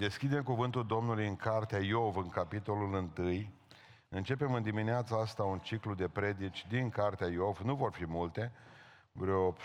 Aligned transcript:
Deschidem 0.00 0.42
cuvântul 0.42 0.86
Domnului 0.86 1.26
în 1.26 1.36
cartea 1.36 1.78
Iov, 1.78 2.16
în 2.16 2.28
capitolul 2.28 3.10
1. 3.18 3.46
Începem 4.08 4.54
în 4.54 4.62
dimineața 4.62 5.16
asta 5.16 5.42
un 5.42 5.58
ciclu 5.58 5.94
de 5.94 6.08
predici 6.08 6.66
din 6.68 6.90
cartea 6.90 7.26
Iov. 7.26 7.58
Nu 7.58 7.74
vor 7.74 7.92
fi 7.92 8.06
multe, 8.06 8.52
vreo 9.12 9.52
6-7 9.52 9.56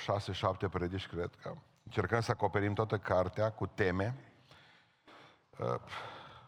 predici, 0.72 1.08
cred 1.08 1.36
că. 1.42 1.54
Încercăm 1.84 2.22
să 2.22 2.32
acoperim 2.32 2.74
toată 2.74 2.98
cartea 2.98 3.52
cu 3.52 3.66
teme. 3.68 4.16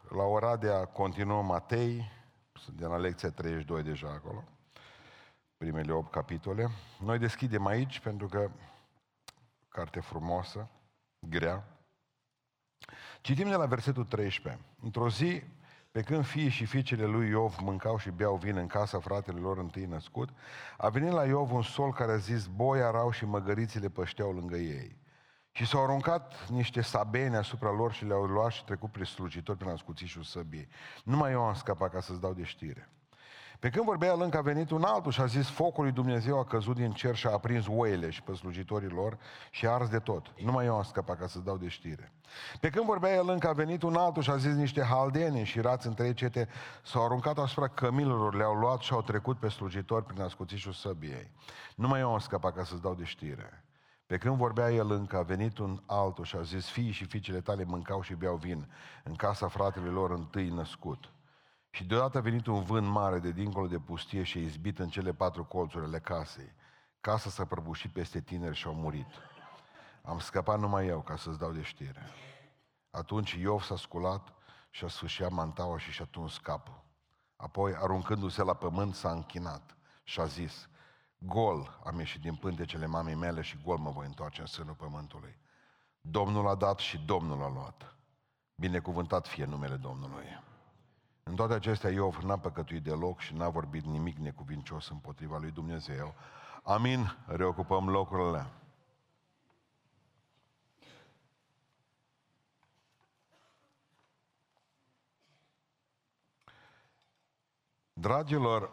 La 0.09 0.23
Oradea 0.23 0.85
continuăm 0.85 1.45
Matei, 1.45 2.11
sunt 2.54 2.77
de 2.77 2.85
la 2.85 2.97
lecția 2.97 3.31
32 3.31 3.83
deja 3.83 4.07
acolo, 4.09 4.43
primele 5.57 5.91
8 5.91 6.11
capitole. 6.11 6.69
Noi 6.99 7.17
deschidem 7.17 7.65
aici 7.65 7.99
pentru 7.99 8.27
că 8.27 8.49
carte 9.67 9.99
frumoasă, 9.99 10.69
grea, 11.19 11.76
Citim 13.21 13.49
de 13.49 13.55
la 13.55 13.65
versetul 13.65 14.05
13. 14.05 14.63
Într-o 14.83 15.09
zi, 15.09 15.43
pe 15.91 16.01
când 16.01 16.25
fiii 16.25 16.50
și 16.50 16.65
fiicele 16.65 17.05
lui 17.05 17.29
Iov 17.29 17.57
mâncau 17.61 17.97
și 17.97 18.10
beau 18.10 18.36
vin 18.36 18.57
în 18.57 18.68
casa 18.68 19.00
fratele 19.00 19.39
lor 19.39 19.57
întâi 19.57 19.86
născut, 19.86 20.29
a 20.77 20.89
venit 20.89 21.11
la 21.11 21.25
Iov 21.25 21.51
un 21.51 21.61
sol 21.61 21.93
care 21.93 22.11
a 22.11 22.18
zis, 22.18 22.46
boi 22.46 22.82
arau 22.82 23.11
și 23.11 23.25
măgărițile 23.25 23.89
pășteau 23.89 24.32
lângă 24.32 24.55
ei. 24.55 24.97
Și 25.51 25.65
s-au 25.65 25.83
aruncat 25.83 26.50
niște 26.50 26.82
sabene 26.82 27.37
asupra 27.37 27.71
lor 27.71 27.93
și 27.93 28.05
le-au 28.05 28.23
luat 28.23 28.51
și 28.51 28.63
trecut 28.63 28.91
prin 28.91 29.05
slujitori 29.05 29.57
prin 29.57 29.71
ascuțișul 29.71 30.24
săbiei. 30.24 30.68
Numai 31.04 31.32
eu 31.32 31.41
am 31.41 31.54
scăpat 31.54 31.91
ca 31.91 31.99
să-ți 31.99 32.22
dau 32.22 32.33
de 32.33 32.44
știre. 32.44 32.89
Pe 33.59 33.70
când 33.70 33.86
vorbea 33.86 34.08
el 34.08 34.22
încă 34.22 34.38
a 34.38 34.42
venit 34.42 34.72
un 34.72 34.84
altul 34.84 35.11
și 35.11 35.22
a 35.22 35.25
zis, 35.25 35.50
focul 35.50 35.84
lui 35.84 35.94
Dumnezeu 35.94 36.39
a 36.39 36.44
căzut 36.44 36.75
din 36.75 36.92
cer 36.92 37.16
și 37.16 37.28
a 37.28 37.31
aprins 37.31 37.66
oile 37.70 38.09
și 38.09 38.22
pe 38.22 38.33
slujitorii 38.33 38.89
lor 38.89 39.17
și 39.52 39.66
a 39.66 39.72
ars 39.72 39.89
de 39.89 40.00
tot. 40.00 40.33
Numai 40.44 40.66
eu 40.66 40.75
am 40.75 40.83
scăpat 40.83 41.20
ca 41.20 41.28
să 41.28 41.39
dau 41.39 41.58
de 41.58 41.67
știre. 41.67 42.11
Pe 42.59 42.70
când 42.70 42.86
vorbea 42.86 43.14
el 43.14 43.30
încă 43.30 43.47
a 43.47 43.53
venit 43.53 43.81
un 43.81 43.95
altul 43.95 44.22
și 44.22 44.30
a 44.30 44.38
zis 44.38 44.53
niște 44.53 44.81
haldeni 44.81 45.44
și 45.44 45.59
rați 45.59 45.88
între 45.88 46.14
cete 46.14 46.47
s-au 46.83 47.06
aruncat 47.06 47.38
asupra 47.38 47.67
cămilor, 47.67 48.36
le-au 48.36 48.53
luat 48.53 48.80
și 48.80 48.94
au 48.94 49.02
trecut 49.02 49.38
pe 49.38 49.49
slujitori 49.49 50.05
prin 50.05 50.21
ascuțișul 50.21 50.71
săbiei. 50.73 51.31
Numai 51.75 51.99
eu 51.99 52.14
am 52.14 52.19
scăpat 52.19 52.55
ca 52.55 52.64
să-ți 52.64 52.81
dau 52.81 52.94
de 52.94 53.03
știre. 53.03 53.64
Pe 54.05 54.17
când 54.17 54.36
vorbea 54.36 54.71
el 54.71 54.92
încă, 54.92 55.17
a 55.17 55.21
venit 55.21 55.58
un 55.58 55.81
altul 55.86 56.23
și 56.23 56.36
a 56.36 56.42
zis, 56.42 56.69
fiii 56.69 56.92
și 56.92 57.05
fiicele 57.05 57.42
tale 57.42 57.64
mâncau 57.64 58.02
și 58.02 58.14
beau 58.14 58.36
vin 58.36 58.71
în 59.03 59.16
casa 59.16 59.47
fratelui 59.47 59.92
lor 59.92 60.11
întâi 60.11 60.49
născut. 60.49 61.11
Și 61.78 61.83
deodată 61.83 62.17
a 62.17 62.22
venit 62.22 62.45
un 62.45 62.64
vânt 62.64 62.88
mare 62.88 63.20
de 63.20 63.31
dincolo 63.31 63.67
de 63.67 63.80
pustie 63.80 64.23
și 64.23 64.38
a 64.38 64.42
izbit 64.42 64.80
în 64.80 64.89
cele 64.89 65.14
patru 65.14 65.45
colțuri 65.45 65.86
ale 65.86 66.00
casei. 66.00 66.53
Casa 67.02 67.30
s-a 67.30 67.45
prăbușit 67.45 67.92
peste 67.92 68.22
tineri 68.22 68.56
și 68.56 68.67
au 68.67 68.73
murit. 68.73 69.08
Am 70.03 70.20
scăpat 70.20 70.59
numai 70.59 70.88
eu 70.88 71.02
ca 71.02 71.16
să-ți 71.16 71.39
dau 71.39 71.52
de 71.52 71.61
știre. 71.61 72.02
Atunci 72.92 73.31
Iov 73.31 73.61
s-a 73.61 73.75
sculat 73.75 74.33
și 74.70 74.83
a 74.83 74.88
sfâșiat 74.88 75.31
mantaua 75.31 75.78
și 75.78 75.92
și-a 75.92 76.05
tuns 76.05 76.38
capul. 76.38 76.83
Apoi, 77.36 77.75
aruncându-se 77.75 78.44
la 78.44 78.53
pământ, 78.53 78.95
s-a 78.95 79.11
închinat 79.11 79.78
și 80.03 80.20
a 80.20 80.25
zis, 80.25 80.70
Gol 81.17 81.80
am 81.83 82.00
ieșit 82.00 82.22
din 82.22 82.36
pântecele 82.36 82.86
mamei 82.86 83.16
mele 83.16 83.42
și 83.42 83.61
gol 83.64 83.78
mă 83.78 83.89
voi 83.89 84.05
întoarce 84.05 84.42
în 84.42 84.48
sânul 84.48 84.75
pământului. 84.75 85.38
Domnul 86.02 86.48
a 86.48 86.55
dat 86.55 86.80
și 86.80 86.98
Domnul 86.98 87.44
a 87.44 87.50
luat. 87.50 87.95
Binecuvântat 88.55 89.28
fie 89.28 89.45
numele 89.45 89.75
Domnului. 89.75 90.45
În 91.28 91.36
toate 91.36 91.53
acestea 91.53 91.89
Iov 91.89 92.17
n-a 92.17 92.38
păcătuit 92.38 92.83
deloc 92.83 93.20
și 93.20 93.33
n-a 93.33 93.50
vorbit 93.50 93.83
nimic 93.83 94.17
necuvincios 94.17 94.89
împotriva 94.89 95.38
lui 95.38 95.52
Dumnezeu. 95.52 96.14
Amin, 96.64 97.17
reocupăm 97.25 97.89
locurile. 97.89 98.47
Dragilor, 107.94 108.72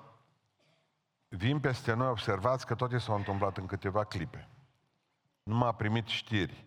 vin 1.29 1.61
peste 1.61 1.93
noi, 1.93 2.09
observați 2.09 2.67
că 2.67 2.75
toate 2.75 2.99
s-au 2.99 3.17
întâmplat 3.17 3.57
în 3.57 3.67
câteva 3.67 4.05
clipe. 4.05 4.49
Nu 5.43 5.57
m-a 5.57 5.73
primit 5.73 6.07
știri. 6.07 6.65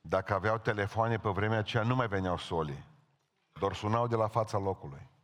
Dacă 0.00 0.34
aveau 0.34 0.58
telefoane 0.58 1.18
pe 1.18 1.28
vremea 1.28 1.58
aceea, 1.58 1.82
nu 1.82 1.94
mai 1.94 2.08
veneau 2.08 2.36
soli. 2.36 2.84
Doar 3.52 3.74
sunau 3.74 4.06
de 4.06 4.16
la 4.16 4.28
fața 4.28 4.58
locului. 4.58 5.14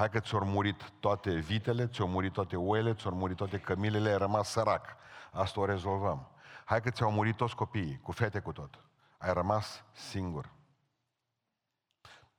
Hai 0.00 0.10
că 0.10 0.20
ți-au 0.20 0.44
murit 0.44 0.92
toate 1.00 1.34
vitele, 1.34 1.86
ți-au 1.86 2.08
murit 2.08 2.32
toate 2.32 2.56
oile, 2.56 2.94
ți-au 2.94 3.14
murit 3.14 3.36
toate 3.36 3.58
cămilele, 3.58 4.10
ai 4.10 4.18
rămas 4.18 4.48
sărac. 4.50 4.96
Asta 5.32 5.60
o 5.60 5.64
rezolvăm. 5.64 6.28
Hai 6.64 6.80
că 6.80 6.90
ți-au 6.90 7.10
murit 7.10 7.36
toți 7.36 7.54
copiii, 7.54 8.00
cu 8.02 8.12
fete 8.12 8.40
cu 8.40 8.52
tot. 8.52 8.84
Ai 9.18 9.32
rămas 9.32 9.84
singur. 9.92 10.50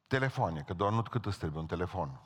Telefoane, 0.07 0.61
că 0.61 0.73
doar 0.73 0.91
nu 0.91 1.01
cât 1.01 1.25
îți 1.25 1.37
trebuie 1.37 1.61
un 1.61 1.67
telefon. 1.67 2.21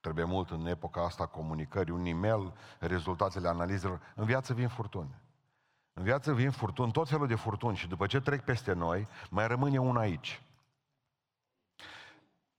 Trebuie 0.00 0.24
mult 0.24 0.50
în 0.50 0.66
epoca 0.66 1.04
asta 1.04 1.26
comunicării, 1.26 1.92
un 1.92 2.04
e-mail, 2.04 2.52
rezultatele 2.78 3.48
analizelor. 3.48 4.00
În 4.14 4.24
viață 4.24 4.54
vin 4.54 4.68
furtuni. 4.68 5.14
În 5.92 6.02
viață 6.02 6.32
vin 6.32 6.50
furtuni, 6.50 6.92
tot 6.92 7.08
felul 7.08 7.26
de 7.26 7.34
furtuni 7.34 7.76
și 7.76 7.88
după 7.88 8.06
ce 8.06 8.20
trec 8.20 8.44
peste 8.44 8.72
noi, 8.72 9.08
mai 9.30 9.46
rămâne 9.46 9.78
una 9.78 10.00
aici. 10.00 10.42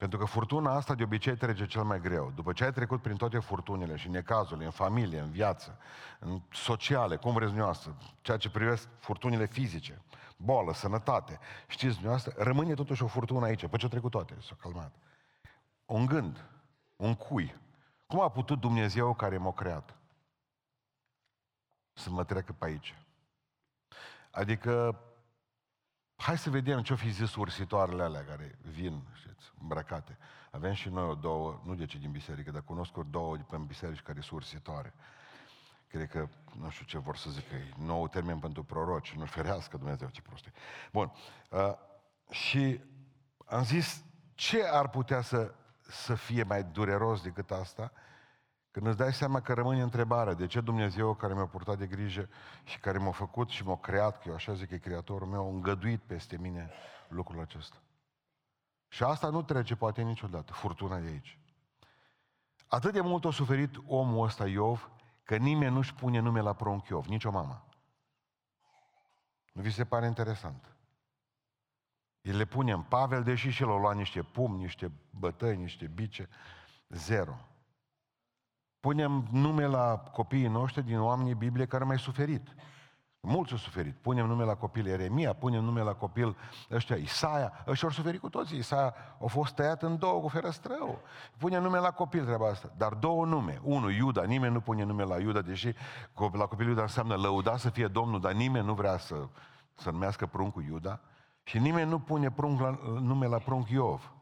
Pentru 0.06 0.24
că 0.26 0.32
furtuna 0.32 0.76
asta 0.76 0.96
de 0.96 1.04
obicei 1.04 1.36
trece 1.36 1.66
cel 1.66 1.84
mai 1.84 2.00
greu. 2.00 2.32
După 2.36 2.54
ce 2.54 2.64
ai 2.64 2.72
trecut 2.72 3.02
prin 3.02 3.16
toate 3.16 3.40
furtunile 3.40 3.96
și 3.96 4.10
necazurile, 4.10 4.66
în 4.66 4.72
familie, 4.72 5.20
în 5.20 5.32
viață, 5.32 5.78
în 6.20 6.42
sociale, 6.52 7.16
cum 7.16 7.32
vreți 7.32 7.48
dumneavoastră, 7.48 7.96
ceea 8.22 8.38
ce 8.38 8.50
privesc 8.50 8.88
furtunile 9.00 9.46
fizice, 9.46 10.02
boală, 10.38 10.74
sănătate, 10.74 11.40
știți 11.68 11.94
dumneavoastră, 11.94 12.34
rămâne 12.38 12.74
totuși 12.74 13.04
o 13.04 13.08
furtună 13.08 13.46
aici, 13.46 13.68
pe 13.68 13.78
ce 13.78 13.84
au 13.84 13.90
trecut 13.90 14.12
toate, 14.12 14.36
s-au 14.42 14.58
calmat. 14.62 14.92
Un 15.86 16.06
gând, 16.06 16.46
un 16.96 17.16
cui. 17.16 17.56
Cum 18.08 18.20
a 18.20 18.30
putut 18.30 18.60
Dumnezeu 18.60 19.14
care 19.14 19.38
m-a 19.38 19.54
creat 19.54 19.96
să 21.94 22.10
mă 22.10 22.24
treacă 22.24 22.52
pe 22.52 22.66
aici? 22.66 22.96
Adică 24.32 25.00
Hai 26.16 26.38
să 26.38 26.50
vedem 26.50 26.82
ce-o 26.82 26.96
fi 26.96 27.10
zis 27.10 27.36
ursitoarele 27.36 28.04
alea 28.04 28.26
care 28.26 28.58
vin, 28.62 29.04
știți, 29.14 29.52
îmbrăcate. 29.62 30.18
Avem 30.52 30.74
și 30.74 30.90
noi 30.90 31.04
o 31.04 31.14
două, 31.16 31.62
nu 31.66 31.76
de 31.76 31.86
ce 31.86 31.98
din 31.98 32.12
biserică, 32.12 32.52
dar 32.52 32.62
cunosc 32.62 32.98
o 32.98 33.04
două 33.04 33.38
de 33.38 33.46
pe 33.50 33.58
biserici 33.58 34.02
care 34.02 34.20
sunt 34.20 34.40
ursitoare. 34.40 34.94
Cred 35.88 36.10
că, 36.10 36.28
nu 36.60 36.70
știu 36.70 36.86
ce 36.86 36.98
vor 36.98 37.18
să 37.18 37.30
zic, 37.30 37.52
e 37.52 37.74
nou 37.78 38.08
termen 38.08 38.40
pentru 38.40 38.64
proroci, 38.64 39.14
nu 39.14 39.26
ferească 39.26 39.78
Dumnezeu, 39.78 40.08
ce 40.08 40.22
prostie. 40.22 40.52
Bun. 40.92 41.12
Uh, 41.50 41.74
și 42.30 42.80
am 43.46 43.64
zis, 43.64 44.04
ce 44.34 44.64
ar 44.72 44.90
putea 44.90 45.22
să, 45.22 45.54
să 45.80 46.16
fie 46.16 46.44
mai 46.44 46.64
dureros 46.64 47.22
decât 47.22 47.52
asta? 47.52 47.92
Când 48.76 48.88
îți 48.88 48.98
dai 48.98 49.14
seama 49.14 49.42
că 49.42 49.54
rămâne 49.54 49.82
întrebarea, 49.82 50.34
de 50.34 50.48
ce 50.48 50.62
Dumnezeu 50.62 51.14
care 51.14 51.34
mi-a 51.34 51.46
purtat 51.46 51.78
de 51.78 51.88
grijă 51.88 52.30
și 52.64 52.80
care 52.80 52.98
m-a 52.98 53.12
făcut 53.12 53.50
și 53.50 53.64
m-a 53.64 53.78
creat, 53.78 54.22
că 54.22 54.28
eu 54.28 54.34
așa 54.34 54.54
zic 54.54 54.68
că 54.68 54.74
e 54.74 54.78
creatorul 54.78 55.28
meu, 55.28 55.46
a 55.46 55.50
îngăduit 55.50 56.02
peste 56.02 56.38
mine 56.38 56.70
lucrul 57.08 57.42
acesta. 57.42 57.76
Și 58.88 59.04
asta 59.04 59.30
nu 59.30 59.42
trece 59.42 59.76
poate 59.76 60.02
niciodată, 60.02 60.54
furtuna 60.54 61.00
de 61.00 61.08
aici. 61.08 61.40
Atât 62.68 62.94
de 62.94 63.02
mult 63.02 63.26
a 63.26 63.32
suferit 63.32 63.76
omul 63.88 64.26
ăsta 64.26 64.48
Iov, 64.48 64.90
că 65.24 65.36
nimeni 65.36 65.74
nu-și 65.74 65.94
pune 65.94 66.20
nume 66.20 66.40
la 66.42 66.54
prunc 66.54 66.88
Iov, 66.88 67.06
nicio 67.06 67.32
mamă. 67.32 67.66
Nu 69.54 69.62
vi 69.62 69.72
se 69.72 69.86
pare 69.86 70.06
interesant? 70.06 70.76
El 72.22 72.38
le 72.38 72.46
pune 72.46 72.72
în 72.72 72.82
Pavel, 72.82 73.24
deși 73.24 73.50
și 73.50 73.64
el 73.64 73.70
a 73.70 73.78
luat 73.78 73.96
niște 73.96 74.22
pumni, 74.22 74.62
niște 74.62 74.92
bătăi, 75.10 75.56
niște 75.56 75.88
bice, 75.88 76.30
zero 76.90 77.50
punem 78.86 79.26
nume 79.32 79.66
la 79.66 79.98
copiii 80.12 80.48
noștri 80.48 80.86
din 80.86 81.00
oamenii 81.00 81.34
Biblie 81.34 81.66
care 81.66 81.82
au 81.82 81.88
mai 81.88 82.00
suferit. 82.00 82.56
Mulți 83.20 83.52
au 83.52 83.58
suferit. 83.58 83.96
Punem 83.96 84.26
nume 84.28 84.44
la 84.44 84.56
copil 84.56 84.88
Eremia, 84.88 85.34
punem 85.34 85.64
nume 85.64 85.82
la 85.82 85.94
copil 85.94 86.36
ăștia 86.72 86.96
Isaia. 86.96 87.54
Ăștia 87.68 87.88
au 87.88 87.94
suferit 87.94 88.20
cu 88.20 88.30
toții. 88.30 88.58
Isaia 88.58 88.94
a 89.24 89.26
fost 89.26 89.54
tăiat 89.54 89.84
în 89.84 89.98
două 89.98 90.22
cu 90.22 90.28
ferăstrău. 90.28 91.02
Punem 91.38 91.62
nume 91.62 91.78
la 91.80 91.92
copil 91.92 92.26
treaba 92.26 92.48
asta. 92.48 92.72
Dar 92.78 92.94
două 92.94 93.26
nume. 93.26 93.60
Unul, 93.64 93.92
Iuda. 93.92 94.24
Nimeni 94.24 94.54
nu 94.54 94.60
pune 94.60 94.84
nume 94.84 95.04
la 95.04 95.20
Iuda, 95.20 95.42
deși 95.42 95.74
la 96.32 96.46
copil 96.46 96.68
Iuda 96.68 96.82
înseamnă 96.82 97.16
lăuda 97.16 97.58
să 97.58 97.70
fie 97.70 97.88
Domnul, 97.88 98.20
dar 98.20 98.32
nimeni 98.32 98.66
nu 98.66 98.74
vrea 98.74 98.98
să, 98.98 99.16
să 99.76 99.92
numească 99.92 100.26
pruncul 100.26 100.64
Iuda. 100.64 101.00
Și 101.44 101.60
nimeni 101.60 101.90
nu 101.90 102.00
pune 102.00 102.32
prunc 102.32 102.60
la, 102.60 102.80
nume 103.00 103.28
la 103.28 103.38
prunc 103.38 103.70
Iov. 103.70 104.15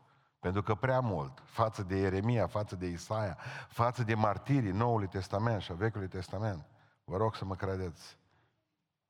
Pentru 0.43 0.61
că 0.63 0.75
prea 0.75 0.99
mult, 0.99 1.41
față 1.45 1.83
de 1.83 1.95
Ieremia, 1.95 2.47
față 2.47 2.75
de 2.75 2.85
Isaia, 2.85 3.37
față 3.67 4.03
de 4.03 4.15
martirii 4.15 4.71
Noului 4.71 5.07
Testament 5.07 5.61
și 5.61 5.71
a 5.71 5.75
Vechiului 5.75 6.07
Testament, 6.07 6.65
vă 7.03 7.17
rog 7.17 7.35
să 7.35 7.45
mă 7.45 7.55
credeți, 7.55 8.17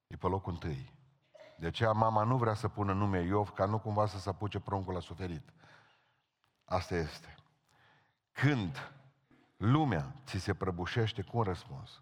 e 0.07 0.15
pe 0.15 0.27
locul 0.27 0.51
întâi. 0.51 0.93
De 1.57 1.67
aceea 1.67 1.91
mama 1.91 2.23
nu 2.23 2.37
vrea 2.37 2.53
să 2.53 2.67
pună 2.67 2.93
nume 2.93 3.21
Iov, 3.21 3.49
ca 3.49 3.65
nu 3.65 3.79
cumva 3.79 4.05
să 4.05 4.19
se 4.19 4.29
apuce 4.29 4.59
pruncul 4.59 4.93
la 4.93 4.99
suferit. 4.99 5.49
Asta 6.65 6.95
este. 6.95 7.35
Când 8.31 8.91
lumea 9.57 10.15
ți 10.25 10.37
se 10.37 10.53
prăbușește, 10.53 11.21
cum 11.21 11.41
răspuns? 11.41 12.01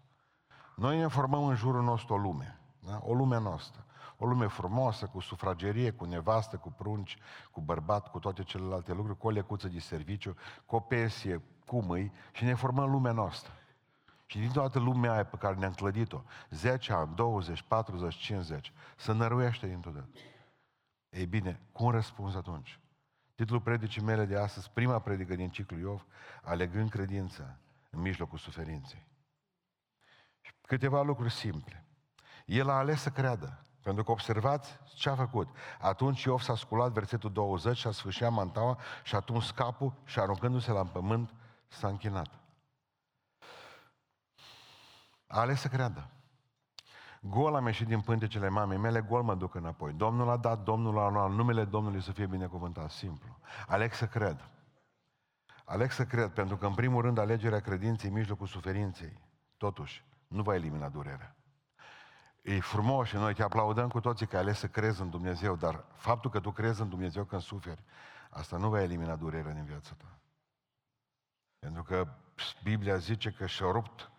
Noi 0.76 0.98
ne 0.98 1.06
formăm 1.06 1.44
în 1.44 1.54
jurul 1.54 1.82
nostru 1.82 2.14
o 2.14 2.16
lume. 2.16 2.58
Da? 2.78 3.00
O 3.02 3.14
lume 3.14 3.38
noastră. 3.38 3.84
O 4.22 4.26
lume 4.26 4.46
frumoasă, 4.46 5.06
cu 5.06 5.20
sufragerie, 5.20 5.90
cu 5.90 6.04
nevastă, 6.04 6.56
cu 6.56 6.70
prunci, 6.70 7.16
cu 7.50 7.60
bărbat, 7.60 8.10
cu 8.10 8.18
toate 8.18 8.42
celelalte 8.42 8.92
lucruri, 8.92 9.18
cu 9.18 9.26
o 9.26 9.30
lecuță 9.30 9.68
de 9.68 9.78
serviciu, 9.78 10.36
cu 10.66 10.76
o 10.76 10.80
pensie, 10.80 11.42
cu 11.66 11.80
mâini 11.80 12.12
și 12.32 12.44
ne 12.44 12.54
formăm 12.54 12.90
lumea 12.90 13.12
noastră. 13.12 13.52
Și 14.26 14.38
din 14.38 14.50
toată 14.50 14.78
lumea 14.78 15.12
aia 15.12 15.24
pe 15.24 15.36
care 15.36 15.54
ne-am 15.54 15.72
clădit-o, 15.72 16.22
10 16.50 16.92
ani, 16.92 17.14
20, 17.14 17.62
40, 17.62 18.14
50, 18.14 18.72
să 18.96 19.12
năruiește 19.12 19.66
dintr-o 19.66 19.90
dată. 19.90 20.08
Ei 21.10 21.26
bine, 21.26 21.60
cum 21.72 21.90
răspuns 21.90 22.34
atunci? 22.34 22.80
Titlul 23.34 23.60
predicii 23.60 24.02
mele 24.02 24.24
de 24.24 24.38
astăzi, 24.38 24.70
prima 24.70 24.98
predică 24.98 25.34
din 25.34 25.50
ciclul 25.50 25.80
Iov, 25.80 26.06
alegând 26.42 26.90
credința 26.90 27.56
în 27.90 28.00
mijlocul 28.00 28.38
suferinței. 28.38 29.06
Și 30.40 30.52
câteva 30.66 31.02
lucruri 31.02 31.32
simple. 31.32 31.84
El 32.46 32.68
a 32.68 32.72
ales 32.72 33.00
să 33.00 33.10
creadă. 33.10 33.66
Pentru 33.82 34.04
că 34.04 34.10
observați 34.10 34.78
ce 34.94 35.08
a 35.08 35.14
făcut. 35.14 35.48
Atunci 35.80 36.22
Iov 36.22 36.40
s-a 36.40 36.56
sculat 36.56 36.92
versetul 36.92 37.32
20 37.32 37.76
și 37.76 37.86
a 37.86 37.90
sfârșit 37.90 38.30
mantaua 38.30 38.78
și 39.02 39.14
atunci 39.14 39.50
capul 39.50 39.92
și 40.04 40.18
aruncându-se 40.18 40.70
la 40.70 40.84
pământ 40.84 41.34
s-a 41.68 41.88
închinat. 41.88 42.28
A 45.26 45.40
ales 45.40 45.60
să 45.60 45.68
creadă. 45.68 46.10
Gol 47.20 47.54
am 47.54 47.66
ieșit 47.66 47.86
din 47.86 48.00
pântecele 48.00 48.48
mamei 48.48 48.78
mele, 48.78 49.00
gol 49.00 49.22
mă 49.22 49.34
duc 49.34 49.54
înapoi. 49.54 49.92
Domnul 49.92 50.28
a 50.28 50.36
dat, 50.36 50.62
Domnul 50.62 50.98
a 50.98 51.08
luat, 51.08 51.30
numele 51.30 51.64
Domnului 51.64 52.02
să 52.02 52.12
fie 52.12 52.26
binecuvântat, 52.26 52.90
simplu. 52.90 53.38
Aleg 53.66 53.92
să 53.92 54.06
cred. 54.06 54.50
Aleg 55.64 55.90
să 55.90 56.04
cred, 56.04 56.30
pentru 56.30 56.56
că 56.56 56.66
în 56.66 56.74
primul 56.74 57.02
rând 57.02 57.18
alegerea 57.18 57.60
credinței 57.60 58.08
în 58.08 58.14
mijlocul 58.14 58.46
suferinței, 58.46 59.20
totuși, 59.56 60.04
nu 60.28 60.42
va 60.42 60.54
elimina 60.54 60.88
durerea. 60.88 61.36
E 62.42 62.60
frumos 62.60 63.08
și 63.08 63.14
noi 63.14 63.34
te 63.34 63.42
aplaudăm 63.42 63.88
cu 63.88 64.00
toții 64.00 64.26
că 64.26 64.36
ai 64.36 64.42
ales 64.42 64.58
să 64.58 64.68
crezi 64.68 65.00
în 65.00 65.10
Dumnezeu, 65.10 65.56
dar 65.56 65.84
faptul 65.92 66.30
că 66.30 66.40
tu 66.40 66.50
crezi 66.50 66.80
în 66.80 66.88
Dumnezeu 66.88 67.24
când 67.24 67.42
suferi, 67.42 67.82
asta 68.30 68.56
nu 68.56 68.68
va 68.68 68.82
elimina 68.82 69.16
durerea 69.16 69.52
din 69.52 69.64
viața 69.64 69.94
ta. 69.96 70.18
Pentru 71.58 71.82
că 71.82 72.08
Biblia 72.62 72.96
zice 72.96 73.30
că 73.30 73.46
și-a 73.46 73.70
rupt 73.70 74.10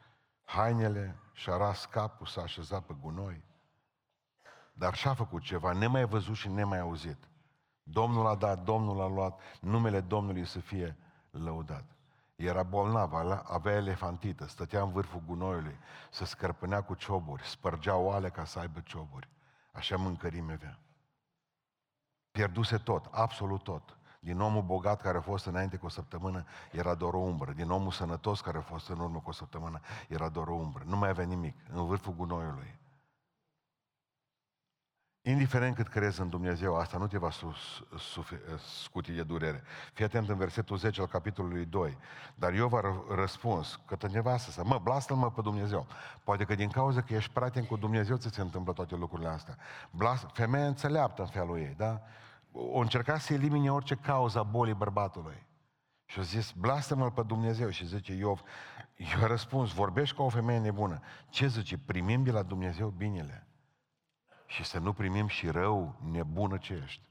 hainele, 0.44 1.20
și-a 1.34 1.58
ras 1.58 1.86
capul, 1.86 2.26
s-a 2.26 2.42
așezat 2.42 2.84
pe 2.84 2.96
gunoi. 3.02 3.44
Dar 4.74 4.94
și-a 4.94 5.14
făcut 5.14 5.42
ceva, 5.42 5.72
nemai 5.72 6.06
văzut 6.06 6.36
și 6.36 6.48
nemai 6.48 6.80
auzit. 6.80 7.18
Domnul 7.84 8.28
a 8.28 8.36
dat, 8.36 8.64
Domnul 8.64 9.02
a 9.02 9.08
luat, 9.08 9.40
numele 9.62 10.02
Domnului 10.02 10.46
să 10.46 10.60
fie 10.60 10.98
lăudat. 11.30 11.93
Era 12.44 12.64
bolnav, 12.64 13.14
avea 13.44 13.74
elefantită, 13.74 14.48
stătea 14.48 14.82
în 14.82 14.92
vârful 14.92 15.22
gunoiului, 15.26 15.78
se 16.12 16.26
scărpânea 16.26 16.82
cu 16.82 16.94
cioburi, 16.94 17.44
spărgea 17.44 17.96
oale 17.96 18.30
ca 18.30 18.46
să 18.46 18.60
aibă 18.60 18.80
cioburi. 18.80 19.30
Așa 19.72 19.98
mâncărime 19.98 20.54
avea. 20.54 20.80
Pierduse 22.32 22.78
tot, 22.78 23.08
absolut 23.12 23.64
tot. 23.64 23.98
Din 24.20 24.40
omul 24.40 24.62
bogat 24.62 25.02
care 25.02 25.18
a 25.18 25.22
fost 25.22 25.46
înainte 25.46 25.78
cu 25.78 25.86
o 25.86 25.90
săptămână, 25.90 26.46
era 26.72 26.96
doar 26.96 27.14
o 27.14 27.20
umbră. 27.20 27.52
Din 27.52 27.70
omul 27.70 27.92
sănătos 27.92 28.42
care 28.42 28.58
a 28.58 28.62
fost 28.62 28.90
în 28.90 29.00
urmă 29.00 29.20
cu 29.20 29.30
o 29.30 29.32
săptămână, 29.32 29.80
era 30.08 30.30
doar 30.30 30.48
o 30.48 30.54
umbră. 30.54 30.84
Nu 30.86 30.98
mai 30.98 31.10
avea 31.10 31.26
nimic, 31.26 31.56
în 31.74 31.86
vârful 31.86 32.14
gunoiului. 32.14 32.80
Indiferent 35.26 35.76
cât 35.76 35.88
crezi 35.88 36.22
în 36.22 36.30
Dumnezeu, 36.30 36.76
asta 36.76 36.98
nu 36.98 37.08
te 37.08 37.18
va 37.18 37.30
scuti 38.84 39.12
de 39.12 39.24
durere. 39.24 39.64
Fii 39.94 40.06
atent 40.06 40.30
în 40.30 40.38
versetul 40.38 40.78
10 40.78 41.02
al 41.02 41.08
capitolului 41.08 41.66
2. 41.66 41.98
Dar 42.36 42.54
eu 42.54 42.68
v-a 42.68 42.82
răspuns 43.16 43.80
că 43.86 43.98
nevastă 44.12 44.52
să 44.52 44.64
mă, 44.66 44.80
blastă-mă 44.84 45.32
pe 45.32 45.42
Dumnezeu. 45.42 45.88
Poate 46.24 46.44
că 46.44 46.56
din 46.56 46.70
cauza 46.70 47.02
că 47.02 47.14
ești 47.14 47.32
prieten 47.32 47.66
cu 47.66 47.78
Dumnezeu 47.78 48.18
ți 48.18 48.34
se 48.34 48.42
întâmplă 48.42 48.74
toate 48.74 48.96
lucrurile 48.96 49.30
astea. 49.30 49.58
Blas, 49.92 50.26
femeia 50.34 50.68
înțeleaptă 50.68 51.22
în 51.22 51.28
felul 51.28 51.58
ei, 51.58 51.74
da? 51.78 52.02
O 52.52 52.80
încerca 52.80 53.18
să 53.18 53.34
elimine 53.34 53.72
orice 53.72 53.96
cauza 53.96 54.44
bolii 54.44 54.74
bărbatului. 54.74 55.46
Și 56.06 56.20
a 56.20 56.22
zis, 56.22 56.52
blastă-mă 56.52 57.12
pe 57.12 57.22
Dumnezeu. 57.22 57.70
Și 57.70 57.88
zice 57.88 58.14
Iov, 58.14 58.42
eu 58.96 59.28
răspuns, 59.28 59.74
vorbești 59.74 60.16
ca 60.16 60.24
o 60.24 60.30
femeie 60.30 60.60
nebună. 60.60 61.00
Ce 61.30 61.48
zice? 61.48 61.78
Primim 61.78 62.24
de 62.24 62.32
la 62.32 62.42
Dumnezeu 62.42 62.88
binele 62.88 63.48
și 64.54 64.64
să 64.64 64.80
nu 64.80 64.94
primim 64.94 65.28
și 65.28 65.50
rău 65.50 65.96
nebună 66.12 66.58
ce 66.58 66.82
ești. 66.84 67.02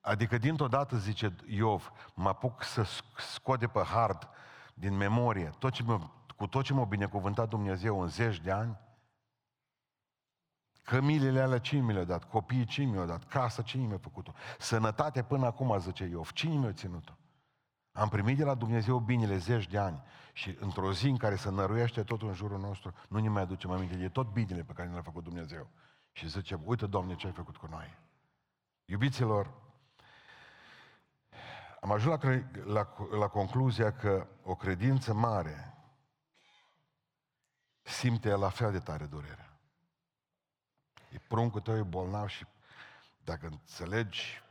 Adică 0.00 0.38
dintr-o 0.38 0.68
dată, 0.68 0.96
zice 0.96 1.36
Iov, 1.46 1.92
mă 2.14 2.28
apuc 2.28 2.62
să 2.62 2.86
scot 3.16 3.58
de 3.58 3.66
pe 3.66 3.80
hard 3.80 4.28
din 4.74 4.96
memorie 4.96 5.54
tot 5.58 5.72
ce 5.72 5.82
mă, 5.82 6.10
cu 6.36 6.46
tot 6.46 6.64
ce 6.64 6.72
m-a 6.72 6.84
binecuvântat 6.84 7.48
Dumnezeu 7.48 8.00
în 8.00 8.08
zeci 8.08 8.40
de 8.40 8.50
ani, 8.50 8.78
Cămilele 10.82 11.40
alea 11.40 11.58
cine 11.58 11.80
mi 11.80 11.92
le-a 11.92 12.04
dat? 12.04 12.24
Copiii 12.24 12.64
cine 12.64 12.90
mi-au 12.90 13.06
dat? 13.06 13.24
Casa 13.28 13.62
cine 13.62 13.86
mi-a 13.86 13.98
făcut-o? 13.98 14.32
Sănătate 14.58 15.22
până 15.22 15.46
acum, 15.46 15.78
zice 15.78 16.04
Iov. 16.04 16.32
Cine 16.32 16.54
mi-a 16.54 16.72
ținut-o? 16.72 17.12
Am 17.96 18.08
primit 18.08 18.36
de 18.36 18.44
la 18.44 18.54
Dumnezeu 18.54 18.98
binele 18.98 19.36
zeci 19.36 19.66
de 19.66 19.78
ani 19.78 20.02
și 20.32 20.56
într-o 20.60 20.92
zi 20.92 21.08
în 21.08 21.16
care 21.16 21.36
se 21.36 21.50
năruiește 21.50 22.02
totul 22.02 22.28
în 22.28 22.34
jurul 22.34 22.58
nostru, 22.58 22.94
nu 23.08 23.18
ne 23.18 23.28
mai 23.28 23.42
aducem 23.42 23.70
aminte 23.70 23.96
de 23.96 24.08
tot 24.08 24.32
binele 24.32 24.62
pe 24.62 24.72
care 24.72 24.88
ne 24.88 24.94
l-a 24.94 25.02
făcut 25.02 25.22
Dumnezeu. 25.22 25.70
Și 26.12 26.28
zice, 26.28 26.60
uite, 26.64 26.86
Doamne, 26.86 27.14
ce 27.14 27.26
ai 27.26 27.32
făcut 27.32 27.56
cu 27.56 27.66
noi. 27.66 27.98
Iubiților, 28.84 29.54
am 31.80 31.92
ajuns 31.92 32.22
la, 32.22 32.30
la, 32.64 32.94
la 33.18 33.28
concluzia 33.28 33.92
că 33.92 34.26
o 34.42 34.54
credință 34.54 35.12
mare 35.12 35.74
simte 37.82 38.30
la 38.30 38.48
fel 38.48 38.72
de 38.72 38.78
tare 38.78 39.04
durerea. 39.04 39.58
E 41.10 41.18
pruncul 41.28 41.60
tău, 41.60 41.76
e 41.76 41.82
bolnav 41.82 42.28
și 42.28 42.46
dacă 43.24 43.46
înțelegi, 43.46 44.42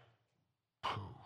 puh, 0.79 1.22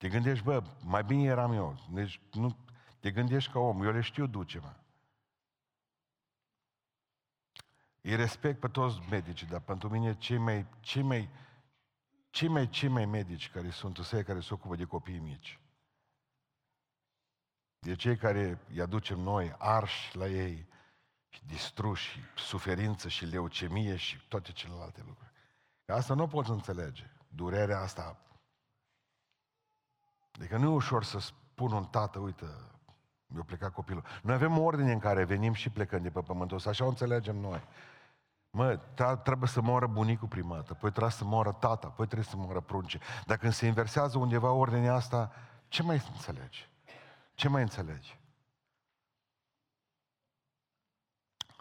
te 0.00 0.08
gândești, 0.08 0.44
bă, 0.44 0.62
mai 0.82 1.04
bine 1.04 1.22
eram 1.22 1.52
eu. 1.52 1.78
Deci 1.90 2.20
nu, 2.32 2.56
te 3.00 3.10
gândești 3.10 3.52
ca 3.52 3.58
om, 3.58 3.82
eu 3.82 3.92
le 3.92 4.00
știu 4.00 4.26
duce, 4.26 4.58
mă. 4.58 4.74
Îi 8.00 8.16
respect 8.16 8.60
pe 8.60 8.68
toți 8.68 9.00
medicii, 9.10 9.46
dar 9.46 9.60
pentru 9.60 9.88
mine 9.88 10.18
cei 10.18 10.38
mai, 10.38 10.66
cei 10.80 11.02
mai, 11.02 11.28
cei 12.30 12.48
mai, 12.48 12.68
cei 12.68 12.88
mai 12.88 13.04
medici 13.04 13.50
care 13.50 13.70
sunt 13.70 14.08
cei 14.08 14.24
care 14.24 14.40
se 14.40 14.54
ocupă 14.54 14.76
de 14.76 14.84
copii 14.84 15.18
mici. 15.18 15.60
De 17.78 17.94
cei 17.94 18.16
care 18.16 18.58
îi 18.68 18.80
aducem 18.80 19.18
noi 19.18 19.54
arși 19.58 20.16
la 20.16 20.28
ei, 20.28 20.68
și 21.28 21.44
distruși, 21.46 22.08
și 22.34 22.44
suferință, 22.44 23.08
și 23.08 23.24
leucemie, 23.24 23.96
și 23.96 24.26
toate 24.28 24.52
celelalte 24.52 25.02
lucruri. 25.06 25.32
Că 25.84 25.92
asta 25.92 26.14
nu 26.14 26.26
poți 26.26 26.50
înțelege. 26.50 27.10
Durerea 27.28 27.80
asta 27.80 28.29
Adică 30.40 30.56
nu 30.56 30.70
e 30.70 30.74
ușor 30.74 31.04
să 31.04 31.18
spun 31.18 31.72
un 31.72 31.84
tată, 31.84 32.18
uite, 32.18 32.44
mi-a 33.26 33.42
plecat 33.42 33.72
copilul. 33.72 34.04
Noi 34.22 34.34
avem 34.34 34.58
o 34.58 34.62
ordine 34.62 34.92
în 34.92 34.98
care 34.98 35.24
venim 35.24 35.52
și 35.52 35.70
plecăm 35.70 36.02
de 36.02 36.10
pe 36.10 36.20
pământul 36.20 36.56
ăsta, 36.56 36.70
așa 36.70 36.84
o 36.84 36.88
înțelegem 36.88 37.36
noi. 37.36 37.62
Mă, 38.50 38.80
trebuie 39.22 39.48
să 39.48 39.60
moară 39.60 39.86
bunicul 39.86 40.28
prima 40.28 40.54
dată, 40.54 40.72
apoi 40.72 40.90
trebuie 40.90 41.12
să 41.12 41.24
moară 41.24 41.52
tata, 41.52 41.86
apoi 41.86 42.06
trebuie 42.06 42.28
să 42.28 42.36
moară 42.36 42.60
prunce. 42.60 42.98
Dacă 43.26 43.40
când 43.40 43.52
se 43.52 43.66
inversează 43.66 44.18
undeva 44.18 44.50
ordinea 44.50 44.94
asta, 44.94 45.32
ce 45.68 45.82
mai 45.82 46.02
înțelegi? 46.12 46.68
Ce 47.34 47.48
mai 47.48 47.62
înțelegi? 47.62 48.18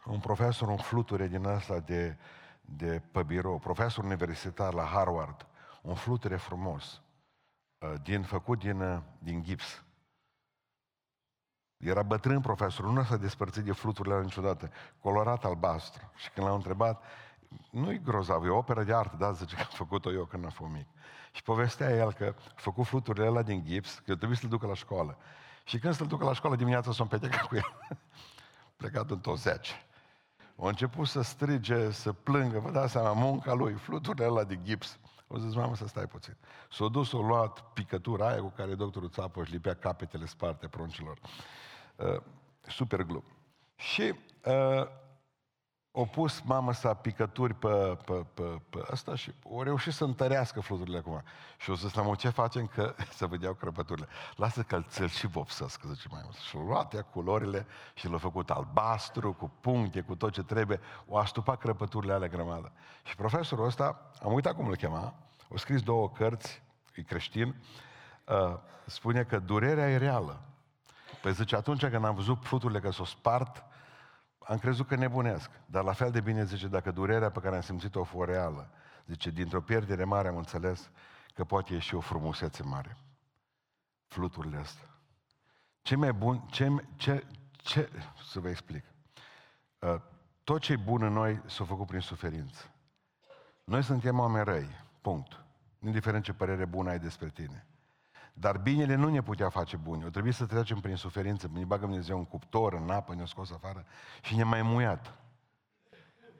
Un 0.05 0.19
profesor, 0.19 0.67
un 0.67 0.77
fluture 0.77 1.27
din 1.27 1.45
asta 1.45 1.79
de, 1.79 2.17
de 2.61 3.01
pe 3.11 3.23
birou, 3.23 3.59
profesor 3.59 4.03
universitar 4.03 4.73
la 4.73 4.83
Harvard, 4.83 5.47
un 5.81 5.95
fluture 5.95 6.35
frumos, 6.35 7.01
Uh, 7.01 7.08
din, 8.03 8.23
făcut 8.23 8.59
din, 8.59 8.81
uh, 8.81 9.01
din 9.19 9.43
gips. 9.43 9.83
Era 11.77 12.03
bătrân 12.03 12.41
profesor, 12.41 12.85
nu 12.85 13.03
s-a 13.03 13.17
despărțit 13.17 13.63
de 13.63 13.71
fluturile 13.71 14.21
niciodată, 14.21 14.71
colorat 15.01 15.45
albastru. 15.45 16.11
Și 16.15 16.29
când 16.29 16.47
l-am 16.47 16.55
întrebat, 16.55 17.03
nu-i 17.71 18.01
grozav, 18.01 18.45
e 18.45 18.49
o 18.49 18.57
operă 18.57 18.83
de 18.83 18.93
artă, 18.93 19.15
da, 19.15 19.31
zice 19.31 19.55
că 19.55 19.61
am 19.61 19.67
făcut-o 19.71 20.11
eu 20.11 20.25
când 20.25 20.43
am 20.43 20.49
fost 20.49 20.71
mic. 20.71 20.87
Și 21.31 21.43
povestea 21.43 21.89
el 21.89 22.13
că 22.13 22.35
a 22.37 22.41
făcut 22.55 22.85
fluturile 22.85 23.25
alea 23.25 23.41
din 23.41 23.65
gips, 23.65 23.99
că 24.05 24.15
trebuie 24.15 24.37
să-l 24.37 24.49
ducă 24.49 24.67
la 24.67 24.73
școală. 24.73 25.17
Și 25.63 25.79
când 25.79 25.93
să-l 25.93 26.07
ducă 26.07 26.25
la 26.25 26.33
școală 26.33 26.55
dimineața 26.55 26.91
s-a 26.91 27.03
împetecat 27.03 27.47
cu 27.47 27.55
el. 27.55 27.75
Plecat 28.77 29.09
în 29.09 29.19
tot 29.19 29.37
zece. 29.37 29.73
A 30.55 30.67
început 30.67 31.07
să 31.07 31.21
strige, 31.21 31.91
să 31.91 32.13
plângă, 32.13 32.59
vă 32.59 32.71
dați 32.71 32.91
seama, 32.91 33.13
munca 33.13 33.53
lui, 33.53 33.73
fluturile 33.73 34.25
alea 34.25 34.43
de 34.43 34.59
gips. 34.61 34.99
O 35.31 35.37
zis, 35.37 35.55
mamă, 35.55 35.75
să 35.75 35.87
stai 35.87 36.07
puțin. 36.07 36.37
S-a 36.71 36.87
dus, 36.87 37.13
a 37.13 37.17
luat 37.17 37.63
picătura 37.73 38.27
aia 38.27 38.41
cu 38.41 38.53
care 38.55 38.75
doctorul 38.75 39.09
Țapă 39.09 39.41
își 39.41 39.51
lipea 39.51 39.73
capetele 39.73 40.25
sparte 40.25 40.67
pruncilor. 40.67 41.19
Uh, 41.95 42.21
super 42.61 43.03
glup. 43.03 43.25
Și 43.75 44.13
uh, 44.45 44.87
o 45.99 46.05
pus 46.05 46.41
mama 46.41 46.71
sa 46.71 46.93
picături 46.93 47.53
pe, 47.53 47.97
pe, 48.05 48.25
pe, 48.33 48.61
pe 48.69 48.79
asta 48.91 49.15
și 49.15 49.33
o 49.43 49.63
reușit 49.63 49.93
să 49.93 50.03
întărească 50.03 50.59
fluturile 50.59 50.97
acum. 50.97 51.23
Și 51.57 51.69
o 51.69 51.75
zis 51.75 51.93
la 51.93 52.15
ce 52.15 52.29
facem 52.29 52.67
că 52.67 52.95
să 53.17 53.25
vedeau 53.25 53.53
crăpăturile. 53.53 54.07
Lasă 54.35 54.61
că 54.61 54.83
îl 54.99 55.07
și 55.07 55.27
vopsesc, 55.27 55.81
zice 55.93 56.07
mai 56.11 56.21
mult. 56.23 56.35
Și-a 56.35 56.59
luat 56.59 56.93
ea 56.93 57.01
culorile 57.01 57.65
și 57.93 58.07
l-a 58.07 58.17
făcut 58.17 58.49
albastru, 58.49 59.33
cu 59.33 59.51
puncte, 59.61 60.01
cu 60.01 60.15
tot 60.15 60.31
ce 60.31 60.43
trebuie. 60.43 60.79
O 61.07 61.17
astupat 61.17 61.57
crăpăturile 61.57 62.13
alea 62.13 62.27
grămadă. 62.27 62.71
Și 63.03 63.15
profesorul 63.15 63.65
ăsta, 63.65 64.11
am 64.23 64.33
uitat 64.33 64.55
cum 64.55 64.67
îl 64.67 64.75
chema, 64.75 65.13
a 65.53 65.57
scris 65.57 65.81
două 65.81 66.09
cărți, 66.09 66.61
e 66.95 67.01
creștin, 67.01 67.55
uh, 68.25 68.57
spune 68.85 69.23
că 69.23 69.39
durerea 69.39 69.89
e 69.89 69.97
reală. 69.97 70.39
Păi 71.21 71.33
zice, 71.33 71.55
atunci 71.55 71.85
când 71.85 72.05
am 72.05 72.15
văzut 72.15 72.37
fluturile 72.41 72.79
că 72.79 72.91
s-o 72.91 73.05
spart, 73.05 73.63
am 74.49 74.57
crezut 74.57 74.87
că 74.87 74.95
nebunesc. 74.95 75.51
Dar 75.65 75.83
la 75.83 75.93
fel 75.93 76.11
de 76.11 76.21
bine 76.21 76.45
zice, 76.45 76.67
dacă 76.67 76.91
durerea 76.91 77.29
pe 77.31 77.39
care 77.39 77.55
am 77.55 77.61
simțit-o 77.61 78.01
a 78.01 78.03
fost 78.03 78.29
reală, 78.29 78.69
zice, 79.05 79.29
dintr-o 79.29 79.61
pierdere 79.61 80.03
mare 80.03 80.27
am 80.27 80.37
înțeles 80.37 80.89
că 81.33 81.43
poate 81.43 81.73
ieși 81.73 81.95
o 81.95 81.99
frumusețe 81.99 82.63
mare. 82.63 82.97
Fluturile 84.07 84.57
astea. 84.57 84.89
Ce 85.81 85.95
mai 85.95 86.13
bun, 86.13 86.45
ce, 86.51 86.75
ce, 86.95 87.25
ce, 87.51 87.89
să 88.31 88.39
vă 88.39 88.49
explic. 88.49 88.83
Uh, 89.79 89.95
tot 90.43 90.61
ce 90.61 90.71
e 90.71 90.75
bun 90.75 91.03
în 91.03 91.13
noi 91.13 91.41
s-a 91.45 91.65
făcut 91.65 91.87
prin 91.87 91.99
suferință. 91.99 92.71
Noi 93.63 93.83
suntem 93.83 94.19
oameni 94.19 94.45
răi, 94.45 94.69
punct. 95.01 95.43
Indiferent 95.79 96.23
ce 96.23 96.33
părere 96.33 96.65
bună 96.65 96.89
ai 96.89 96.99
despre 96.99 97.29
tine. 97.29 97.67
Dar 98.39 98.57
binele 98.57 98.95
nu 98.95 99.09
ne 99.09 99.21
putea 99.21 99.49
face 99.49 99.77
buni. 99.77 100.05
O 100.05 100.09
trebuie 100.09 100.33
să 100.33 100.45
trecem 100.45 100.79
prin 100.79 100.95
suferință. 100.95 101.49
Ne 101.53 101.63
bagă 101.63 101.85
Dumnezeu 101.85 102.17
un 102.17 102.25
cuptor, 102.25 102.73
în 102.73 102.89
apă, 102.89 103.15
ne-a 103.15 103.25
scos 103.25 103.51
afară 103.51 103.85
și 104.21 104.35
ne-a 104.35 104.45
mai 104.45 104.61
muiat. 104.61 105.13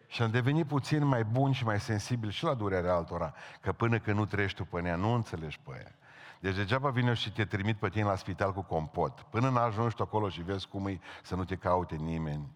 Și 0.08 0.22
am 0.22 0.32
devenit 0.32 0.68
puțin 0.68 1.06
mai 1.06 1.24
bun 1.24 1.52
și 1.52 1.64
mai 1.64 1.80
sensibil 1.80 2.30
și 2.30 2.44
la 2.44 2.54
durerea 2.54 2.94
altora. 2.94 3.34
Că 3.62 3.72
până 3.72 4.00
când 4.00 4.18
nu 4.18 4.26
treci 4.26 4.54
tu 4.54 4.66
pe 4.66 4.82
ea, 4.86 4.96
nu 4.96 5.14
înțelegi 5.14 5.60
pe 5.60 5.72
ea. 5.84 5.96
Deci 6.40 6.56
degeaba 6.56 6.90
vine 6.90 7.14
și 7.14 7.32
te 7.32 7.46
trimit 7.46 7.78
pe 7.78 7.90
tine 7.90 8.04
la 8.04 8.16
spital 8.16 8.54
cu 8.54 8.62
compot. 8.62 9.22
Până 9.22 9.50
nu 9.50 9.58
ajungi 9.58 9.96
tu 9.96 10.04
acolo 10.04 10.30
și 10.30 10.42
vezi 10.42 10.68
cum 10.68 10.88
e 10.88 11.00
să 11.24 11.36
nu 11.36 11.44
te 11.44 11.56
caute 11.56 11.96
nimeni. 11.96 12.48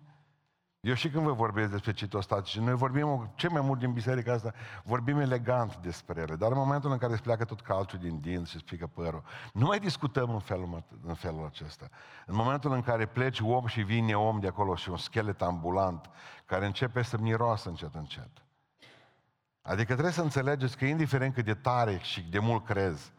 Eu 0.83 0.93
și 0.93 1.09
când 1.09 1.23
vă 1.23 1.31
vorbesc 1.31 1.71
despre 1.71 1.93
citostatice, 1.93 2.59
noi 2.59 2.73
vorbim 2.73 3.31
ce 3.35 3.47
mai 3.47 3.61
mult 3.61 3.79
din 3.79 3.91
biserica 3.91 4.33
asta, 4.33 4.53
vorbim 4.83 5.19
elegant 5.19 5.77
despre 5.77 6.21
ele, 6.21 6.35
dar 6.35 6.51
în 6.51 6.57
momentul 6.57 6.91
în 6.91 6.97
care 6.97 7.13
îți 7.13 7.21
pleacă 7.21 7.45
tot 7.45 7.61
calciul 7.61 7.99
din 7.99 8.19
dinți 8.19 8.49
și 8.49 8.55
îți 8.55 8.65
pică 8.65 8.87
părul, 8.87 9.23
nu 9.53 9.65
mai 9.65 9.79
discutăm 9.79 10.29
în 10.29 10.39
felul, 10.39 10.83
în 11.05 11.13
felul 11.13 11.45
acesta. 11.45 11.89
În 12.25 12.35
momentul 12.35 12.71
în 12.71 12.81
care 12.81 13.05
pleci 13.05 13.39
om 13.39 13.65
și 13.65 13.81
vine 13.81 14.13
om 14.13 14.39
de 14.39 14.47
acolo 14.47 14.75
și 14.75 14.89
un 14.89 14.97
schelet 14.97 15.41
ambulant 15.41 16.09
care 16.45 16.65
începe 16.65 17.01
să 17.01 17.17
miroasă 17.17 17.69
încet, 17.69 17.95
încet. 17.95 18.31
Adică 19.61 19.91
trebuie 19.91 20.13
să 20.13 20.21
înțelegeți 20.21 20.77
că 20.77 20.85
indiferent 20.85 21.33
cât 21.33 21.45
de 21.45 21.53
tare 21.53 21.99
și 22.01 22.21
de 22.21 22.39
mult 22.39 22.65
crezi, 22.65 23.11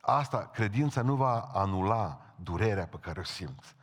asta, 0.00 0.50
credința 0.52 1.02
nu 1.02 1.14
va 1.14 1.50
anula 1.54 2.20
durerea 2.36 2.86
pe 2.86 2.96
care 3.00 3.20
o 3.20 3.24
simți. 3.24 3.76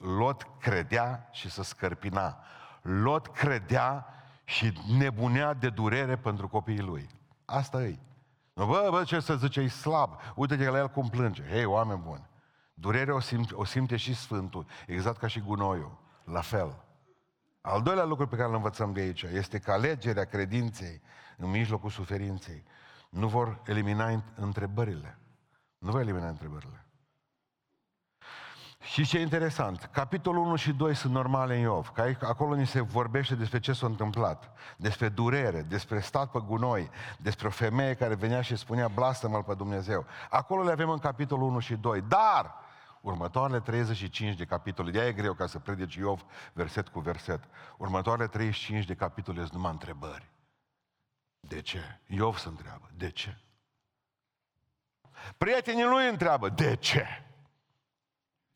Lot 0.00 0.46
credea 0.60 1.28
și 1.32 1.50
se 1.50 1.62
scărpina. 1.62 2.38
Lot 2.82 3.26
credea 3.26 4.06
și 4.44 4.72
nebunea 4.98 5.54
de 5.54 5.68
durere 5.68 6.16
pentru 6.16 6.48
copiii 6.48 6.80
lui. 6.80 7.08
Asta 7.44 7.82
e. 7.82 7.98
Bă, 8.54 8.88
bă, 8.90 9.02
ce 9.04 9.20
să 9.20 9.36
zice, 9.36 9.60
e 9.60 9.68
slab. 9.68 10.20
Uite-te 10.34 10.68
la 10.68 10.78
el 10.78 10.88
cum 10.88 11.08
plânge. 11.08 11.42
Hei, 11.48 11.64
oameni 11.64 12.00
buni, 12.00 12.26
durerea 12.74 13.14
o, 13.14 13.20
simt, 13.20 13.52
o 13.52 13.64
simte 13.64 13.96
și 13.96 14.14
Sfântul, 14.14 14.66
exact 14.86 15.18
ca 15.18 15.26
și 15.26 15.40
gunoiul. 15.40 15.98
La 16.24 16.40
fel. 16.40 16.84
Al 17.60 17.82
doilea 17.82 18.04
lucru 18.04 18.26
pe 18.26 18.36
care 18.36 18.48
îl 18.48 18.54
învățăm 18.54 18.92
de 18.92 19.00
aici 19.00 19.22
este 19.22 19.58
că 19.58 19.72
alegerea 19.72 20.24
credinței 20.24 21.02
în 21.36 21.50
mijlocul 21.50 21.90
suferinței 21.90 22.64
nu 23.08 23.28
vor 23.28 23.60
elimina 23.64 24.22
întrebările. 24.34 25.18
Nu 25.78 25.90
vor 25.90 26.00
elimina 26.00 26.28
întrebările. 26.28 26.85
Și 28.86 29.06
ce 29.06 29.20
interesant, 29.20 29.88
capitolul 29.92 30.44
1 30.44 30.56
și 30.56 30.72
2 30.72 30.94
sunt 30.94 31.12
normale 31.12 31.54
în 31.54 31.60
Iov, 31.60 31.88
că 31.88 32.16
acolo 32.20 32.54
ni 32.54 32.66
se 32.66 32.80
vorbește 32.80 33.34
despre 33.34 33.58
ce 33.58 33.72
s-a 33.72 33.86
întâmplat, 33.86 34.52
despre 34.76 35.08
durere, 35.08 35.62
despre 35.62 36.00
stat 36.00 36.30
pe 36.30 36.38
gunoi, 36.46 36.90
despre 37.18 37.46
o 37.46 37.50
femeie 37.50 37.94
care 37.94 38.14
venea 38.14 38.40
și 38.40 38.56
spunea 38.56 38.88
blastă-mă 38.88 39.42
pe 39.42 39.54
Dumnezeu. 39.54 40.06
Acolo 40.30 40.62
le 40.62 40.72
avem 40.72 40.90
în 40.90 40.98
capitolul 40.98 41.48
1 41.48 41.58
și 41.58 41.74
2, 41.74 42.00
dar 42.00 42.54
următoarele 43.00 43.60
35 43.60 44.36
de 44.36 44.44
capitole, 44.44 44.90
de 44.90 45.06
e 45.06 45.12
greu 45.12 45.32
ca 45.32 45.46
să 45.46 45.58
predici 45.58 45.94
Iov 45.94 46.24
verset 46.52 46.88
cu 46.88 47.00
verset, 47.00 47.44
următoarele 47.76 48.26
35 48.26 48.84
de 48.84 48.94
capitole 48.94 49.40
sunt 49.40 49.52
numai 49.52 49.70
întrebări. 49.70 50.30
De 51.40 51.60
ce? 51.60 52.00
Iov 52.06 52.36
se 52.36 52.48
întreabă, 52.48 52.90
de 52.96 53.10
ce? 53.10 53.38
Prietenii 55.38 55.84
lui 55.84 56.08
întreabă, 56.08 56.48
de 56.48 56.76
ce? 56.76 57.25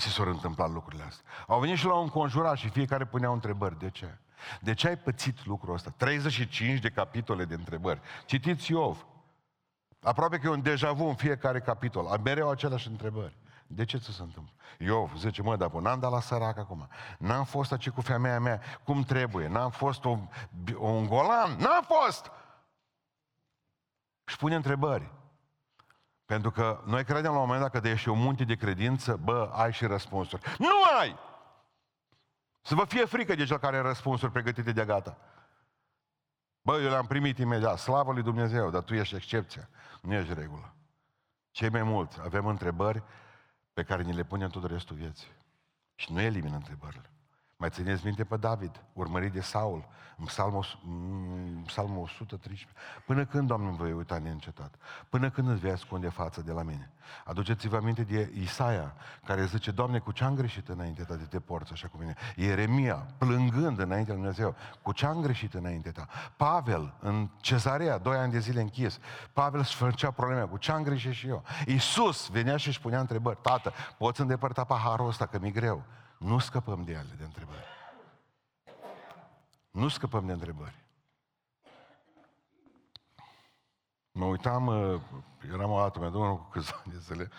Ce 0.00 0.08
s-au 0.08 0.26
întâmplat 0.26 0.70
lucrurile 0.70 1.02
astea? 1.02 1.24
Au 1.46 1.60
venit 1.60 1.76
și 1.76 1.84
la 1.84 1.94
un 1.94 2.08
conjurat 2.08 2.56
și 2.56 2.68
fiecare 2.68 3.04
punea 3.04 3.30
întrebări. 3.30 3.78
De 3.78 3.90
ce? 3.90 4.18
De 4.60 4.74
ce 4.74 4.88
ai 4.88 4.96
pățit 4.96 5.46
lucrul 5.46 5.74
ăsta? 5.74 5.94
35 5.96 6.80
de 6.80 6.88
capitole 6.88 7.44
de 7.44 7.54
întrebări. 7.54 8.00
Citiți 8.26 8.70
Iov. 8.70 9.06
Aproape 10.02 10.38
că 10.38 10.46
e 10.46 10.50
un 10.50 10.62
deja 10.62 10.92
vu 10.92 11.04
în 11.04 11.14
fiecare 11.14 11.60
capitol. 11.60 12.20
Mereu 12.24 12.50
aceleași 12.50 12.88
întrebări. 12.88 13.36
De 13.66 13.84
ce 13.84 13.98
ți 13.98 14.12
se 14.12 14.22
întâmplă? 14.22 14.52
Iov 14.78 15.16
zice, 15.16 15.42
mă, 15.42 15.56
dar 15.56 15.70
n-am 15.70 16.00
dat 16.00 16.10
la 16.10 16.20
sărac 16.20 16.58
acum. 16.58 16.88
N-am 17.18 17.44
fost 17.44 17.72
aici 17.72 17.90
cu 17.90 18.00
femeia 18.00 18.40
mea 18.40 18.60
cum 18.84 19.02
trebuie. 19.02 19.48
N-am 19.48 19.70
fost 19.70 20.04
un, 20.04 20.28
un 20.78 21.06
golan. 21.06 21.56
N-am 21.58 21.86
fost! 21.86 22.30
Și 24.24 24.36
pune 24.36 24.54
întrebări. 24.54 25.10
Pentru 26.30 26.50
că 26.50 26.82
noi 26.84 27.04
credem 27.04 27.32
la 27.32 27.38
un 27.38 27.44
moment 27.44 27.60
dat 27.60 27.70
că 27.70 27.80
de 27.80 27.90
ești 27.90 28.08
un 28.08 28.18
munte 28.18 28.44
de 28.44 28.54
credință, 28.54 29.16
bă, 29.16 29.50
ai 29.52 29.72
și 29.72 29.86
răspunsuri. 29.86 30.42
Nu 30.58 30.68
ai! 31.00 31.18
Să 32.60 32.74
vă 32.74 32.84
fie 32.84 33.04
frică 33.04 33.34
de 33.34 33.44
cel 33.44 33.58
care 33.58 33.76
are 33.76 33.86
răspunsuri 33.86 34.32
pregătite 34.32 34.72
de 34.72 34.84
gata. 34.84 35.18
Bă, 36.62 36.80
eu 36.80 36.88
le-am 36.88 37.06
primit 37.06 37.38
imediat. 37.38 37.78
Slavă 37.78 38.12
lui 38.12 38.22
Dumnezeu, 38.22 38.70
dar 38.70 38.82
tu 38.82 38.94
ești 38.94 39.14
excepția. 39.14 39.68
Nu 40.02 40.14
ești 40.14 40.34
regulă. 40.34 40.74
Cei 41.50 41.68
mai 41.68 41.82
mulți 41.82 42.20
avem 42.20 42.46
întrebări 42.46 43.02
pe 43.72 43.82
care 43.82 44.02
ni 44.02 44.12
le 44.12 44.24
punem 44.24 44.48
tot 44.48 44.64
restul 44.64 44.96
vieții. 44.96 45.30
Și 45.94 46.12
nu 46.12 46.20
elimină 46.20 46.54
întrebările. 46.54 47.10
Mai 47.60 47.70
țineți 47.70 48.04
minte 48.04 48.24
pe 48.24 48.36
David, 48.36 48.82
urmărit 48.92 49.32
de 49.32 49.40
Saul, 49.40 49.88
în 50.18 50.24
psalmul, 50.24 50.66
în 51.54 51.62
psalmul 51.66 52.02
113. 52.02 52.78
Până 53.06 53.24
când, 53.24 53.46
Doamne, 53.46 53.68
îmi 53.68 53.76
voi 53.76 53.92
uita 53.92 54.18
neîncetat? 54.18 54.74
Până 55.08 55.30
când 55.30 55.48
îți 55.48 55.60
vei 55.60 55.70
ascunde 55.70 56.08
față 56.08 56.42
de 56.42 56.52
la 56.52 56.62
mine? 56.62 56.90
Aduceți-vă 57.24 57.76
aminte 57.76 58.02
de 58.02 58.32
Isaia, 58.40 58.94
care 59.24 59.44
zice, 59.44 59.70
Doamne, 59.70 59.98
cu 59.98 60.12
ce 60.12 60.24
am 60.24 60.34
greșit 60.34 60.68
înainte 60.68 61.02
ta 61.02 61.14
de 61.14 61.24
te 61.24 61.40
porți 61.40 61.72
așa 61.72 61.88
cu 61.88 61.96
mine? 61.98 62.14
Ieremia, 62.36 63.06
plângând 63.18 63.78
înainte 63.78 64.12
lui 64.12 64.20
Dumnezeu, 64.20 64.54
cu 64.82 64.92
ce 64.92 65.06
am 65.06 65.20
greșit 65.20 65.54
înainte 65.54 65.90
ta? 65.90 66.06
Pavel, 66.36 66.94
în 67.00 67.28
cezarea, 67.40 67.98
doi 67.98 68.16
ani 68.16 68.32
de 68.32 68.38
zile 68.38 68.60
închis, 68.60 68.98
Pavel 69.32 69.60
își 69.60 69.74
făcea 69.74 70.10
probleme, 70.10 70.42
cu 70.42 70.56
ce 70.56 70.72
am 70.72 70.82
greșit 70.82 71.12
și 71.12 71.28
eu? 71.28 71.42
Iisus 71.66 72.28
venea 72.28 72.56
și 72.56 72.68
își 72.68 72.80
punea 72.80 73.00
întrebări, 73.00 73.38
Tată, 73.42 73.72
poți 73.98 74.20
îndepărta 74.20 74.64
paharul 74.64 75.08
ăsta, 75.08 75.26
că 75.26 75.38
mi 75.38 75.52
greu. 75.52 75.84
Nu 76.24 76.38
scăpăm 76.38 76.84
de 76.84 76.92
ele, 76.92 77.14
de 77.18 77.24
întrebări. 77.24 77.64
Nu 79.70 79.88
scăpăm 79.88 80.26
de 80.26 80.32
întrebări. 80.32 80.74
Mă 84.12 84.24
uitam, 84.24 84.66
uh, 84.66 85.00
eram 85.52 85.70
o 85.70 85.78
dată, 85.78 85.98
mi-a 85.98 86.10
cu 86.10 86.48
câțiva 86.52 86.82
ani 86.84 86.92
de 86.92 86.98
zile, 86.98 87.30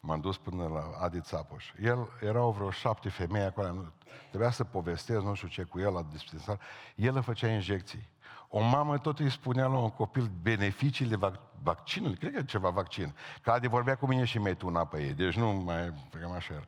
m-am 0.00 0.20
dus 0.20 0.36
până 0.36 0.66
la 0.66 1.04
Adi 1.04 1.20
Țapoș. 1.20 1.72
El, 1.82 2.08
erau 2.20 2.50
vreo 2.50 2.70
șapte 2.70 3.08
femei 3.08 3.42
acolo, 3.42 3.92
trebuia 4.28 4.50
să 4.50 4.64
povestesc, 4.64 5.22
nu 5.22 5.34
știu 5.34 5.48
ce, 5.48 5.62
cu 5.62 5.78
el 5.78 5.92
la 5.92 6.02
dispensar. 6.02 6.60
El 6.94 7.16
îi 7.16 7.22
făcea 7.22 7.48
injecții. 7.48 8.08
O 8.48 8.60
mamă 8.60 8.98
tot 8.98 9.18
îi 9.18 9.30
spunea 9.30 9.66
la 9.66 9.78
un 9.78 9.90
copil 9.90 10.30
beneficiile 10.42 11.16
vac- 11.16 11.62
vaccinului, 11.62 12.16
cred 12.16 12.34
că 12.34 12.42
ceva 12.42 12.70
vaccin. 12.70 13.14
Că 13.42 13.50
Adi 13.50 13.68
vorbea 13.68 13.96
cu 13.96 14.06
mine 14.06 14.24
și 14.24 14.38
mi-ai 14.38 14.56
tuna 14.56 14.84
pe 14.84 15.02
ei, 15.02 15.12
deci 15.12 15.36
nu 15.36 15.52
mai, 15.52 15.92
cam 16.20 16.32
așa 16.32 16.54
era. 16.54 16.64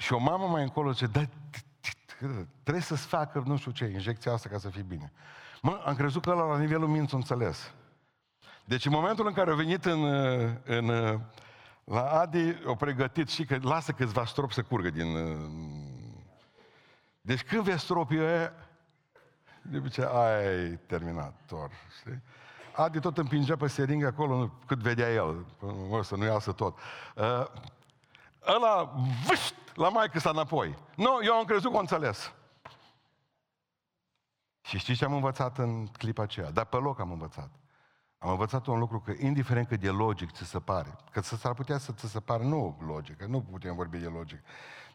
Și 0.00 0.12
o 0.12 0.18
mamă 0.18 0.46
mai 0.46 0.62
încolo 0.62 0.92
zice, 0.92 1.06
da, 1.06 1.20
trebuie 2.62 2.82
să-ți 2.82 3.06
facă 3.06 3.42
nu 3.46 3.56
știu 3.56 3.70
ce, 3.70 3.84
injecția 3.84 4.32
asta 4.32 4.48
ca 4.48 4.58
să 4.58 4.68
fii 4.68 4.82
bine. 4.82 5.12
Mă, 5.62 5.82
am 5.84 5.94
crezut 5.94 6.22
că 6.22 6.30
ăla 6.30 6.44
la 6.44 6.58
nivelul 6.58 6.88
minții 6.88 7.16
înțeles. 7.16 7.72
Deci 8.64 8.86
în 8.86 8.92
momentul 8.92 9.26
în 9.26 9.32
care 9.32 9.50
a 9.50 9.54
venit 9.54 9.84
în, 9.84 10.04
în, 10.64 10.86
la 11.84 12.10
Adi, 12.10 12.56
o 12.64 12.74
pregătit 12.74 13.28
și 13.28 13.44
că 13.44 13.58
lasă 13.62 13.92
câțiva 13.92 14.24
strop 14.24 14.52
să 14.52 14.62
curgă 14.62 14.90
din... 14.90 15.16
Deci 17.20 17.42
când 17.42 17.62
vezi 17.62 17.82
stropii 17.82 18.20
ăia, 18.20 18.52
de 19.62 19.88
ce 19.88 20.02
ai 20.02 20.78
terminat, 20.86 21.34
tor, 21.46 21.70
știi? 21.98 22.22
Adi 22.76 23.00
tot 23.00 23.18
împingea 23.18 23.56
pe 23.56 23.66
seringă 23.66 24.06
acolo 24.06 24.50
cât 24.66 24.78
vedea 24.78 25.12
el, 25.12 25.46
mă, 25.88 26.02
să 26.02 26.16
nu 26.16 26.24
iasă 26.24 26.52
tot. 26.52 26.78
Uh, 27.16 27.46
ăla, 28.46 28.92
vâșt, 29.26 29.54
la 29.74 29.88
maică 29.88 30.18
sa 30.18 30.30
înapoi. 30.30 30.78
Nu, 30.96 31.18
eu 31.24 31.34
am 31.34 31.44
crezut 31.44 31.70
că 31.70 31.76
o 31.76 31.80
înțeles. 31.80 32.32
Și 34.60 34.78
știți 34.78 34.98
ce 34.98 35.04
am 35.04 35.12
învățat 35.12 35.58
în 35.58 35.86
clipa 35.86 36.22
aceea? 36.22 36.50
Dar 36.50 36.64
pe 36.64 36.76
loc 36.76 37.00
am 37.00 37.10
învățat. 37.10 37.50
Am 38.18 38.30
învățat 38.30 38.66
un 38.66 38.78
lucru 38.78 39.00
că 39.00 39.12
indiferent 39.18 39.68
cât 39.68 39.80
de 39.80 39.90
logic 39.90 40.30
ți 40.32 40.44
se 40.44 40.58
pare, 40.58 40.96
că 41.10 41.20
s-ar 41.20 41.54
putea 41.54 41.78
să 41.78 41.92
ți 41.92 42.10
se 42.10 42.20
pare 42.20 42.44
nu 42.44 42.78
logic, 42.86 43.16
că 43.16 43.26
nu 43.26 43.40
putem 43.40 43.74
vorbi 43.74 43.98
de 43.98 44.06
logic, 44.06 44.40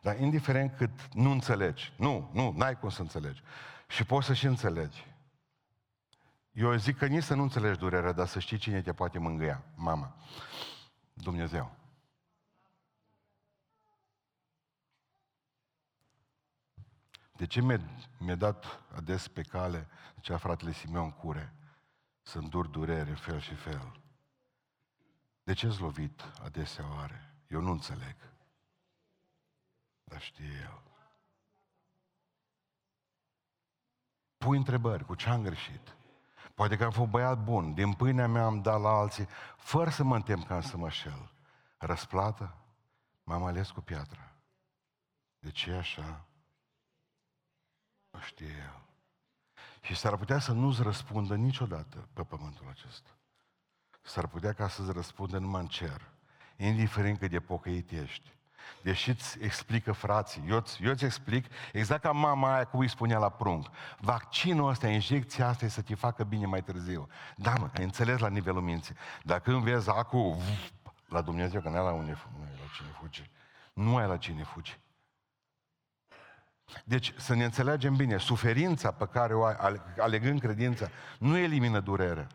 dar 0.01 0.19
indiferent 0.19 0.73
cât 0.77 1.13
nu 1.13 1.31
înțelegi, 1.31 1.93
nu, 1.97 2.29
nu, 2.33 2.53
n-ai 2.55 2.79
cum 2.79 2.89
să 2.89 3.01
înțelegi. 3.01 3.41
Și 3.87 4.05
poți 4.05 4.25
să 4.25 4.33
și 4.33 4.45
înțelegi. 4.45 5.07
Eu 6.51 6.75
zic 6.75 6.97
că 6.97 7.05
nici 7.05 7.23
să 7.23 7.33
nu 7.33 7.41
înțelegi 7.41 7.79
durerea, 7.79 8.11
dar 8.11 8.27
să 8.27 8.39
știi 8.39 8.57
cine 8.57 8.81
te 8.81 8.93
poate 8.93 9.19
mângâia. 9.19 9.63
Mama. 9.75 10.15
Dumnezeu. 11.13 11.71
De 17.35 17.45
ce 17.45 17.61
mi-a, 17.61 17.79
mi 18.17 18.35
dat 18.35 18.83
ades 18.95 19.27
pe 19.27 19.41
cale, 19.41 19.87
cea 20.21 20.37
fratele 20.37 20.71
Simeon 20.71 21.11
Cure, 21.11 21.53
să 22.21 22.37
îndur 22.37 22.67
durere 22.67 23.09
în 23.09 23.15
fel 23.15 23.39
și 23.39 23.55
fel? 23.55 23.99
De 25.43 25.53
ce-ți 25.53 25.81
lovit 25.81 26.21
adesea 26.43 26.93
oare? 26.95 27.35
Eu 27.47 27.61
nu 27.61 27.71
înțeleg. 27.71 28.15
Dar 30.03 30.21
știe 30.21 30.59
el. 30.61 30.81
Pui 34.37 34.57
întrebări, 34.57 35.05
cu 35.05 35.15
ce 35.15 35.29
am 35.29 35.41
greșit? 35.41 35.95
Poate 36.53 36.77
că 36.77 36.83
am 36.83 36.91
fost 36.91 37.09
băiat 37.09 37.43
bun, 37.43 37.73
din 37.73 37.93
pâinea 37.93 38.27
mea 38.27 38.45
am 38.45 38.61
dat 38.61 38.81
la 38.81 38.89
alții, 38.89 39.27
fără 39.57 39.89
să 39.89 40.03
mă 40.03 40.15
întem 40.15 40.43
ca 40.43 40.61
să 40.61 40.77
mă 40.77 40.89
șel. 40.89 41.31
Răsplată? 41.77 42.55
M-am 43.23 43.43
ales 43.43 43.71
cu 43.71 43.81
piatra. 43.81 44.31
De 45.39 45.51
ce 45.51 45.71
așa? 45.71 46.25
Nu 48.15 48.21
știe 48.21 48.45
el. 48.45 48.81
Și 49.81 49.95
s-ar 49.95 50.17
putea 50.17 50.39
să 50.39 50.51
nu-ți 50.51 50.81
răspundă 50.81 51.35
niciodată 51.35 52.07
pe 52.13 52.23
pământul 52.23 52.65
acesta. 52.69 53.09
S-ar 54.01 54.27
putea 54.27 54.53
ca 54.53 54.67
să-ți 54.67 54.91
răspundă 54.91 55.37
numai 55.37 55.61
în 55.61 55.67
cer, 55.67 56.01
indiferent 56.57 57.19
cât 57.19 57.29
de 57.29 57.39
pocăit 57.39 57.91
ești. 57.91 58.33
Deși 58.81 59.09
îți 59.09 59.37
explică 59.41 59.91
frații, 59.91 60.43
eu 60.47 60.57
îți, 60.57 60.83
eu 60.83 60.91
îți 60.91 61.05
explic 61.05 61.45
exact 61.71 62.01
ca 62.01 62.11
mama 62.11 62.53
aia 62.53 62.65
cum 62.65 62.79
îi 62.79 62.89
spunea 62.89 63.17
la 63.17 63.29
prunc. 63.29 63.67
Vaccinul 63.99 64.69
ăsta, 64.69 64.87
injecția 64.87 65.47
asta 65.47 65.65
e 65.65 65.67
să 65.67 65.81
te 65.81 65.95
facă 65.95 66.23
bine 66.23 66.45
mai 66.45 66.63
târziu. 66.63 67.07
Da, 67.35 67.53
mă, 67.53 67.69
ai 67.77 67.83
înțeles 67.83 68.19
la 68.19 68.29
nivelul 68.29 68.61
minții. 68.61 68.95
Dar 69.23 69.39
când 69.39 69.63
vezi 69.63 69.89
acum 69.89 70.37
la 71.07 71.21
Dumnezeu, 71.21 71.61
că 71.61 71.69
nu 71.69 71.75
ai 71.75 71.83
la 71.83 71.91
unde 71.91 72.17
nu 72.37 72.43
ai 72.43 72.57
la 72.59 72.73
cine 72.75 72.89
fugi. 72.99 73.29
Nu 73.73 73.97
ai 73.97 74.07
la 74.07 74.17
cine 74.17 74.43
fugi. 74.43 74.79
Deci, 76.83 77.13
să 77.17 77.35
ne 77.35 77.43
înțelegem 77.43 77.95
bine, 77.95 78.17
suferința 78.17 78.91
pe 78.91 79.07
care 79.11 79.33
o 79.33 79.43
ai, 79.43 79.81
alegând 79.99 80.39
credința, 80.39 80.89
nu 81.19 81.37
elimină 81.37 81.79
durerea. 81.79 82.27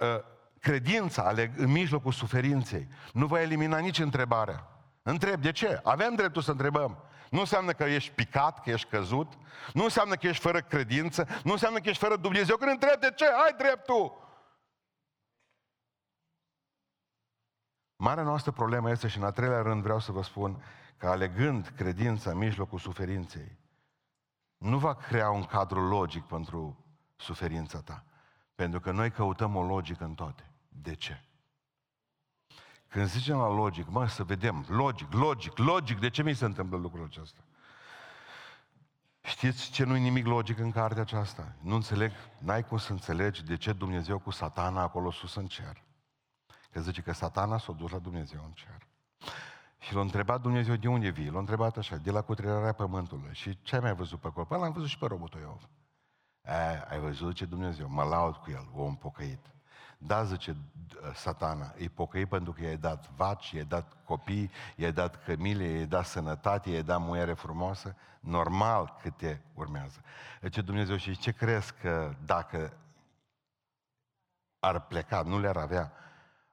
Ă, 0.00 0.24
credința, 0.60 1.22
aleg, 1.22 1.50
în 1.56 1.70
mijlocul 1.70 2.12
suferinței, 2.12 2.88
nu 3.12 3.26
va 3.26 3.40
elimina 3.40 3.78
nici 3.78 3.98
întrebarea. 3.98 4.68
Întreb, 5.02 5.42
de 5.42 5.52
ce? 5.52 5.80
Avem 5.82 6.14
dreptul 6.14 6.42
să 6.42 6.50
întrebăm. 6.50 6.98
Nu 7.30 7.40
înseamnă 7.40 7.72
că 7.72 7.84
ești 7.84 8.10
picat, 8.10 8.62
că 8.62 8.70
ești 8.70 8.88
căzut, 8.88 9.32
nu 9.72 9.82
înseamnă 9.82 10.14
că 10.14 10.26
ești 10.26 10.42
fără 10.42 10.60
credință, 10.60 11.26
nu 11.44 11.52
înseamnă 11.52 11.78
că 11.78 11.88
ești 11.88 12.02
fără 12.02 12.16
Dumnezeu. 12.16 12.56
Când 12.56 12.70
întreb 12.70 13.00
de 13.00 13.12
ce, 13.14 13.24
ai 13.24 13.54
dreptul. 13.58 14.24
Marea 17.96 18.22
noastră 18.22 18.50
problemă 18.50 18.90
este 18.90 19.08
și 19.08 19.18
în 19.18 19.24
al 19.24 19.32
treilea 19.32 19.62
rând 19.62 19.82
vreau 19.82 20.00
să 20.00 20.12
vă 20.12 20.22
spun 20.22 20.62
că 20.96 21.08
alegând 21.08 21.72
credința 21.76 22.30
în 22.30 22.38
mijlocul 22.38 22.78
suferinței, 22.78 23.58
nu 24.58 24.78
va 24.78 24.94
crea 24.94 25.30
un 25.30 25.44
cadru 25.44 25.88
logic 25.88 26.24
pentru 26.24 26.84
suferința 27.16 27.80
ta. 27.80 28.04
Pentru 28.54 28.80
că 28.80 28.90
noi 28.90 29.10
căutăm 29.10 29.56
o 29.56 29.62
logică 29.62 30.04
în 30.04 30.14
toate. 30.14 30.50
De 30.68 30.94
ce? 30.94 31.20
Când 32.88 33.06
zicem 33.06 33.36
la 33.36 33.48
logic, 33.48 33.88
mă, 33.88 34.06
să 34.06 34.24
vedem, 34.24 34.64
logic, 34.68 35.12
logic, 35.12 35.58
logic, 35.58 35.98
de 35.98 36.10
ce 36.10 36.22
mi 36.22 36.34
se 36.34 36.44
întâmplă 36.44 36.76
lucrul 36.76 37.04
acesta? 37.04 37.40
Știți 39.20 39.70
ce 39.70 39.84
nu-i 39.84 40.00
nimic 40.00 40.26
logic 40.26 40.58
în 40.58 40.70
cartea 40.70 41.02
aceasta? 41.02 41.54
Nu 41.60 41.74
înțeleg, 41.74 42.12
n-ai 42.38 42.64
cum 42.64 42.78
să 42.78 42.92
înțelegi 42.92 43.44
de 43.44 43.56
ce 43.56 43.72
Dumnezeu 43.72 44.18
cu 44.18 44.30
satana 44.30 44.82
acolo 44.82 45.10
sus 45.10 45.34
în 45.34 45.46
cer. 45.46 45.82
Că 46.70 46.80
zice 46.80 47.02
că 47.02 47.12
satana 47.12 47.58
s-a 47.58 47.72
dus 47.72 47.90
la 47.90 47.98
Dumnezeu 47.98 48.42
în 48.44 48.52
cer. 48.52 48.86
Și 49.86 49.94
l-a 49.94 50.00
întrebat 50.00 50.40
Dumnezeu 50.40 50.76
de 50.76 50.88
unde 50.88 51.08
vii? 51.08 51.30
L-a 51.30 51.38
întrebat 51.38 51.76
așa, 51.76 51.96
de 51.96 52.10
la 52.10 52.20
cutrerarea 52.22 52.72
pământului. 52.72 53.34
Și 53.34 53.58
ce 53.62 53.74
ai 53.74 53.80
mai 53.80 53.94
văzut 53.94 54.20
pe 54.20 54.26
acolo? 54.26 54.44
Păi 54.44 54.58
l-am 54.58 54.72
văzut 54.72 54.88
și 54.88 54.98
pe 54.98 55.06
robotul 55.06 55.40
Iov. 55.40 55.68
Ai 56.88 57.00
văzut 57.00 57.34
ce 57.34 57.44
Dumnezeu? 57.44 57.88
Mă 57.88 58.02
laud 58.02 58.36
cu 58.36 58.50
el, 58.50 58.68
om 58.74 58.96
pocăit. 58.96 59.38
Da, 59.98 60.24
zice 60.24 60.56
satana, 61.14 61.74
e 61.76 61.88
pocăit 61.88 62.28
pentru 62.28 62.52
că 62.52 62.62
i-ai 62.62 62.76
dat 62.76 63.10
vaci, 63.10 63.50
i-ai 63.50 63.64
dat 63.64 63.96
copii, 64.04 64.50
i-ai 64.76 64.92
dat 64.92 65.24
cămile, 65.24 65.64
i-ai 65.64 65.86
dat 65.86 66.06
sănătate, 66.06 66.70
i-ai 66.70 66.82
dat 66.82 67.00
muiere 67.00 67.32
frumoasă, 67.32 67.96
normal 68.20 68.96
că 69.02 69.10
te 69.10 69.38
urmează. 69.54 70.00
Zice 70.42 70.60
Dumnezeu, 70.60 70.96
și 70.96 71.16
ce 71.16 71.32
crezi 71.32 71.74
că 71.80 72.14
dacă 72.24 72.76
ar 74.58 74.80
pleca, 74.80 75.22
nu 75.22 75.38
le-ar 75.38 75.56
avea, 75.56 75.92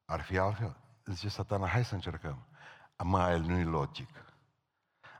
ar 0.05 0.21
fi 0.21 0.37
altfel? 0.37 0.75
Zice 1.05 1.29
satana, 1.29 1.67
hai 1.67 1.85
să 1.85 1.93
încercăm. 1.93 2.45
Mă, 3.03 3.19
aia 3.19 3.37
nu-i 3.37 3.63
logic. 3.63 4.09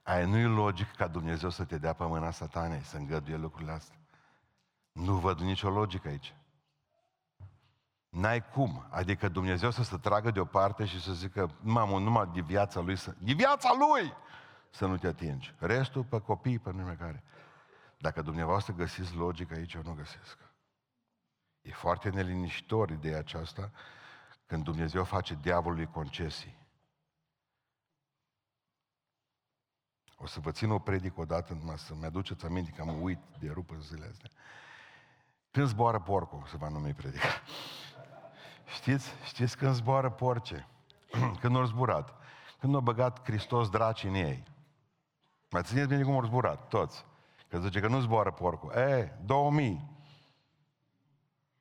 Aia 0.04 0.26
nu-i 0.26 0.44
logic 0.44 0.92
ca 0.96 1.08
Dumnezeu 1.08 1.50
să 1.50 1.66
te 1.66 1.78
dea 1.78 1.94
pe 1.94 2.06
mâna 2.06 2.32
satanei, 2.32 2.82
să 2.82 2.98
îngăduie 2.98 3.38
lucrurile 3.38 3.72
astea. 3.72 3.98
Nu 4.92 5.16
văd 5.16 5.40
nicio 5.40 5.70
logică 5.70 6.08
aici. 6.08 6.36
N-ai 8.10 8.50
cum. 8.50 8.86
Adică 8.90 9.30
Dumnezeu 9.30 9.72
să 9.72 9.84
se 9.84 9.98
tragă 9.98 10.32
deoparte 10.32 10.86
și 10.86 11.02
să 11.02 11.14
zică, 11.14 11.56
mamă, 11.62 12.00
numai 12.00 12.30
de 12.34 12.42
viața 12.42 12.80
lui, 12.80 12.96
să... 12.96 13.16
de 13.18 13.34
viața 13.34 13.70
lui 13.78 14.14
să 14.70 14.86
nu 14.86 14.98
te 14.98 15.08
atingi. 15.08 15.56
Restul 15.60 16.04
pe 16.04 16.20
copii, 16.20 16.60
pe 16.60 16.72
nume 16.72 16.94
care. 16.94 17.24
Dacă 17.98 18.22
dumneavoastră 18.22 18.74
găsiți 18.74 19.16
logic 19.16 19.52
aici, 19.52 19.74
eu 19.74 19.82
nu 19.84 19.94
găsesc. 19.94 20.38
E 21.62 21.72
foarte 21.72 22.10
neliniștitor 22.10 22.90
ideea 22.90 23.18
aceasta 23.18 23.72
când 24.46 24.64
Dumnezeu 24.64 25.04
face 25.04 25.38
diavolului 25.42 25.88
concesii. 25.88 26.63
O 30.24 30.26
să 30.26 30.40
vă 30.40 30.52
țin 30.52 30.70
o 30.70 30.80
predică 30.80 31.22
odată, 31.22 31.54
numai 31.54 31.78
să-mi 31.78 32.06
aduceți 32.06 32.46
aminte 32.46 32.72
că 32.72 32.82
am 32.82 33.02
uit 33.02 33.20
de 33.40 33.52
rup 33.54 33.70
în 33.72 33.82
zilele 33.82 34.10
astea. 34.12 34.30
Când 35.52 35.68
zboară 35.68 36.00
porcul, 36.00 36.44
se 36.50 36.58
va 36.58 36.68
numi 36.68 36.94
predica. 36.94 37.28
Știți? 38.66 39.14
Știți 39.24 39.58
când 39.58 39.74
zboară 39.74 40.10
porce? 40.10 40.68
când 41.42 41.56
au 41.56 41.66
zburat. 41.66 42.16
Când 42.60 42.76
a 42.76 42.80
băgat 42.80 43.24
Hristos 43.24 43.70
draci 43.70 44.04
în 44.04 44.14
ei. 44.14 44.44
Mai 45.50 45.64
țineți 45.64 45.88
bine 45.88 46.04
cum 46.04 46.14
au 46.14 46.24
zburat, 46.26 46.68
toți. 46.68 47.06
Că 47.50 47.60
zice 47.60 47.80
că 47.80 47.88
nu 47.88 48.00
zboară 48.00 48.32
porcul. 48.32 48.72
E, 48.72 49.18
2000. 49.26 49.90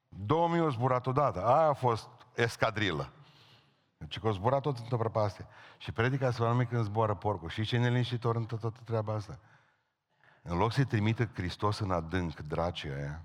2000 0.09 0.61
au 0.61 0.70
zburat 0.70 1.07
odată. 1.07 1.46
Aia 1.46 1.68
a 1.68 1.72
fost 1.72 2.09
escadrilă. 2.35 3.12
Deci 4.03 4.21
că 4.21 4.27
au 4.27 4.33
zburat 4.33 4.61
tot 4.61 4.79
într-o 4.79 4.97
prăpastie. 4.97 5.47
Și 5.79 5.93
predica 5.93 6.31
se 6.31 6.43
va 6.43 6.49
numi 6.49 6.67
când 6.67 6.85
zboară 6.85 7.15
porcul. 7.15 7.49
Și 7.49 7.65
ce 7.65 7.79
neliniștitor 7.79 8.37
în 8.37 8.45
toată 8.45 8.81
treaba 8.85 9.15
asta? 9.15 9.38
În 10.43 10.57
loc 10.57 10.73
să-i 10.73 10.85
trimită 10.85 11.25
Hristos 11.25 11.79
în 11.79 11.91
adânc, 11.91 12.41
dracii 12.41 12.93
aia, 12.93 13.25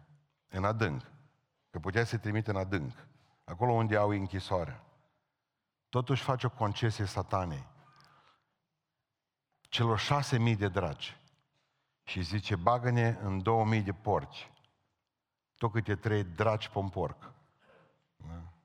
în 0.50 0.66
adânc, 0.66 1.02
că 1.70 1.80
putea 1.80 2.04
să-i 2.04 2.20
trimite 2.20 2.50
în 2.50 2.58
adânc, 2.58 3.08
acolo 3.44 3.72
unde 3.72 3.96
au 3.96 4.10
închisoare. 4.10 4.82
Totuși 5.90 6.24
face 6.24 6.46
o 6.46 6.50
concesie 6.50 7.06
satanei. 7.06 7.68
Celor 9.62 10.00
șase 10.00 10.38
mii 10.38 10.56
de 10.56 10.68
dragi. 10.68 11.18
Și 12.04 12.22
zice, 12.22 12.56
bagă-ne 12.56 13.18
în 13.22 13.42
două 13.42 13.66
mii 13.66 13.82
de 13.82 13.94
porci. 13.94 14.52
Tot 15.56 15.72
câte 15.72 15.96
trei 15.96 16.24
dragi 16.24 16.70
pe 16.70 16.78
un 16.78 16.90
porc. 16.90 17.32
Da? 18.16 18.57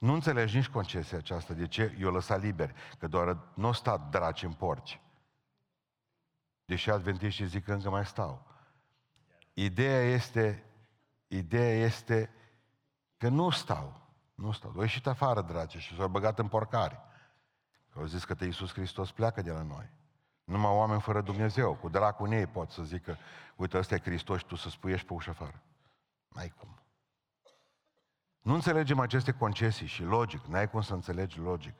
Nu 0.00 0.12
înțelegi 0.12 0.56
nici 0.56 0.68
concesia 0.68 1.18
aceasta. 1.18 1.54
De 1.54 1.66
ce 1.66 1.96
i-o 1.98 2.10
lăsat 2.10 2.40
liberi? 2.40 2.74
Că 2.98 3.06
doar 3.06 3.38
nu 3.54 3.66
au 3.66 3.72
stat 3.72 4.10
draci 4.10 4.42
în 4.42 4.52
porci. 4.52 5.00
Deși 6.64 6.90
adventiștii 6.90 7.46
zic 7.46 7.64
că 7.64 7.72
încă 7.72 7.90
mai 7.90 8.06
stau. 8.06 8.46
Ideea 9.54 10.02
este 10.02 10.64
Ideea 11.32 11.74
este 11.74 12.30
că 13.16 13.28
nu 13.28 13.50
stau. 13.50 14.00
Nu 14.34 14.52
stau. 14.52 14.72
Au 14.74 14.80
ieșit 14.80 15.06
afară, 15.06 15.42
dragi, 15.42 15.78
și 15.78 15.96
s-au 15.96 16.08
băgat 16.08 16.38
în 16.38 16.48
porcare. 16.48 17.00
Că 17.92 17.98
au 17.98 18.04
zis 18.04 18.24
că 18.24 18.34
te 18.34 18.44
Iisus 18.44 18.72
Hristos 18.72 19.12
pleacă 19.12 19.42
de 19.42 19.50
la 19.50 19.62
noi. 19.62 19.90
Numai 20.44 20.72
oameni 20.72 21.00
fără 21.00 21.20
Dumnezeu, 21.20 21.74
cu 21.74 21.88
dracul 21.88 22.26
în 22.26 22.32
ei 22.32 22.46
pot 22.46 22.70
să 22.70 22.82
zică, 22.82 23.18
uite, 23.56 23.78
ăsta 23.78 23.94
e 23.94 24.00
Hristos 24.00 24.38
și 24.38 24.46
tu 24.46 24.54
să 24.54 24.68
spuiești 24.68 25.06
pe 25.06 25.12
ușă 25.12 25.30
afară. 25.30 25.62
N-ai 26.28 26.52
cum. 26.58 26.79
Nu 28.40 28.54
înțelegem 28.54 28.98
aceste 28.98 29.32
concesii 29.32 29.86
și 29.86 30.02
logic, 30.02 30.44
n-ai 30.44 30.70
cum 30.70 30.80
să 30.80 30.94
înțelegi 30.94 31.38
logic. 31.38 31.74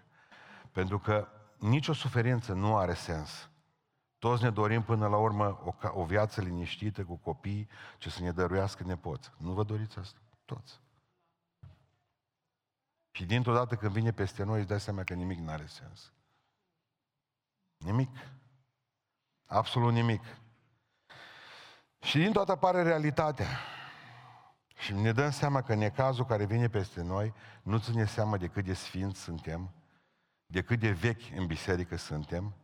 Pentru 0.72 0.98
că 0.98 1.28
nicio 1.58 1.92
suferință 1.92 2.52
nu 2.52 2.76
are 2.76 2.94
sens 2.94 3.50
Toți 4.20 4.42
ne 4.42 4.50
dorim 4.50 4.82
până 4.82 5.08
la 5.08 5.16
urmă 5.16 5.60
o, 5.64 5.74
o 6.00 6.04
viață 6.04 6.40
liniștită 6.40 7.04
cu 7.04 7.16
copii 7.16 7.68
ce 7.98 8.10
să 8.10 8.22
ne 8.22 8.32
dăruiască 8.32 8.82
nepoți. 8.84 9.30
Nu 9.36 9.52
vă 9.52 9.62
doriți 9.62 9.98
asta? 9.98 10.18
Toți. 10.44 10.80
Și 13.10 13.24
dintr-o 13.24 13.52
dată 13.52 13.76
când 13.76 13.92
vine 13.92 14.12
peste 14.12 14.42
noi, 14.42 14.58
îți 14.58 14.68
dai 14.68 14.80
seama 14.80 15.04
că 15.04 15.14
nimic 15.14 15.38
nu 15.38 15.50
are 15.50 15.66
sens. 15.66 16.12
Nimic. 17.76 18.10
Absolut 19.46 19.92
nimic. 19.92 20.22
Și 22.00 22.18
din 22.18 22.32
toată 22.32 22.52
apare 22.52 22.82
realitatea. 22.82 23.48
Și 24.80 24.94
ne 24.94 25.12
dăm 25.12 25.30
seama 25.30 25.62
că 25.62 25.74
necazul 25.74 26.24
care 26.24 26.44
vine 26.44 26.68
peste 26.68 27.02
noi 27.02 27.34
nu 27.62 27.78
ține 27.78 28.04
seama 28.04 28.36
de 28.36 28.46
cât 28.46 28.64
de 28.64 28.74
sfinți 28.74 29.20
suntem, 29.20 29.70
de 30.46 30.62
cât 30.62 30.78
de 30.78 30.90
vechi 30.90 31.36
în 31.36 31.46
biserică 31.46 31.96
suntem, 31.96 32.54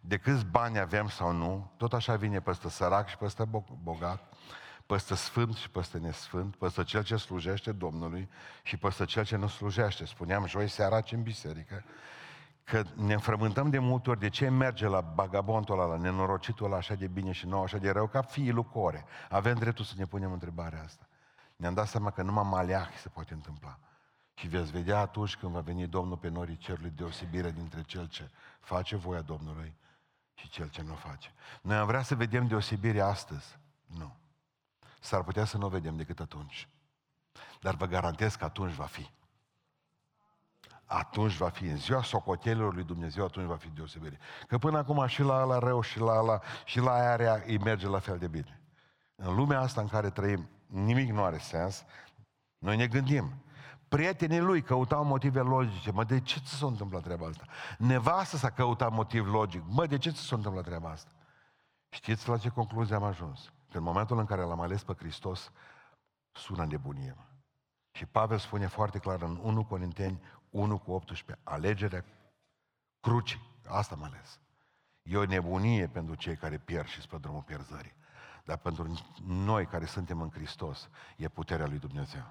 de 0.00 0.16
câți 0.16 0.44
bani 0.44 0.78
avem 0.78 1.08
sau 1.08 1.32
nu, 1.32 1.70
tot 1.76 1.92
așa 1.92 2.16
vine 2.16 2.40
peste 2.40 2.68
sărac 2.68 3.08
și 3.08 3.16
peste 3.16 3.44
bogat, 3.82 4.34
peste 4.86 5.14
sfânt 5.14 5.56
și 5.56 5.70
peste 5.70 5.98
nesfânt, 5.98 6.56
peste 6.56 6.82
cel 6.84 7.04
ce 7.04 7.16
slujește 7.16 7.72
Domnului 7.72 8.28
și 8.62 8.76
peste 8.76 9.04
cel 9.04 9.24
ce 9.24 9.36
nu 9.36 9.48
slujește. 9.48 10.04
Spuneam 10.04 10.46
joi 10.46 10.68
seara 10.68 11.00
ce 11.00 11.14
în 11.14 11.22
biserică, 11.22 11.84
că 12.64 12.82
ne 12.94 13.12
înfrământăm 13.12 13.70
de 13.70 13.78
multe 13.78 14.10
ori 14.10 14.20
de 14.20 14.28
ce 14.28 14.48
merge 14.48 14.86
la 14.86 15.00
bagabontul 15.00 15.80
ăla, 15.80 15.94
la 15.94 15.96
nenorocitul 15.96 16.66
ăla 16.66 16.76
așa 16.76 16.94
de 16.94 17.06
bine 17.06 17.32
și 17.32 17.46
nou, 17.46 17.62
așa 17.62 17.78
de 17.78 17.90
rău, 17.90 18.06
ca 18.06 18.22
fiii 18.22 18.50
lui 18.50 18.64
Core. 18.72 19.04
Avem 19.30 19.54
dreptul 19.54 19.84
să 19.84 19.94
ne 19.96 20.04
punem 20.04 20.32
întrebarea 20.32 20.82
asta. 20.82 21.05
Ne-am 21.56 21.74
dat 21.74 21.88
seama 21.88 22.10
că 22.10 22.22
numai 22.22 22.44
maleah 22.44 22.88
se 23.02 23.08
poate 23.08 23.34
întâmpla. 23.34 23.78
Și 24.34 24.48
veți 24.48 24.70
vedea 24.70 24.98
atunci 24.98 25.36
când 25.36 25.52
va 25.52 25.60
veni 25.60 25.86
Domnul 25.86 26.16
pe 26.16 26.28
norii 26.28 26.56
cerului 26.56 26.90
deosebire 26.90 27.50
dintre 27.50 27.82
cel 27.82 28.08
ce 28.08 28.30
face 28.60 28.96
voia 28.96 29.20
Domnului 29.20 29.76
și 30.34 30.48
cel 30.48 30.68
ce 30.68 30.82
nu 30.82 30.94
face. 30.94 31.32
Noi 31.62 31.76
am 31.76 31.86
vrea 31.86 32.02
să 32.02 32.14
vedem 32.14 32.46
deosebire 32.46 33.00
astăzi. 33.00 33.58
Nu. 33.86 34.16
S-ar 35.00 35.22
putea 35.22 35.44
să 35.44 35.56
nu 35.56 35.66
o 35.66 35.68
vedem 35.68 35.96
decât 35.96 36.20
atunci. 36.20 36.68
Dar 37.60 37.74
vă 37.74 37.86
garantez 37.86 38.34
că 38.34 38.44
atunci 38.44 38.72
va 38.72 38.84
fi. 38.84 39.10
Atunci 40.84 41.36
va 41.36 41.48
fi. 41.48 41.64
În 41.64 41.76
ziua 41.76 42.02
socotelilor 42.02 42.74
lui 42.74 42.84
Dumnezeu, 42.84 43.24
atunci 43.24 43.46
va 43.46 43.56
fi 43.56 43.68
deosebire. 43.68 44.18
Că 44.46 44.58
până 44.58 44.78
acum 44.78 45.06
și 45.06 45.22
la 45.22 45.44
la 45.44 45.58
rău 45.58 45.80
și 45.80 45.98
la 45.98 46.20
la 46.20 46.40
și 46.64 46.78
la 46.78 46.92
aia 46.92 47.16
rea 47.16 47.42
îi 47.46 47.58
merge 47.58 47.86
la 47.86 47.98
fel 47.98 48.18
de 48.18 48.28
bine. 48.28 48.60
În 49.14 49.34
lumea 49.34 49.60
asta 49.60 49.80
în 49.80 49.88
care 49.88 50.10
trăim, 50.10 50.48
nimic 50.66 51.10
nu 51.10 51.24
are 51.24 51.38
sens. 51.38 51.84
Noi 52.58 52.76
ne 52.76 52.86
gândim. 52.86 53.42
Prietenii 53.88 54.40
lui 54.40 54.62
căutau 54.62 55.04
motive 55.04 55.40
logice. 55.40 55.90
Mă, 55.90 56.04
de 56.04 56.20
ce 56.20 56.38
ți 56.38 56.54
s-a 56.54 56.66
întâmplat 56.66 57.02
treaba 57.02 57.26
asta? 57.26 57.44
Nevastă 57.78 58.36
s-a 58.36 58.50
căutat 58.50 58.92
motiv 58.92 59.26
logic. 59.26 59.62
Mă, 59.66 59.86
de 59.86 59.98
ce 59.98 60.10
ți 60.10 60.20
s-a 60.20 60.36
întâmplat 60.36 60.64
treaba 60.64 60.90
asta? 60.90 61.10
Știți 61.88 62.28
la 62.28 62.38
ce 62.38 62.48
concluzie 62.48 62.94
am 62.94 63.02
ajuns? 63.02 63.52
Că 63.70 63.76
în 63.76 63.82
momentul 63.82 64.18
în 64.18 64.24
care 64.24 64.42
l-am 64.42 64.60
ales 64.60 64.82
pe 64.82 64.94
Hristos, 64.98 65.52
sună 66.32 66.64
nebunie. 66.64 67.14
Mă. 67.16 67.24
Și 67.92 68.06
Pavel 68.06 68.38
spune 68.38 68.66
foarte 68.66 68.98
clar 68.98 69.22
în 69.22 69.38
1 69.42 69.64
Corinteni 69.64 70.20
1 70.50 70.78
cu 70.78 70.92
18, 70.92 71.38
alegerea 71.42 72.04
crucii, 73.00 73.40
asta 73.66 73.94
am 73.94 74.02
ales. 74.02 74.40
E 75.02 75.16
o 75.16 75.24
nebunie 75.24 75.86
pentru 75.86 76.14
cei 76.14 76.36
care 76.36 76.58
pierd 76.58 76.86
și 76.86 77.00
spre 77.00 77.18
drumul 77.18 77.42
pierzării. 77.42 77.94
Dar 78.46 78.56
pentru 78.56 78.94
noi 79.26 79.66
care 79.66 79.84
suntem 79.84 80.20
în 80.20 80.30
Hristos, 80.30 80.88
e 81.16 81.28
puterea 81.28 81.66
lui 81.66 81.78
Dumnezeu. 81.78 82.24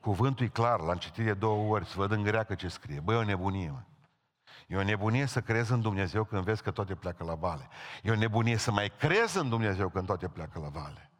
Cuvântul 0.00 0.46
e 0.46 0.48
clar, 0.48 0.80
l-am 0.80 0.96
citit 0.96 1.24
de 1.24 1.34
două 1.34 1.72
ori, 1.72 1.86
să 1.86 1.94
văd 1.96 2.10
în 2.10 2.22
greacă 2.22 2.54
ce 2.54 2.68
scrie. 2.68 3.00
Băi, 3.00 3.14
e 3.14 3.18
o 3.18 3.24
nebunie, 3.24 3.70
mă. 3.70 3.82
E 4.66 4.76
o 4.76 4.82
nebunie 4.82 5.26
să 5.26 5.40
crezi 5.40 5.72
în 5.72 5.80
Dumnezeu 5.80 6.24
când 6.24 6.42
vezi 6.42 6.62
că 6.62 6.70
toate 6.70 6.94
pleacă 6.94 7.24
la 7.24 7.34
vale. 7.34 7.68
E 8.02 8.10
o 8.10 8.14
nebunie 8.14 8.56
să 8.56 8.72
mai 8.72 8.92
crezi 8.98 9.38
în 9.38 9.48
Dumnezeu 9.48 9.88
când 9.88 10.06
toate 10.06 10.28
pleacă 10.28 10.58
la 10.58 10.68
vale. 10.68 11.10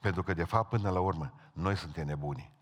Pentru 0.00 0.22
că, 0.22 0.34
de 0.34 0.44
fapt, 0.44 0.68
până 0.68 0.90
la 0.90 1.00
urmă, 1.00 1.32
noi 1.52 1.76
suntem 1.76 2.06
nebuni. 2.06 2.52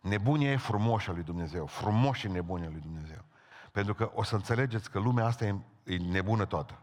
Nebunia 0.00 0.50
e 0.50 0.56
frumoșa 0.56 1.12
lui 1.12 1.22
Dumnezeu. 1.22 1.66
Frumos 1.66 2.16
și 2.16 2.28
nebunia 2.28 2.68
lui 2.68 2.80
Dumnezeu. 2.80 3.24
Pentru 3.72 3.94
că 3.94 4.10
o 4.14 4.22
să 4.22 4.34
înțelegeți 4.34 4.90
că 4.90 4.98
lumea 4.98 5.26
asta 5.26 5.44
e, 5.44 5.56
e 5.84 5.96
nebună 5.96 6.44
toată. 6.44 6.82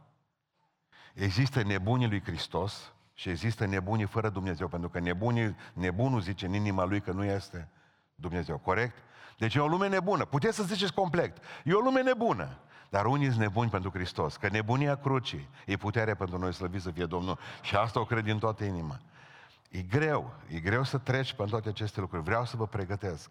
Există 1.15 1.61
nebunii 1.63 2.07
lui 2.07 2.21
Hristos 2.23 2.93
și 3.13 3.29
există 3.29 3.65
nebunii 3.65 4.05
fără 4.05 4.29
Dumnezeu, 4.29 4.67
pentru 4.67 4.89
că 4.89 4.99
nebunii, 4.99 5.55
nebunul 5.73 6.21
zice 6.21 6.45
în 6.45 6.53
inima 6.53 6.83
lui 6.83 7.01
că 7.01 7.11
nu 7.11 7.23
este 7.23 7.67
Dumnezeu, 8.15 8.57
corect? 8.57 8.95
Deci 9.37 9.55
e 9.55 9.59
o 9.59 9.67
lume 9.67 9.87
nebună. 9.87 10.25
Puteți 10.25 10.55
să 10.55 10.63
ziceți 10.63 10.93
complet. 10.93 11.37
E 11.63 11.73
o 11.73 11.79
lume 11.79 12.01
nebună. 12.01 12.57
Dar 12.89 13.05
unii 13.05 13.27
sunt 13.27 13.39
nebuni 13.39 13.69
pentru 13.69 13.89
Hristos. 13.89 14.35
Că 14.35 14.49
nebunia 14.51 14.95
crucii 14.95 15.49
e 15.65 15.75
putere 15.75 16.13
pentru 16.13 16.37
noi, 16.37 16.53
slăvit 16.53 16.81
să 16.81 16.91
fie 16.91 17.05
Domnul. 17.05 17.39
Și 17.61 17.75
asta 17.75 17.99
o 17.99 18.05
cred 18.05 18.23
din 18.23 18.39
toată 18.39 18.63
inima. 18.63 18.99
E 19.69 19.81
greu. 19.81 20.33
E 20.47 20.59
greu 20.59 20.83
să 20.83 20.97
treci 20.97 21.33
pe 21.33 21.43
toate 21.49 21.69
aceste 21.69 21.99
lucruri. 21.99 22.23
Vreau 22.23 22.45
să 22.45 22.57
vă 22.57 22.67
pregătesc. 22.67 23.29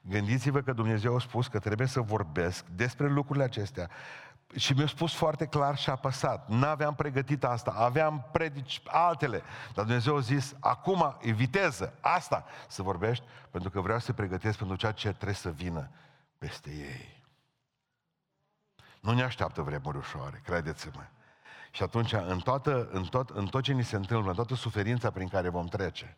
Gândiți-vă 0.00 0.60
că 0.60 0.72
Dumnezeu 0.72 1.14
a 1.14 1.18
spus 1.18 1.46
că 1.46 1.58
trebuie 1.58 1.86
să 1.86 2.00
vorbesc 2.00 2.64
despre 2.66 3.08
lucrurile 3.08 3.44
acestea 3.44 3.90
și 4.56 4.72
mi-a 4.72 4.86
spus 4.86 5.14
foarte 5.14 5.46
clar 5.46 5.76
și 5.76 5.90
apăsat. 5.90 6.48
N-aveam 6.48 6.94
pregătit 6.94 7.44
asta, 7.44 7.70
aveam 7.70 8.28
predici 8.32 8.82
altele. 8.86 9.42
Dar 9.74 9.84
Dumnezeu 9.84 10.16
a 10.16 10.20
zis, 10.20 10.54
acum 10.60 11.16
e 11.20 11.32
viteză, 11.32 11.94
asta 12.00 12.44
să 12.68 12.82
vorbești, 12.82 13.24
pentru 13.50 13.70
că 13.70 13.80
vreau 13.80 13.98
să 13.98 14.06
te 14.06 14.12
pregătesc 14.12 14.58
pentru 14.58 14.76
ceea 14.76 14.92
ce 14.92 15.12
trebuie 15.12 15.34
să 15.34 15.50
vină 15.50 15.90
peste 16.38 16.70
ei. 16.70 17.22
Nu 19.00 19.12
ne 19.12 19.22
așteaptă 19.22 19.62
vremuri 19.62 19.96
ușoare, 19.96 20.40
credeți-mă. 20.44 21.02
Și 21.70 21.82
atunci, 21.82 22.12
în, 22.12 22.38
toată, 22.38 22.88
în, 22.92 23.04
tot, 23.04 23.30
în 23.30 23.46
tot 23.46 23.62
ce 23.62 23.72
ni 23.72 23.84
se 23.84 23.96
întâmplă, 23.96 24.28
în 24.28 24.36
toată 24.36 24.54
suferința 24.54 25.10
prin 25.10 25.28
care 25.28 25.48
vom 25.48 25.66
trece, 25.66 26.16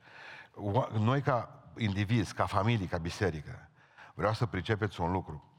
noi 0.98 1.22
ca 1.22 1.62
indivizi, 1.76 2.34
ca 2.34 2.46
familie, 2.46 2.86
ca 2.86 2.98
biserică, 2.98 3.68
vreau 4.14 4.32
să 4.32 4.46
pricepeți 4.46 5.00
un 5.00 5.10
lucru. 5.10 5.55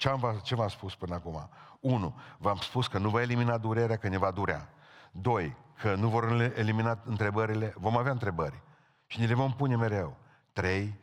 Ce, 0.00 0.08
am, 0.08 0.40
ce 0.42 0.54
v-am 0.54 0.68
spus 0.68 0.94
până 0.94 1.14
acum? 1.14 1.48
Unu, 1.80 2.14
v-am 2.38 2.56
spus 2.56 2.86
că 2.86 2.98
nu 2.98 3.08
va 3.08 3.20
elimina 3.20 3.58
durerea, 3.58 3.96
că 3.96 4.08
ne 4.08 4.18
va 4.18 4.30
durea. 4.30 4.68
Doi, 5.12 5.56
că 5.80 5.94
nu 5.94 6.08
vor 6.08 6.52
elimina 6.56 6.98
întrebările, 7.04 7.74
vom 7.76 7.96
avea 7.96 8.12
întrebări. 8.12 8.62
Și 9.06 9.20
ne 9.20 9.26
le 9.26 9.34
vom 9.34 9.52
pune 9.52 9.76
mereu. 9.76 10.16
Trei, 10.52 11.00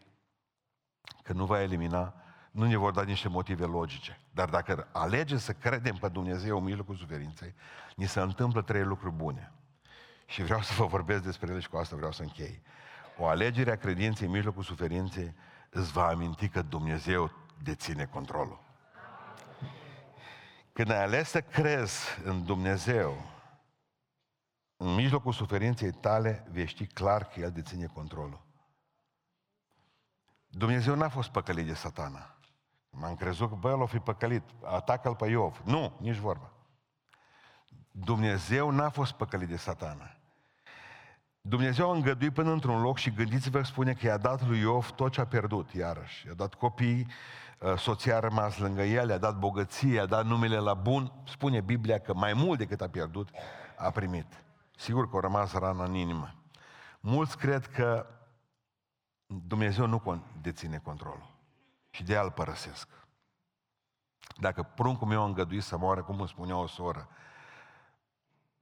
că 1.24 1.34
nu 1.34 1.46
va 1.46 1.62
elimina, 1.62 2.14
nu 2.52 2.66
ne 2.66 2.76
vor 2.76 2.92
da 2.92 3.04
niște 3.04 3.28
motive 3.28 3.66
logice. 3.66 4.20
Dar 4.32 4.50
dacă 4.50 4.88
alegem 4.92 5.38
să 5.38 5.54
credem 5.54 5.96
pe 5.96 6.08
Dumnezeu 6.08 6.58
în 6.58 6.64
mijlocul 6.64 6.96
suferinței, 6.96 7.54
ni 7.96 8.08
se 8.08 8.20
întâmplă 8.20 8.62
trei 8.62 8.84
lucruri 8.84 9.16
bune. 9.16 9.52
Și 10.26 10.44
vreau 10.44 10.62
să 10.62 10.74
vă 10.78 10.86
vorbesc 10.86 11.24
despre 11.24 11.52
ele 11.52 11.60
și 11.60 11.70
cu 11.70 11.78
asta 11.78 11.96
vreau 11.96 12.12
să 12.12 12.22
închei. 12.22 12.62
O 13.18 13.28
alegere 13.28 13.72
a 13.72 13.78
credinței 13.78 14.28
în 14.28 14.34
mijlocul 14.34 14.64
suferinței 14.64 15.34
îți 15.70 15.92
va 15.92 16.08
aminti 16.08 16.50
că 16.50 16.62
Dumnezeu 16.62 17.32
deține 17.64 18.06
controlul. 18.06 18.66
Când 20.78 20.90
ai 20.90 21.04
ales 21.04 21.30
să 21.30 21.42
crezi 21.42 22.06
în 22.24 22.46
Dumnezeu, 22.46 23.22
în 24.76 24.94
mijlocul 24.94 25.34
suferinței 25.34 25.92
tale, 25.92 26.48
vei 26.52 26.68
ști 26.68 26.88
clar 26.88 27.28
că 27.28 27.40
El 27.40 27.52
deține 27.52 27.86
controlul. 27.86 28.46
Dumnezeu 30.48 30.96
n-a 30.96 31.10
fost 31.10 31.30
păcălit 31.30 31.66
de 31.66 31.74
satana. 31.74 32.38
M-am 32.90 33.16
crezut 33.16 33.50
că, 33.50 33.56
bă, 33.56 33.70
el 33.70 33.82
o 33.82 33.86
fi 33.86 34.00
păcălit, 34.00 34.44
atacă-l 34.64 35.16
pe 35.16 35.28
Iov. 35.28 35.62
Nu, 35.66 35.98
nici 36.00 36.16
vorba. 36.16 36.52
Dumnezeu 37.92 38.70
n-a 38.70 38.90
fost 38.90 39.12
păcălit 39.12 39.48
de 39.48 39.58
satana. 39.58 40.17
Dumnezeu 41.48 41.92
a 41.92 41.94
îngăduit 41.94 42.34
până 42.34 42.52
într-un 42.52 42.82
loc 42.82 42.98
și 42.98 43.12
gândiți-vă, 43.12 43.62
spune 43.64 43.94
că 43.94 44.06
i-a 44.06 44.18
dat 44.18 44.48
lui 44.48 44.60
Iov 44.60 44.90
tot 44.90 45.12
ce 45.12 45.22
a 45.22 45.26
pierdut, 45.26 45.72
iarăși. 45.72 46.28
I-a 46.28 46.34
dat 46.34 46.54
copii, 46.54 47.08
uh, 47.60 47.78
soția 47.78 48.16
a 48.16 48.20
rămas 48.20 48.58
lângă 48.58 48.82
el, 48.82 49.10
i-a 49.10 49.18
dat 49.18 49.40
bogăție, 49.40 49.94
i-a 49.94 50.06
dat 50.06 50.26
numele 50.26 50.58
la 50.58 50.74
bun. 50.74 51.12
Spune 51.26 51.62
Biblia 51.62 52.00
că 52.00 52.14
mai 52.14 52.34
mult 52.34 52.58
decât 52.58 52.82
a 52.82 52.88
pierdut, 52.88 53.30
a 53.78 53.90
primit. 53.90 54.44
Sigur 54.76 55.10
că 55.10 55.18
a 55.18 55.20
rămas 55.20 55.54
rana 55.54 55.84
în 55.84 55.94
inimă. 55.94 56.36
Mulți 57.00 57.38
cred 57.38 57.66
că 57.66 58.06
Dumnezeu 59.26 59.86
nu 59.86 60.24
deține 60.42 60.78
controlul 60.78 61.36
și 61.90 62.04
de 62.04 62.14
el 62.14 62.32
părăsesc. 62.32 62.88
Dacă 64.38 64.64
pruncul 64.64 65.08
meu 65.08 65.22
a 65.22 65.26
îngăduit 65.26 65.64
să 65.64 65.78
moară, 65.78 66.04
cum 66.04 66.20
îmi 66.20 66.28
spunea 66.28 66.58
o 66.58 66.68
soră, 66.68 67.08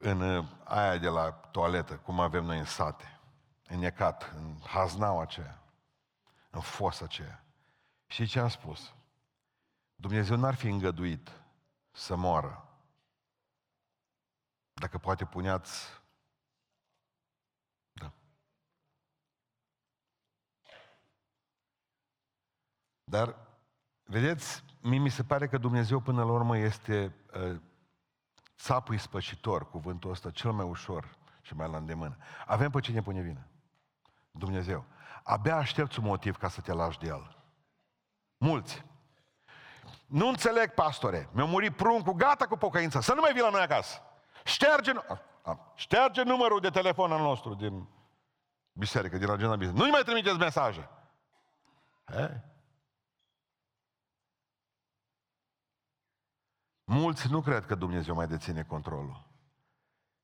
în 0.06 0.22
uh, 0.22 0.46
aia 0.64 0.98
de 0.98 1.08
la 1.08 1.32
toaletă, 1.32 1.98
cum 1.98 2.20
avem 2.20 2.44
noi 2.44 2.58
în 2.58 2.66
sate, 2.66 3.20
înnecat, 3.68 4.34
în 4.36 4.56
haznaua 4.66 5.22
aceea, 5.22 5.62
în 6.50 6.62
fosa 6.62 7.06
aceea. 7.06 7.44
Și 8.08 8.26
ce 8.26 8.40
am 8.40 8.48
spus? 8.48 8.94
Dumnezeu 9.96 10.38
n-ar 10.38 10.56
fi 10.56 10.68
îngăduit 10.68 11.32
să 11.92 12.16
moară 12.16 12.70
dacă 14.74 14.98
poate 14.98 15.26
puneați 15.26 15.88
da. 17.94 18.14
Dar, 23.04 23.36
vedeți, 24.04 24.64
mie 24.82 25.00
mi 25.00 25.10
se 25.10 25.24
pare 25.24 25.48
că 25.48 25.58
Dumnezeu 25.58 26.00
până 26.00 26.24
la 26.24 26.32
urmă 26.32 26.58
este 26.58 27.16
uh, 27.34 27.62
țapul 28.58 28.98
spășitor, 28.98 29.70
cuvântul 29.70 30.12
ăsta 30.12 30.30
cel 30.32 30.52
mai 30.52 30.66
ușor 30.66 31.18
și 31.42 31.56
mai 31.56 31.70
la 31.70 31.78
îndemână. 31.78 32.18
Avem 32.46 32.72
pe 32.72 32.80
cine 32.80 33.02
pune 33.02 33.22
vină. 33.22 33.48
Dumnezeu. 34.32 34.86
Abia 35.24 35.56
aștepți 35.56 36.00
un 36.00 36.06
motiv 36.06 36.38
ca 36.38 36.50
să 36.50 36.62
te 36.62 36.74
lași 36.74 37.00
de 37.00 37.08
el. 37.08 37.38
Mulți. 38.38 38.86
Nu 40.06 40.28
înțeleg, 40.28 40.74
pastore. 40.74 41.30
Mi-a 41.32 41.46
murit 41.46 41.76
pruncul, 41.76 42.14
gata 42.14 42.48
cu 42.48 42.58
pocăința. 42.58 43.02
Să 43.02 43.14
nu 43.14 43.22
mai 43.22 43.34
vii 43.34 43.42
la 43.42 43.50
noi 43.50 43.62
acasă. 43.62 44.02
Șterge, 44.44 44.92
șterge 45.76 46.24
numărul 46.24 46.60
de 46.60 46.70
telefon 46.70 47.12
al 47.12 47.22
nostru 47.22 47.54
din 47.54 47.88
biserică, 48.72 49.18
din 49.18 49.30
agenda 49.30 49.56
biserică. 49.56 49.84
Nu-i 49.84 49.92
mai 49.92 50.04
trimiteți 50.04 50.38
mesaje. 50.38 50.90
He? 52.06 52.55
Mulți 56.86 57.32
nu 57.32 57.42
cred 57.42 57.66
că 57.66 57.76
Dumnezeu 57.76 58.16
mai 58.16 58.28
deține 58.28 58.64
controlul. 58.64 59.28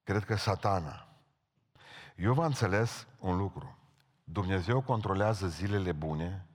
Cred 0.04 0.24
că 0.24 0.36
satana. 0.36 1.08
Eu 2.16 2.34
v-am 2.34 2.46
înțeles 2.46 3.08
un 3.20 3.38
lucru. 3.38 3.78
Dumnezeu 4.24 4.82
controlează 4.82 5.48
zilele 5.48 5.92
bune 5.92 6.46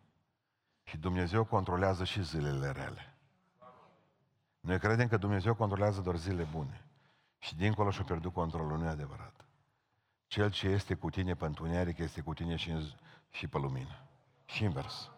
și 0.83 0.97
Dumnezeu 0.97 1.45
controlează 1.45 2.05
și 2.05 2.23
zilele 2.23 2.71
rele. 2.71 3.15
Noi 4.61 4.79
credem 4.79 5.09
că 5.09 5.17
Dumnezeu 5.17 5.55
controlează 5.55 6.01
doar 6.01 6.17
zilele 6.17 6.49
bune. 6.51 6.85
Și 7.39 7.57
dincolo 7.57 7.91
și-a 7.91 8.05
pierdut 8.05 8.33
controlul, 8.33 8.79
nu 8.79 8.85
e 8.85 8.89
adevărat. 8.89 9.45
Cel 10.27 10.51
ce 10.51 10.69
este 10.69 10.95
cu 10.95 11.11
tine 11.11 11.35
pe 11.35 11.45
întuneric 11.45 11.99
este 11.99 12.21
cu 12.21 12.35
tine 12.35 12.57
și, 12.57 12.71
în, 12.71 12.83
și 13.31 13.49
pe 13.49 13.59
lumină. 13.59 14.03
Și 14.45 14.65
invers. 14.65 15.11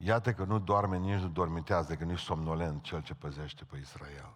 Iată 0.00 0.32
că 0.32 0.44
nu 0.44 0.58
doarme, 0.58 0.96
nici 0.96 1.20
nu 1.20 1.28
dormitează, 1.28 1.96
că 1.96 2.04
nici 2.04 2.18
somnolent 2.18 2.82
cel 2.82 3.02
ce 3.02 3.14
păzește 3.14 3.64
pe 3.64 3.76
Israel. 3.76 4.32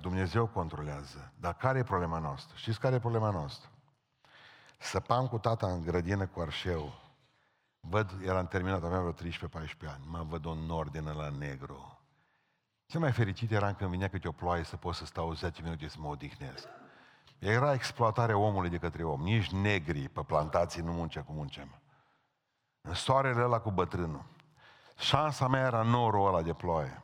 Dumnezeu 0.00 0.46
controlează. 0.46 1.32
Dar 1.36 1.56
care 1.56 1.78
e 1.78 1.82
problema 1.82 2.18
noastră? 2.18 2.56
Știți 2.56 2.80
care 2.80 2.94
e 2.94 2.98
problema 2.98 3.30
noastră? 3.30 3.70
Săpam 4.78 5.28
cu 5.28 5.38
tata 5.38 5.66
în 5.66 5.82
grădină 5.82 6.26
cu 6.26 6.40
arșeu. 6.40 6.92
Văd, 7.80 8.10
eram 8.24 8.46
terminat, 8.46 8.82
aveam 8.82 9.12
vreo 9.12 9.30
13-14 9.30 9.36
ani. 9.80 10.04
Mă 10.06 10.24
văd 10.28 10.44
un 10.44 10.58
nor 10.58 10.88
din 10.88 11.04
la 11.04 11.28
negru. 11.28 11.98
Cel 12.86 13.00
mai 13.00 13.12
fericit 13.12 13.50
eram 13.50 13.74
când 13.74 13.90
vinea 13.90 14.08
câte 14.08 14.28
o 14.28 14.32
ploaie 14.32 14.64
să 14.64 14.76
pot 14.76 14.94
să 14.94 15.04
stau 15.04 15.32
10 15.32 15.62
minute 15.62 15.88
să 15.88 15.96
mă 16.00 16.08
odihnesc. 16.08 16.68
Era 17.38 17.72
exploatarea 17.72 18.36
omului 18.36 18.70
de 18.70 18.78
către 18.78 19.04
om. 19.04 19.22
Nici 19.22 19.50
negri 19.50 20.08
pe 20.08 20.22
plantații 20.22 20.82
nu 20.82 20.92
muncea 20.92 21.22
cum 21.22 21.34
munceam. 21.34 21.79
În 22.80 22.94
soarele 22.94 23.42
ăla 23.42 23.60
cu 23.60 23.70
bătrânul. 23.70 24.24
Șansa 24.98 25.48
mea 25.48 25.66
era 25.66 25.82
norul 25.82 26.26
ăla 26.26 26.42
de 26.42 26.52
ploaie. 26.52 27.02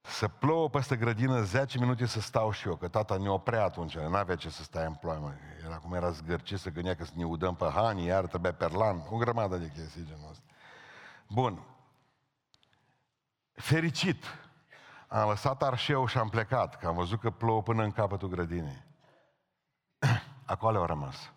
Să 0.00 0.28
plouă 0.28 0.68
peste 0.68 0.96
grădină 0.96 1.42
10 1.42 1.78
minute 1.78 2.06
să 2.06 2.20
stau 2.20 2.50
și 2.50 2.68
eu, 2.68 2.76
că 2.76 2.88
tata 2.88 3.16
ne 3.16 3.30
oprea 3.30 3.64
atunci, 3.64 3.96
nu 3.96 4.16
avea 4.16 4.36
ce 4.36 4.50
să 4.50 4.62
stai 4.62 4.86
în 4.86 4.94
ploaie, 4.94 5.18
mă. 5.18 5.32
Era 5.64 5.76
cum 5.76 5.92
era 5.94 6.10
zgârcit, 6.10 6.58
să 6.58 6.70
gândea 6.70 6.94
că 6.94 7.04
să 7.04 7.12
ne 7.14 7.24
udăm 7.24 7.54
pe 7.54 7.70
hani, 7.74 8.04
iar 8.04 8.26
trebuia 8.26 8.52
perlan, 8.54 9.02
o 9.10 9.16
grămadă 9.16 9.56
de 9.56 9.70
chestii 9.74 10.04
genul 10.04 10.28
ăsta. 10.30 10.44
Bun. 11.26 11.62
Fericit. 13.52 14.24
Am 15.08 15.28
lăsat 15.28 15.62
arșeu 15.62 16.06
și 16.06 16.18
am 16.18 16.28
plecat, 16.28 16.78
că 16.78 16.86
am 16.86 16.94
văzut 16.94 17.20
că 17.20 17.30
plouă 17.30 17.62
până 17.62 17.82
în 17.82 17.92
capătul 17.92 18.28
grădinei. 18.28 18.82
Acolo 20.44 20.78
au 20.78 20.86
rămas. 20.86 21.32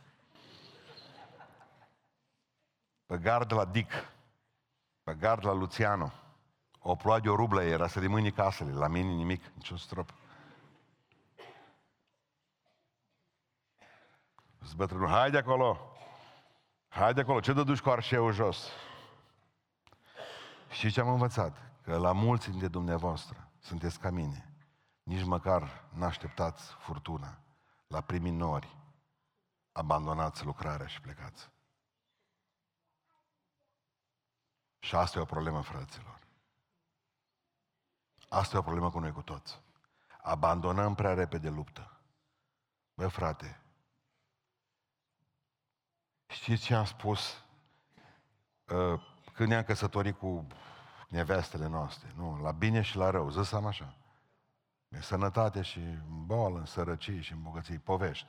Pe 3.05 3.17
gard 3.17 3.53
la 3.53 3.65
Dic, 3.65 3.91
pe 5.03 5.13
gard 5.13 5.45
la 5.45 5.51
Luciano, 5.51 6.11
o 6.79 6.95
ploaie 6.95 7.21
de 7.21 7.29
o 7.29 7.35
rublă 7.35 7.63
era 7.63 7.87
să 7.87 8.07
mâini 8.07 8.31
casele, 8.31 8.71
la 8.71 8.87
mine 8.87 9.11
nimic, 9.11 9.43
niciun 9.53 9.77
strop. 9.77 10.13
Zbătrânul, 14.65 15.07
haide 15.07 15.37
acolo, 15.37 15.79
haide 16.87 17.21
acolo, 17.21 17.39
ce 17.39 17.53
duci 17.53 17.81
cu 17.81 17.89
arșeul 17.89 18.31
jos? 18.31 18.69
Și 20.69 20.91
ce 20.91 20.99
am 20.99 21.07
învățat? 21.09 21.57
Că 21.81 21.97
la 21.97 22.11
mulți 22.11 22.49
dintre 22.49 22.67
dumneavoastră 22.67 23.49
sunteți 23.59 23.99
ca 23.99 24.09
mine. 24.09 24.49
Nici 25.03 25.23
măcar 25.23 25.87
n-așteptați 25.93 26.71
furtuna. 26.79 27.39
La 27.87 28.01
primii 28.01 28.31
nori 28.31 28.75
abandonați 29.71 30.45
lucrarea 30.45 30.87
și 30.87 31.01
plecați. 31.01 31.49
Și 34.85 34.95
asta 34.95 35.19
e 35.19 35.21
o 35.21 35.25
problemă, 35.25 35.61
fraților. 35.61 36.19
Asta 38.29 38.55
e 38.55 38.59
o 38.59 38.61
problemă 38.61 38.91
cu 38.91 38.99
noi 38.99 39.11
cu 39.11 39.21
toți. 39.21 39.61
Abandonăm 40.21 40.95
prea 40.95 41.13
repede 41.13 41.49
luptă. 41.49 41.99
Bă, 42.93 43.07
frate, 43.07 43.61
știți 46.27 46.63
ce 46.63 46.75
am 46.75 46.85
spus 46.85 47.43
uh, 48.65 49.01
când 49.33 49.49
ne-am 49.49 49.63
căsătorit 49.63 50.17
cu 50.17 50.47
nevestele 51.09 51.67
noastre? 51.67 52.13
Nu, 52.15 52.41
la 52.41 52.51
bine 52.51 52.81
și 52.81 52.95
la 52.95 53.09
rău, 53.09 53.29
zăsam 53.29 53.65
așa. 53.65 53.97
E 54.87 55.01
sănătate 55.01 55.61
și 55.61 55.79
în 55.79 56.25
boală, 56.25 56.59
în 56.59 56.65
sărăcie 56.65 57.21
și 57.21 57.31
în 57.31 57.41
bogății, 57.41 57.79
povești. 57.79 58.27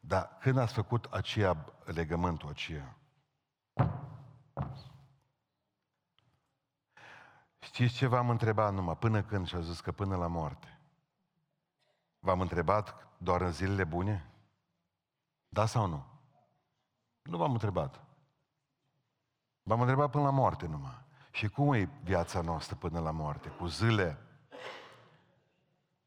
Dar 0.00 0.36
când 0.40 0.58
ați 0.58 0.72
făcut 0.72 1.04
aceea 1.04 1.72
legământul 1.84 2.48
aceea, 2.48 2.96
Știți 7.58 7.94
ce 7.94 8.06
v-am 8.06 8.30
întrebat 8.30 8.72
numai? 8.72 8.96
Până 8.96 9.22
când? 9.22 9.46
Și 9.46 9.54
a 9.54 9.60
zis 9.60 9.80
că 9.80 9.92
până 9.92 10.16
la 10.16 10.26
moarte. 10.26 10.78
V-am 12.18 12.40
întrebat 12.40 13.08
doar 13.18 13.40
în 13.40 13.52
zilele 13.52 13.84
bune? 13.84 14.30
Da 15.48 15.66
sau 15.66 15.86
nu? 15.86 16.04
Nu 17.22 17.36
v-am 17.36 17.52
întrebat. 17.52 18.04
V-am 19.62 19.80
întrebat 19.80 20.10
până 20.10 20.24
la 20.24 20.30
moarte 20.30 20.66
numai. 20.66 21.04
Și 21.30 21.48
cum 21.48 21.72
e 21.72 21.88
viața 22.02 22.40
noastră 22.40 22.76
până 22.76 23.00
la 23.00 23.10
moarte? 23.10 23.48
Cu 23.48 23.66
zile? 23.66 24.18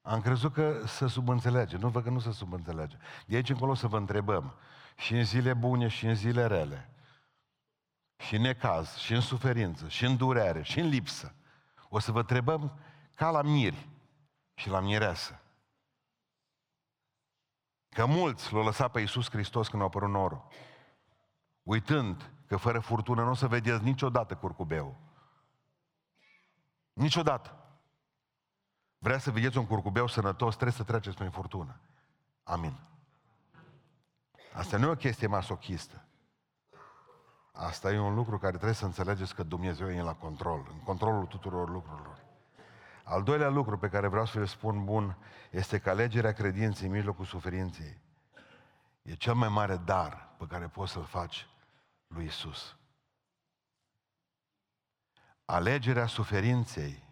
Am 0.01 0.21
crezut 0.21 0.53
că 0.53 0.85
se 0.85 1.07
subînțelege. 1.07 1.77
Nu 1.77 1.89
văd 1.89 2.03
că 2.03 2.09
nu 2.09 2.19
se 2.19 2.31
subînțelege. 2.31 2.97
De 3.25 3.35
aici 3.35 3.49
încolo 3.49 3.73
să 3.73 3.87
vă 3.87 3.97
întrebăm. 3.97 4.53
Și 4.95 5.15
în 5.15 5.23
zile 5.23 5.53
bune 5.53 5.87
și 5.87 6.05
în 6.05 6.15
zile 6.15 6.45
rele. 6.45 6.89
Și 8.19 8.35
în 8.35 8.41
necaz, 8.41 8.95
și 8.95 9.13
în 9.13 9.21
suferință, 9.21 9.87
și 9.87 10.05
în 10.05 10.17
durere, 10.17 10.61
și 10.61 10.79
în 10.79 10.87
lipsă. 10.87 11.33
O 11.89 11.99
să 11.99 12.11
vă 12.11 12.19
întrebăm 12.19 12.79
ca 13.15 13.29
la 13.29 13.41
miri 13.41 13.89
și 14.53 14.69
la 14.69 14.79
mireasă. 14.79 15.39
Că 17.89 18.05
mulți 18.05 18.53
l-au 18.53 18.63
lăsat 18.63 18.91
pe 18.91 18.99
Iisus 18.99 19.29
Hristos 19.29 19.67
când 19.67 19.81
a 19.81 19.85
apărut 19.85 20.09
norul. 20.09 20.47
Uitând 21.63 22.31
că 22.47 22.57
fără 22.57 22.79
furtună 22.79 23.23
nu 23.23 23.29
o 23.29 23.33
să 23.33 23.47
vedeți 23.47 23.83
niciodată 23.83 24.35
curcubeul. 24.35 24.95
Niciodată. 26.93 27.53
Vrea 28.97 29.17
să 29.17 29.31
vedeți 29.31 29.57
un 29.57 29.65
curcubeu 29.65 30.07
sănătos, 30.07 30.53
trebuie 30.53 30.77
să 30.77 30.83
treceți 30.83 31.15
prin 31.15 31.29
furtună. 31.29 31.79
Amin. 32.43 32.79
Asta 34.53 34.77
nu 34.77 34.85
e 34.85 34.89
o 34.89 34.95
chestie 34.95 35.27
masochistă. 35.27 36.03
Asta 37.61 37.91
e 37.91 37.99
un 37.99 38.13
lucru 38.13 38.37
care 38.37 38.51
trebuie 38.51 38.73
să 38.73 38.85
înțelegeți 38.85 39.35
că 39.35 39.43
Dumnezeu 39.43 39.91
e 39.91 40.01
la 40.01 40.13
control, 40.13 40.67
în 40.71 40.79
controlul 40.79 41.25
tuturor 41.25 41.69
lucrurilor. 41.69 42.23
Al 43.03 43.23
doilea 43.23 43.49
lucru 43.49 43.77
pe 43.77 43.89
care 43.89 44.07
vreau 44.07 44.25
să-l 44.25 44.45
spun 44.45 44.85
bun 44.85 45.17
este 45.51 45.79
că 45.79 45.89
alegerea 45.89 46.31
credinței 46.31 46.87
în 46.87 46.93
mijlocul 46.93 47.25
suferinței 47.25 48.01
e 49.01 49.13
cel 49.13 49.33
mai 49.33 49.49
mare 49.49 49.77
dar 49.77 50.35
pe 50.37 50.45
care 50.45 50.67
poți 50.67 50.91
să-l 50.91 51.03
faci 51.03 51.47
lui 52.07 52.25
Isus. 52.25 52.77
Alegerea 55.45 56.05
suferinței, 56.05 57.03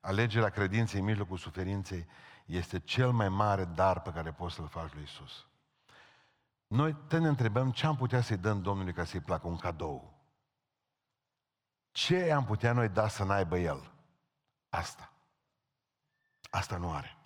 alegerea 0.00 0.48
credinței 0.48 1.00
în 1.00 1.06
mijlocul 1.06 1.36
suferinței 1.36 2.06
este 2.46 2.78
cel 2.78 3.10
mai 3.10 3.28
mare 3.28 3.64
dar 3.64 4.02
pe 4.02 4.10
care 4.10 4.32
poți 4.32 4.54
să-l 4.54 4.68
faci 4.68 4.92
lui 4.92 5.02
Isus. 5.02 5.46
Noi 6.74 6.94
te 6.94 7.18
ne 7.18 7.28
întrebăm 7.28 7.70
ce 7.70 7.86
am 7.86 7.96
putea 7.96 8.20
să-i 8.20 8.36
dăm 8.36 8.62
Domnului 8.62 8.92
ca 8.92 9.04
să-i 9.04 9.20
placă 9.20 9.46
un 9.46 9.56
cadou. 9.56 10.22
Ce 11.90 12.32
am 12.32 12.44
putea 12.44 12.72
noi 12.72 12.88
da 12.88 13.08
să 13.08 13.24
n-aibă 13.24 13.58
El? 13.58 13.92
Asta. 14.68 15.12
Asta 16.50 16.76
nu 16.76 16.92
are. 16.92 17.18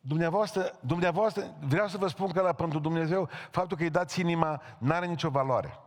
Dumneavoastră, 0.00 0.78
dumneavoastră, 0.82 1.56
vreau 1.60 1.88
să 1.88 1.98
vă 1.98 2.08
spun 2.08 2.32
că 2.32 2.40
la 2.40 2.52
pentru 2.52 2.78
Dumnezeu, 2.78 3.28
faptul 3.50 3.76
că 3.76 3.82
îi 3.82 3.90
dați 3.90 4.20
inima 4.20 4.62
n-are 4.78 5.06
nicio 5.06 5.30
valoare. 5.30 5.78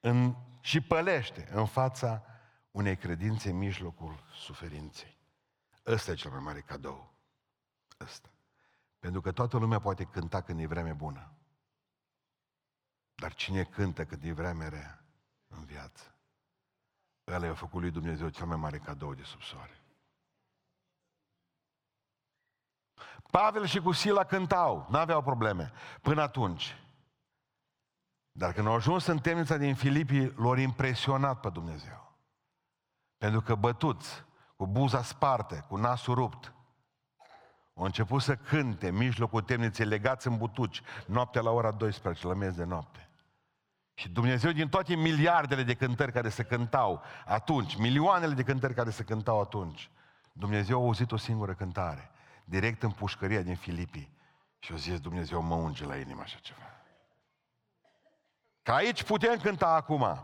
În, 0.00 0.34
și 0.60 0.80
pălește 0.80 1.48
în 1.52 1.66
fața 1.66 2.22
unei 2.70 2.96
credințe 2.96 3.50
în 3.50 3.56
mijlocul 3.56 4.24
suferinței. 4.32 5.16
Ăsta 5.86 6.10
e 6.10 6.14
cel 6.14 6.30
mai 6.30 6.40
mare 6.40 6.60
cadou 6.60 7.15
ăsta. 8.00 8.28
Pentru 8.98 9.20
că 9.20 9.32
toată 9.32 9.58
lumea 9.58 9.78
poate 9.78 10.04
cânta 10.04 10.42
când 10.42 10.60
e 10.60 10.66
vreme 10.66 10.92
bună. 10.92 11.30
Dar 13.14 13.34
cine 13.34 13.64
cântă 13.64 14.04
când 14.04 14.24
e 14.24 14.32
vremea 14.32 14.68
rea 14.68 15.04
în 15.46 15.64
viață? 15.64 16.14
Ăla 17.26 17.46
i-a 17.46 17.54
făcut 17.54 17.80
lui 17.80 17.90
Dumnezeu 17.90 18.28
cel 18.28 18.46
mai 18.46 18.56
mare 18.56 18.78
cadou 18.78 19.14
de 19.14 19.22
sub 19.22 19.40
soare. 19.40 19.80
Pavel 23.30 23.66
și 23.66 23.80
cu 23.80 23.92
Sila 23.92 24.24
cântau, 24.24 24.86
n-aveau 24.90 25.22
probleme, 25.22 25.72
până 26.00 26.22
atunci. 26.22 26.80
Dar 28.32 28.52
când 28.52 28.66
au 28.66 28.74
ajuns 28.74 29.06
în 29.06 29.18
temnița 29.18 29.56
din 29.56 29.74
Filipii, 29.74 30.32
l-au 30.36 30.56
impresionat 30.56 31.40
pe 31.40 31.48
Dumnezeu. 31.48 32.12
Pentru 33.16 33.40
că 33.40 33.54
bătuți, 33.54 34.24
cu 34.56 34.66
buza 34.66 35.02
sparte, 35.02 35.64
cu 35.68 35.76
nasul 35.76 36.14
rupt, 36.14 36.52
au 37.78 37.84
început 37.84 38.22
să 38.22 38.36
cânte 38.36 38.88
în 38.88 38.96
mijlocul 38.96 39.42
temniței, 39.42 39.86
legați 39.86 40.26
în 40.26 40.36
butuci, 40.36 40.82
noaptea 41.06 41.40
la 41.40 41.50
ora 41.50 41.70
12, 41.70 42.26
la 42.26 42.34
miez 42.34 42.54
de 42.54 42.64
noapte. 42.64 43.08
Și 43.94 44.08
Dumnezeu 44.08 44.50
din 44.50 44.68
toate 44.68 44.94
miliardele 44.94 45.62
de 45.62 45.74
cântări 45.74 46.12
care 46.12 46.28
se 46.28 46.42
cântau 46.42 47.02
atunci, 47.26 47.76
milioanele 47.76 48.34
de 48.34 48.42
cântări 48.42 48.74
care 48.74 48.90
se 48.90 49.02
cântau 49.02 49.40
atunci, 49.40 49.90
Dumnezeu 50.32 50.80
a 50.80 50.84
auzit 50.84 51.12
o 51.12 51.16
singură 51.16 51.54
cântare, 51.54 52.10
direct 52.44 52.82
în 52.82 52.90
pușcăria 52.90 53.42
din 53.42 53.56
Filipii. 53.56 54.14
Și 54.58 54.72
a 54.72 54.76
zis, 54.76 55.00
Dumnezeu 55.00 55.42
mă 55.42 55.54
unge 55.54 55.84
la 55.84 55.96
inimă 55.96 56.20
așa 56.22 56.38
ceva. 56.40 56.80
Că 58.62 58.72
aici 58.72 59.02
putem 59.02 59.38
cânta 59.38 59.68
acum. 59.68 60.18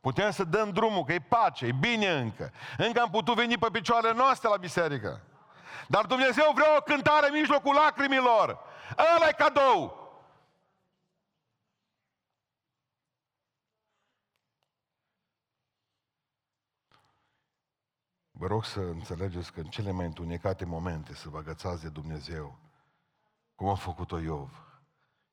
Putem 0.00 0.30
să 0.30 0.44
dăm 0.44 0.70
drumul, 0.70 1.04
că 1.04 1.12
e 1.12 1.18
pace, 1.18 1.66
e 1.66 1.72
bine 1.72 2.08
încă. 2.08 2.52
Încă 2.76 3.00
am 3.00 3.10
putut 3.10 3.34
veni 3.34 3.58
pe 3.58 3.68
picioarele 3.72 4.14
noastre 4.14 4.48
la 4.48 4.56
biserică. 4.56 5.22
Dar 5.88 6.06
Dumnezeu 6.06 6.52
vrea 6.54 6.76
o 6.76 6.80
cântare 6.80 7.26
în 7.26 7.32
mijlocul 7.32 7.74
lacrimilor. 7.74 8.58
ăla 9.16 9.28
e 9.28 9.32
cadou. 9.32 10.04
Vă 18.38 18.46
rog 18.46 18.64
să 18.64 18.80
înțelegeți 18.80 19.52
că 19.52 19.60
în 19.60 19.66
cele 19.66 19.90
mai 19.90 20.06
întunecate 20.06 20.64
momente 20.64 21.14
să 21.14 21.28
vă 21.28 21.38
agățați 21.38 21.82
de 21.82 21.88
Dumnezeu, 21.88 22.58
cum 23.54 23.68
a 23.68 23.74
făcut-o 23.74 24.18
Iov. 24.18 24.80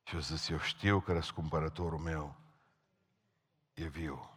Și 0.04 0.14
eu 0.14 0.20
zis, 0.22 0.50
eu 0.50 0.58
știu 0.60 1.00
că 1.00 1.14
răscumpărătorul 1.14 2.00
meu 2.00 2.36
e 3.74 3.88
viu. 3.88 4.33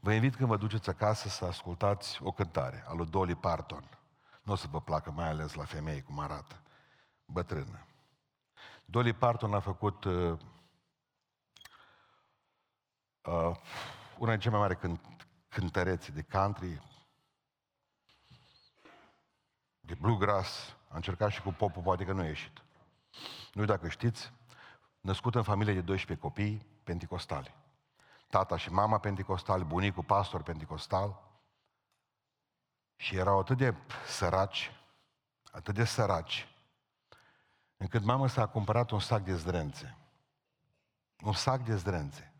Vă 0.00 0.12
invit 0.12 0.36
când 0.36 0.48
vă 0.48 0.56
duceți 0.56 0.88
acasă 0.88 1.28
să 1.28 1.44
ascultați 1.44 2.22
o 2.22 2.32
cântare 2.32 2.84
a 2.88 2.92
lui 2.92 3.06
Dolly 3.06 3.34
Parton. 3.34 3.88
Nu 4.42 4.52
o 4.52 4.56
să 4.56 4.66
vă 4.70 4.80
placă, 4.80 5.10
mai 5.10 5.28
ales 5.28 5.54
la 5.54 5.64
femei, 5.64 6.02
cum 6.02 6.18
arată. 6.18 6.62
Bătrână. 7.24 7.86
Dolly 8.84 9.12
Parton 9.12 9.54
a 9.54 9.60
făcut 9.60 10.04
uh, 10.04 10.38
uh, 13.22 13.56
una 14.18 14.30
din 14.30 14.40
cele 14.40 14.56
mai 14.56 14.60
mari 14.60 14.78
cânt, 14.78 15.00
cântăreți 15.48 16.12
de 16.12 16.22
country, 16.22 16.82
de 19.80 19.94
bluegrass. 19.94 20.76
A 20.88 20.94
încercat 20.94 21.30
și 21.30 21.42
cu 21.42 21.52
popul, 21.52 21.82
poate 21.82 22.04
că 22.04 22.12
nu 22.12 22.20
a 22.20 22.26
ieșit. 22.26 22.62
Nu 23.52 23.62
știu 23.62 23.64
dacă 23.64 23.88
știți, 23.88 24.32
născut 25.00 25.34
în 25.34 25.42
familie 25.42 25.74
de 25.74 25.80
12 25.80 26.26
copii 26.26 26.66
penticostali 26.84 27.54
tata 28.28 28.56
și 28.56 28.72
mama 28.72 28.98
pentecostal, 28.98 29.64
bunicul 29.64 30.04
pastor 30.04 30.42
pentecostal. 30.42 31.26
Și 32.96 33.16
erau 33.16 33.38
atât 33.38 33.56
de 33.56 33.74
săraci, 34.06 34.72
atât 35.50 35.74
de 35.74 35.84
săraci, 35.84 36.48
încât 37.76 38.02
mama 38.02 38.26
s-a 38.26 38.46
cumpărat 38.46 38.90
un 38.90 39.00
sac 39.00 39.22
de 39.22 39.34
zdrențe. 39.34 39.96
Un 41.24 41.32
sac 41.32 41.64
de 41.64 41.76
zdrențe. 41.76 42.32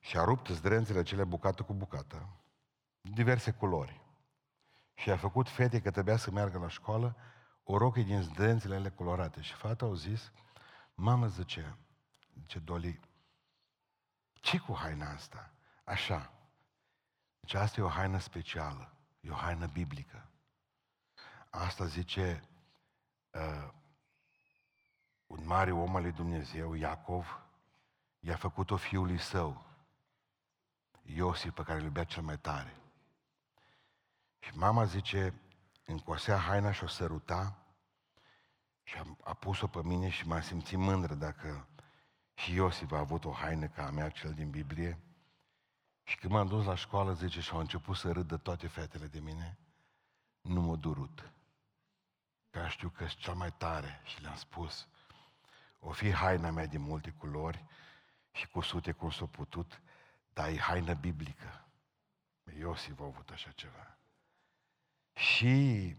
Și 0.00 0.18
a 0.18 0.24
rupt 0.24 0.46
zdrențele 0.46 1.02
cele 1.02 1.24
bucată 1.24 1.62
cu 1.62 1.72
bucată, 1.72 2.26
diverse 3.00 3.52
culori. 3.52 4.00
Și 4.94 5.10
a 5.10 5.16
făcut 5.16 5.48
fete 5.48 5.80
că 5.80 5.90
trebuia 5.90 6.16
să 6.16 6.30
meargă 6.30 6.58
la 6.58 6.68
școală 6.68 7.16
o 7.64 7.76
roche 7.76 8.00
din 8.00 8.22
zdrențele 8.22 8.74
ele 8.74 8.90
colorate. 8.90 9.40
Și 9.40 9.52
fata 9.52 9.84
au 9.84 9.94
zis, 9.94 10.32
mamă 10.94 11.26
zice, 11.26 11.76
zice 12.40 12.58
Doli, 12.58 13.00
ce 14.40 14.58
cu 14.58 14.76
haina 14.76 15.10
asta? 15.10 15.50
Așa. 15.84 16.32
Deci 17.40 17.54
asta 17.54 17.80
e 17.80 17.84
o 17.84 17.88
haină 17.88 18.18
specială. 18.18 18.92
E 19.20 19.30
o 19.30 19.34
haină 19.34 19.66
biblică. 19.66 20.28
Asta 21.50 21.84
zice 21.84 22.48
uh, 23.30 23.68
un 25.26 25.46
mare 25.46 25.72
om 25.72 25.96
al 25.96 26.02
lui 26.02 26.12
Dumnezeu, 26.12 26.74
Iacov, 26.74 27.40
i-a 28.20 28.36
făcut-o 28.36 28.76
fiului 28.76 29.18
său, 29.18 29.64
Iosif, 31.02 31.52
pe 31.54 31.62
care 31.62 31.78
îl 31.78 31.84
iubea 31.84 32.04
cel 32.04 32.22
mai 32.22 32.38
tare. 32.38 32.76
Și 34.38 34.56
mama 34.56 34.84
zice, 34.84 35.34
încosea 35.84 36.38
haina 36.38 36.72
și 36.72 36.84
o 36.84 36.86
săruta 36.86 37.56
și 38.82 38.96
a, 38.96 39.16
a 39.24 39.34
pus-o 39.34 39.66
pe 39.66 39.82
mine 39.82 40.08
și 40.08 40.26
m-a 40.26 40.40
simțit 40.40 40.78
mândră 40.78 41.14
dacă 41.14 41.66
și 42.40 42.54
Iosif 42.54 42.92
a 42.92 42.98
avut 42.98 43.24
o 43.24 43.30
haină 43.30 43.66
ca 43.66 43.86
a 43.86 43.90
mea, 43.90 44.08
cel 44.08 44.32
din 44.32 44.50
Biblie. 44.50 44.98
Și 46.02 46.16
când 46.16 46.32
m-am 46.32 46.46
dus 46.46 46.64
la 46.64 46.74
școală, 46.74 47.12
zice, 47.12 47.40
și 47.40 47.50
au 47.52 47.58
început 47.58 47.96
să 47.96 48.12
râdă 48.12 48.36
toate 48.36 48.66
fetele 48.66 49.06
de 49.06 49.20
mine, 49.20 49.58
nu 50.40 50.60
m-a 50.60 50.76
durut. 50.76 51.32
Că 52.50 52.66
știu 52.68 52.88
că 52.88 53.06
sunt 53.06 53.20
cel 53.20 53.34
mai 53.34 53.52
tare 53.52 54.00
și 54.04 54.20
le-am 54.20 54.36
spus, 54.36 54.88
o 55.78 55.90
fi 55.90 56.12
haina 56.12 56.50
mea 56.50 56.66
de 56.66 56.78
multe 56.78 57.10
culori 57.10 57.64
și 58.32 58.48
cu 58.48 58.60
sute 58.60 58.92
cum 58.92 59.10
s-a 59.10 59.26
putut, 59.26 59.80
dar 60.32 60.48
e 60.48 60.58
haină 60.58 60.94
biblică. 60.94 61.64
Iosif 62.58 63.00
a 63.00 63.04
avut 63.04 63.30
așa 63.30 63.50
ceva. 63.50 63.98
Și 65.12 65.96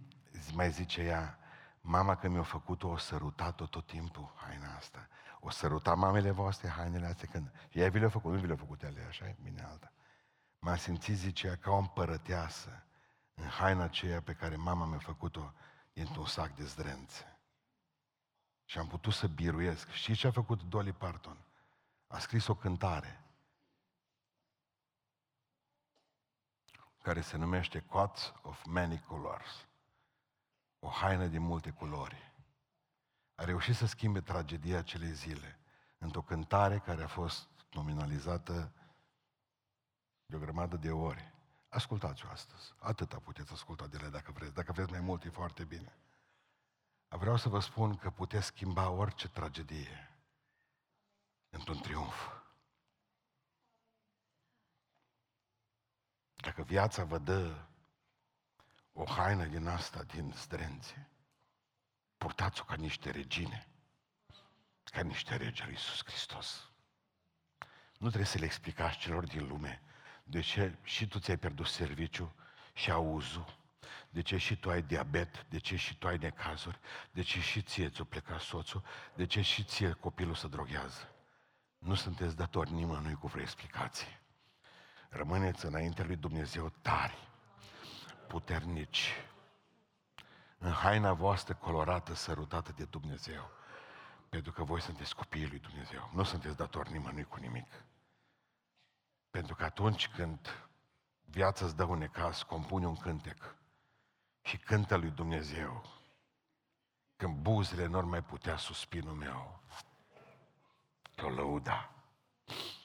mai 0.54 0.72
zice 0.72 1.02
ea, 1.02 1.40
mama 1.82 2.16
că 2.16 2.28
mi-a 2.28 2.44
făcut-o, 2.44 2.88
o 2.88 2.98
sărutat-o 2.98 3.66
tot 3.66 3.86
timpul, 3.86 4.34
haina 4.36 4.76
asta. 4.76 5.08
O 5.40 5.50
săruta 5.50 5.94
mamele 5.94 6.32
voastre 6.32 6.70
hainele 6.70 7.06
astea 7.06 7.28
când... 7.32 7.52
Ea 7.72 7.90
vi 7.90 8.00
le-a 8.00 8.10
făcut, 8.10 8.32
nu 8.32 8.40
vi 8.40 8.48
le-a 8.48 8.56
făcut 8.56 8.84
ele, 8.84 9.02
așa 9.02 9.28
e 9.28 9.36
bine 9.42 9.64
alta. 9.64 9.92
M-a 10.60 10.76
simțit, 10.76 11.18
zicea, 11.18 11.56
ca 11.56 11.72
o 11.72 11.78
împărăteasă 11.78 12.84
în 13.34 13.48
haina 13.48 13.84
aceea 13.84 14.22
pe 14.22 14.34
care 14.34 14.56
mama 14.56 14.86
mi-a 14.86 15.00
făcut-o 15.00 15.54
într-un 15.94 16.26
sac 16.26 16.56
de 16.56 16.66
zdrențe. 16.66 17.40
Și 18.66 18.78
am 18.78 18.88
putut 18.88 19.14
să 19.14 19.28
biruiesc. 19.28 19.90
Știți 19.90 20.20
ce 20.20 20.28
a 20.28 20.32
făcut 20.32 20.64
Dolly 20.64 20.92
Parton? 20.92 21.38
A 22.08 22.18
scris 22.18 22.48
o 22.48 22.56
cântare 22.56 23.22
care 27.02 27.22
se 27.22 27.38
numește 27.38 27.80
Coats 27.80 28.34
of 28.42 28.66
Many 28.66 29.00
Colors. 29.00 29.68
O 30.84 30.90
haină 30.90 31.28
de 31.28 31.38
multe 31.38 31.72
culori 31.72 32.34
a 33.36 33.44
reușit 33.44 33.76
să 33.76 33.86
schimbe 33.86 34.22
tragedia 34.22 34.78
acelei 34.78 35.14
zile 35.14 35.60
într-o 35.98 36.22
cântare 36.22 36.80
care 36.80 37.04
a 37.04 37.08
fost 37.08 37.50
nominalizată 37.72 38.74
de 40.26 40.36
o 40.36 40.40
grămadă 40.40 40.78
de 40.78 40.92
ori. 40.92 41.34
Ascultați-o 41.70 42.30
astăzi. 42.30 42.74
Atâta 42.80 43.20
puteți 43.20 43.52
asculta 43.52 43.88
de 43.88 43.98
ele 44.00 44.10
dacă 44.10 44.32
vreți. 44.32 44.54
Dacă 44.54 44.72
vreți 44.72 44.92
mai 44.92 45.00
mult, 45.00 45.24
e 45.24 45.30
foarte 45.30 45.64
bine. 45.64 45.98
Vreau 47.08 47.38
să 47.38 47.50
vă 47.50 47.60
spun 47.60 47.96
că 47.96 48.10
puteți 48.10 48.46
schimba 48.46 48.90
orice 48.90 49.28
tragedie 49.30 50.18
într-un 51.50 51.82
triumf. 51.82 52.16
Dacă 56.34 56.64
viața 56.64 57.04
vă 57.04 57.18
dă 57.18 57.66
o 58.94 59.06
haină 59.06 59.46
din 59.46 59.68
asta, 59.68 60.04
din 60.04 60.34
strânțe, 60.36 61.12
Purtați-o 62.22 62.64
ca 62.64 62.76
niște 62.76 63.10
regine, 63.10 63.68
ca 64.84 65.02
niște 65.02 65.36
regi 65.36 65.62
al 65.62 65.70
Iisus 65.70 66.02
Hristos. 66.06 66.70
Nu 67.98 68.08
trebuie 68.08 68.26
să 68.26 68.38
le 68.38 68.46
explicați 68.46 68.98
celor 68.98 69.26
din 69.26 69.48
lume 69.48 69.82
de 70.24 70.40
ce 70.40 70.78
și 70.84 71.08
tu 71.08 71.20
ți-ai 71.20 71.38
pierdut 71.38 71.66
serviciu 71.66 72.36
și 72.74 72.92
auzul, 72.92 73.58
de 74.10 74.22
ce 74.22 74.38
și 74.38 74.56
tu 74.56 74.70
ai 74.70 74.82
diabet, 74.82 75.46
de 75.50 75.58
ce 75.58 75.76
și 75.76 75.98
tu 75.98 76.08
ai 76.08 76.18
necazuri, 76.18 76.80
de 77.12 77.22
ce 77.22 77.40
și 77.40 77.62
ție 77.62 77.90
ți-o 77.90 78.04
plecat 78.04 78.42
soțul, 78.42 78.84
de 79.16 79.26
ce 79.26 79.42
și 79.42 79.64
ție 79.64 79.92
copilul 79.92 80.36
se 80.36 80.48
droghează. 80.48 81.10
Nu 81.78 81.94
sunteți 81.94 82.36
datori 82.36 82.72
nimănui 82.72 83.14
cu 83.14 83.28
vreo 83.28 83.42
explicație. 83.42 84.22
Rămâneți 85.10 85.66
înaintea 85.66 86.06
lui 86.06 86.16
Dumnezeu 86.16 86.70
tari, 86.82 87.18
puternici, 88.32 89.14
în 90.58 90.72
haina 90.72 91.14
voastră 91.14 91.54
colorată, 91.54 92.14
sărutată 92.14 92.72
de 92.72 92.86
Dumnezeu. 92.86 93.50
Pentru 94.30 94.52
că 94.52 94.64
voi 94.64 94.82
sunteți 94.82 95.16
copiii 95.16 95.48
lui 95.48 95.60
Dumnezeu. 95.60 96.10
Nu 96.14 96.24
sunteți 96.24 96.58
datori 96.58 96.92
nimănui 96.92 97.24
cu 97.24 97.40
nimic. 97.40 97.84
Pentru 99.30 99.56
că 99.56 99.64
atunci 99.64 100.08
când 100.08 100.70
viața 101.22 101.66
îți 101.66 101.76
dă 101.76 101.84
un 101.84 101.98
necaz, 101.98 102.42
compune 102.42 102.88
un 102.88 102.96
cântec 102.96 103.56
și 104.42 104.58
cântă 104.58 104.96
lui 104.96 105.10
Dumnezeu. 105.10 105.84
Când 107.16 107.36
buzele 107.36 107.86
nu 107.86 108.02
mai 108.02 108.24
putea 108.24 108.58
suspinul 108.58 109.14
meu. 109.14 109.64
și 111.18 111.24
o 111.24 111.30
lăuda. 111.30 111.92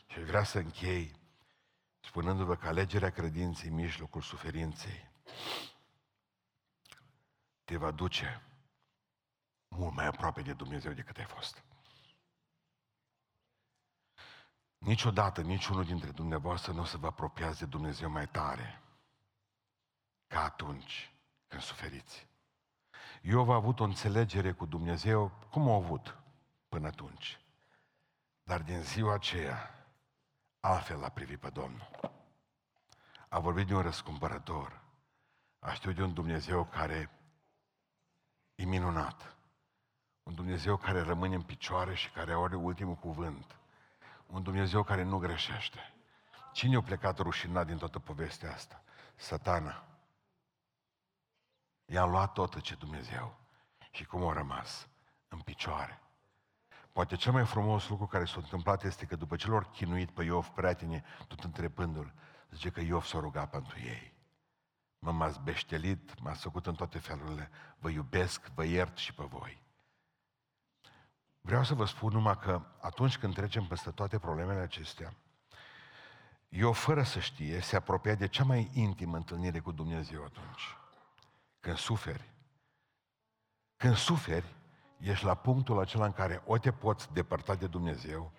Și 0.06 0.20
vrea 0.20 0.44
să 0.44 0.58
închei 0.58 1.16
spunându-vă 2.00 2.56
că 2.56 2.66
alegerea 2.66 3.10
credinței 3.10 3.68
în 3.68 3.74
mijlocul 3.74 4.22
suferinței 4.22 5.05
te 7.64 7.76
va 7.76 7.90
duce 7.90 8.42
mult 9.68 9.94
mai 9.94 10.06
aproape 10.06 10.42
de 10.42 10.52
Dumnezeu 10.52 10.92
decât 10.92 11.16
ai 11.16 11.24
fost. 11.24 11.64
Niciodată 14.78 15.40
niciunul 15.40 15.84
dintre 15.84 16.10
dumneavoastră 16.10 16.72
nu 16.72 16.80
o 16.80 16.84
să 16.84 16.96
vă 16.96 17.06
apropiați 17.06 17.58
de 17.58 17.66
Dumnezeu 17.66 18.10
mai 18.10 18.28
tare 18.28 18.82
ca 20.26 20.42
atunci 20.42 21.12
când 21.46 21.62
suferiți. 21.62 22.26
Eu 23.22 23.52
a 23.52 23.54
avut 23.54 23.80
o 23.80 23.84
înțelegere 23.84 24.52
cu 24.52 24.66
Dumnezeu, 24.66 25.32
cum 25.50 25.68
a 25.68 25.74
avut 25.74 26.18
până 26.68 26.86
atunci. 26.86 27.40
Dar 28.42 28.62
din 28.62 28.82
ziua 28.82 29.14
aceea, 29.14 29.86
altfel 30.60 31.04
a 31.04 31.08
privit 31.08 31.40
pe 31.40 31.50
Domnul. 31.50 31.90
A 33.28 33.38
vorbit 33.38 33.66
de 33.66 33.74
un 33.74 33.82
răscumpărător. 33.82 34.85
A 35.58 35.72
știut 35.72 35.94
de 35.94 36.02
un 36.02 36.14
Dumnezeu 36.14 36.64
care 36.64 37.10
e 38.54 38.64
minunat. 38.64 39.36
Un 40.22 40.34
Dumnezeu 40.34 40.76
care 40.76 41.00
rămâne 41.00 41.34
în 41.34 41.42
picioare 41.42 41.94
și 41.94 42.10
care 42.10 42.32
are 42.32 42.56
ultimul 42.56 42.94
cuvânt. 42.94 43.56
Un 44.26 44.42
Dumnezeu 44.42 44.82
care 44.82 45.02
nu 45.02 45.18
greșește. 45.18 45.94
Cine 46.52 46.76
a 46.76 46.82
plecat 46.82 47.18
rușinat 47.18 47.66
din 47.66 47.76
toată 47.76 47.98
povestea 47.98 48.52
asta? 48.52 48.82
Satana. 49.14 49.84
I-a 51.84 52.04
luat 52.04 52.32
tot 52.32 52.60
ce 52.60 52.74
Dumnezeu. 52.74 53.38
Și 53.90 54.04
cum 54.04 54.26
a 54.26 54.32
rămas? 54.32 54.88
În 55.28 55.40
picioare. 55.40 56.00
Poate 56.92 57.16
cel 57.16 57.32
mai 57.32 57.46
frumos 57.46 57.88
lucru 57.88 58.06
care 58.06 58.24
s-a 58.24 58.36
întâmplat 58.36 58.84
este 58.84 59.06
că 59.06 59.16
după 59.16 59.36
ce 59.36 59.50
l 59.50 59.70
chinuit 59.72 60.10
pe 60.10 60.22
Iov, 60.22 60.48
prietene, 60.48 61.04
tot 61.28 61.44
întrebându-l, 61.44 62.12
zice 62.50 62.70
că 62.70 62.80
Iov 62.80 63.04
s-a 63.04 63.18
rugat 63.18 63.50
pentru 63.50 63.78
ei. 63.78 64.15
Mă 65.06 65.12
m-ați 65.12 65.40
beștelit, 65.40 66.20
m-ați 66.20 66.40
făcut 66.40 66.66
în 66.66 66.74
toate 66.74 66.98
felurile, 66.98 67.50
vă 67.78 67.90
iubesc, 67.90 68.50
vă 68.54 68.64
iert 68.64 68.96
și 68.96 69.14
pe 69.14 69.24
voi. 69.24 69.62
Vreau 71.40 71.64
să 71.64 71.74
vă 71.74 71.84
spun 71.84 72.12
numai 72.12 72.38
că 72.38 72.62
atunci 72.80 73.18
când 73.18 73.34
trecem 73.34 73.64
peste 73.64 73.90
toate 73.90 74.18
problemele 74.18 74.60
acestea, 74.60 75.14
eu, 76.48 76.72
fără 76.72 77.02
să 77.02 77.18
știe, 77.20 77.60
se 77.60 77.76
apropia 77.76 78.14
de 78.14 78.28
cea 78.28 78.44
mai 78.44 78.70
intimă 78.72 79.16
întâlnire 79.16 79.58
cu 79.58 79.72
Dumnezeu 79.72 80.24
atunci. 80.24 80.76
Când 81.60 81.76
suferi. 81.76 82.30
Când 83.76 83.96
suferi, 83.96 84.54
ești 84.98 85.24
la 85.24 85.34
punctul 85.34 85.80
acela 85.80 86.04
în 86.04 86.12
care 86.12 86.42
o 86.46 86.58
te 86.58 86.72
poți 86.72 87.12
depărta 87.12 87.54
de 87.54 87.66
Dumnezeu, 87.66 88.32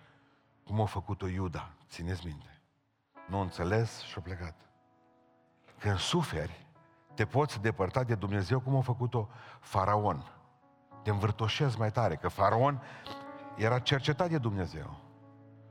cum 0.64 0.82
a 0.82 0.86
făcut-o 0.86 1.28
Iuda, 1.28 1.72
țineți 1.90 2.26
minte. 2.26 2.62
Nu 3.28 3.40
înțeles 3.40 4.02
și 4.02 4.18
a 4.18 4.22
plecat. 4.22 4.67
Când 5.80 5.98
suferi, 5.98 6.66
te 7.14 7.26
poți 7.26 7.62
depărta 7.62 8.04
de 8.04 8.16
Dumnezeu 8.16 8.60
cum 8.60 8.76
a 8.76 8.82
făcut-o 8.82 9.30
Faraon 9.60 10.38
te 11.08 11.14
învârtoșezi 11.14 11.78
mai 11.80 11.92
tare, 11.92 12.16
că 12.16 12.28
faraon 12.28 12.82
era 13.56 13.80
cercetat 13.80 14.30
de 14.30 14.38
Dumnezeu. 14.38 15.00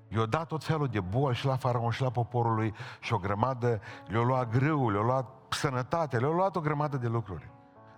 I-a 0.09 0.27
dat 0.27 0.47
tot 0.47 0.65
felul 0.65 0.89
de 0.89 1.01
boli 1.01 1.37
și 1.37 1.47
la 1.47 1.57
faraon 1.57 1.91
și 1.91 2.03
la 2.03 2.11
poporul 2.11 2.55
lui 2.55 2.75
și 3.01 3.13
o 3.13 3.19
grămadă, 3.19 3.81
le-a 4.07 4.23
luat 4.23 4.51
grâu, 4.51 4.91
le-a 4.91 5.03
luat 5.03 5.27
sănătate, 5.49 6.19
le-a 6.19 6.29
luat 6.29 6.57
o 6.57 6.61
grămadă 6.61 6.97
de 6.97 7.07
lucruri. 7.07 7.51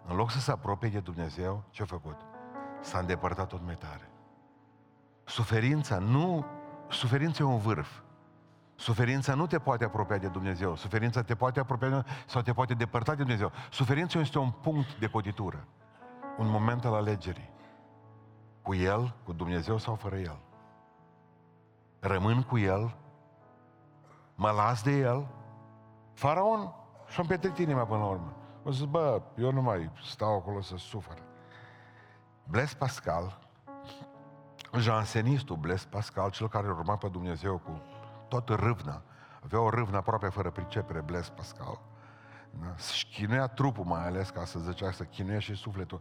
În 0.06 0.16
loc 0.16 0.30
să 0.30 0.38
se 0.38 0.50
apropie 0.50 0.88
de 0.88 1.00
Dumnezeu, 1.00 1.62
ce 1.70 1.82
a 1.82 1.86
făcut? 1.86 2.16
S-a 2.80 2.98
îndepărtat 2.98 3.46
tot 3.46 3.64
mai 3.64 3.74
tare. 3.74 4.10
Suferința 5.24 5.98
nu, 5.98 6.46
suferința 6.88 7.42
e 7.42 7.46
un 7.46 7.58
vârf. 7.58 8.00
Suferința 8.78 9.34
nu 9.34 9.46
te 9.46 9.58
poate 9.58 9.84
apropia 9.84 10.18
de 10.18 10.28
Dumnezeu. 10.28 10.76
Suferința 10.76 11.22
te 11.22 11.34
poate 11.34 11.60
apropia 11.60 12.06
sau 12.26 12.42
te 12.42 12.52
poate 12.52 12.74
depărta 12.74 13.10
de 13.14 13.22
Dumnezeu. 13.22 13.52
Suferința 13.70 14.18
este 14.18 14.38
un 14.38 14.50
punct 14.50 14.98
de 14.98 15.06
cotitură 15.06 15.66
un 16.38 16.48
moment 16.48 16.84
al 16.84 16.94
alegerii. 16.94 17.50
Cu 18.62 18.74
El, 18.74 19.14
cu 19.24 19.32
Dumnezeu 19.32 19.78
sau 19.78 19.94
fără 19.94 20.16
El. 20.16 20.38
Rămân 22.00 22.42
cu 22.42 22.58
El, 22.58 22.96
mă 24.34 24.50
las 24.50 24.82
de 24.82 24.90
El. 24.90 25.26
Faraon 26.12 26.74
și-a 27.08 27.22
împetrit 27.22 27.58
inima 27.58 27.84
până 27.84 27.98
la 27.98 28.06
urmă. 28.06 28.32
O 28.62 28.70
zis, 28.70 28.84
bă, 28.84 29.22
eu 29.36 29.52
nu 29.52 29.62
mai 29.62 29.90
stau 30.02 30.36
acolo 30.36 30.60
să 30.60 30.76
sufăr. 30.76 31.22
Bles 32.44 32.74
Pascal, 32.74 33.38
jansenistul 34.78 35.56
Bles 35.56 35.84
Pascal, 35.84 36.30
cel 36.30 36.48
care 36.48 36.68
urma 36.68 36.96
pe 36.96 37.08
Dumnezeu 37.08 37.58
cu 37.58 37.82
toată 38.28 38.54
râvna, 38.54 39.02
avea 39.44 39.60
o 39.60 39.70
râvnă 39.70 39.96
aproape 39.96 40.28
fără 40.28 40.50
pricepere, 40.50 41.00
Bles 41.00 41.28
Pascal, 41.28 41.80
da? 42.50 42.76
Și 42.76 43.06
chinuia 43.06 43.46
trupul 43.46 43.84
mai 43.84 44.06
ales, 44.06 44.30
ca 44.30 44.44
să 44.44 44.58
zicea, 44.58 44.90
să 44.90 45.04
chinuia 45.04 45.38
și 45.38 45.54
sufletul. 45.54 46.00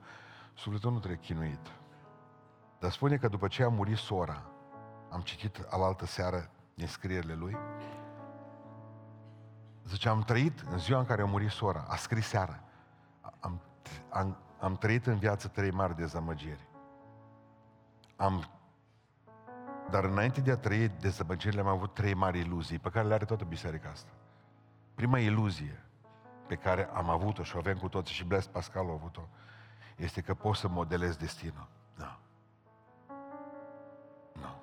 Sufletul 0.53 0.91
nu 0.91 0.97
trebuie 0.97 1.19
chinuit. 1.19 1.71
Dar 2.79 2.91
spune 2.91 3.17
că 3.17 3.27
după 3.27 3.47
ce 3.47 3.63
a 3.63 3.67
murit 3.67 3.97
sora, 3.97 4.43
am 5.09 5.21
citit 5.21 5.65
alaltă 5.69 6.05
seară 6.05 6.49
din 6.73 6.87
scrierile 6.87 7.33
lui, 7.33 7.57
zice, 9.87 10.09
am 10.09 10.21
trăit 10.21 10.59
în 10.71 10.77
ziua 10.77 10.99
în 10.99 11.05
care 11.05 11.21
a 11.21 11.25
murit 11.25 11.49
sora, 11.49 11.85
a 11.87 11.95
scris 11.95 12.27
seara, 12.27 12.59
am, 13.39 13.61
am, 14.09 14.37
am 14.59 14.75
trăit 14.75 15.05
în 15.05 15.17
viață 15.17 15.47
trei 15.47 15.71
mari 15.71 15.95
dezamăgiri. 15.95 16.67
Am, 18.15 18.49
dar 19.89 20.03
înainte 20.03 20.41
de 20.41 20.51
a 20.51 20.57
trăi 20.57 20.87
dezamăgirile, 20.87 21.61
am 21.61 21.67
avut 21.67 21.93
trei 21.93 22.13
mari 22.13 22.39
iluzii, 22.39 22.79
pe 22.79 22.89
care 22.89 23.07
le 23.07 23.13
are 23.13 23.25
toată 23.25 23.43
biserica 23.43 23.89
asta. 23.89 24.11
Prima 24.95 25.19
iluzie 25.19 25.83
pe 26.47 26.55
care 26.55 26.89
am 26.93 27.09
avut-o 27.09 27.43
și 27.43 27.55
o 27.55 27.59
avem 27.59 27.77
cu 27.77 27.89
toții 27.89 28.15
și 28.15 28.23
Blaise 28.23 28.49
Pascal 28.49 28.89
a 28.89 28.91
avut-o, 28.91 29.21
este 29.95 30.21
că 30.21 30.33
poți 30.33 30.59
să 30.59 30.67
modelezi 30.67 31.17
destinul. 31.17 31.67
Nu. 31.95 32.17
Nu. 34.33 34.61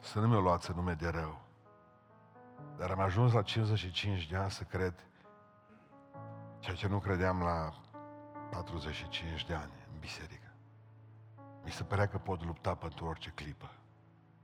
Să 0.00 0.20
nu 0.20 0.28
mi-o 0.28 0.40
luați 0.40 0.70
în 0.70 0.76
nume 0.76 0.94
de 0.94 1.08
rău. 1.08 1.40
Dar 2.76 2.90
am 2.90 3.00
ajuns 3.00 3.32
la 3.32 3.42
55 3.42 4.26
de 4.26 4.36
ani 4.36 4.50
să 4.50 4.62
cred 4.62 4.94
ceea 6.58 6.76
ce 6.76 6.88
nu 6.88 6.98
credeam 6.98 7.42
la 7.42 7.72
45 8.50 9.46
de 9.46 9.54
ani 9.54 9.72
în 9.92 9.98
biserică. 9.98 10.41
Mi 11.64 11.70
se 11.70 11.82
părea 11.84 12.08
că 12.08 12.18
pot 12.18 12.44
lupta 12.44 12.74
pentru 12.74 13.06
orice 13.06 13.30
clipă, 13.30 13.70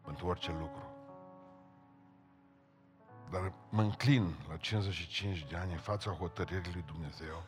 pentru 0.04 0.26
orice 0.26 0.50
lucru. 0.50 0.82
Dar 3.30 3.52
mă 3.68 3.82
înclin 3.82 4.34
la 4.48 4.56
55 4.56 5.46
de 5.46 5.56
ani 5.56 5.72
în 5.72 5.78
fața 5.78 6.10
hotărârii 6.10 6.72
lui 6.72 6.84
Dumnezeu, 6.86 7.42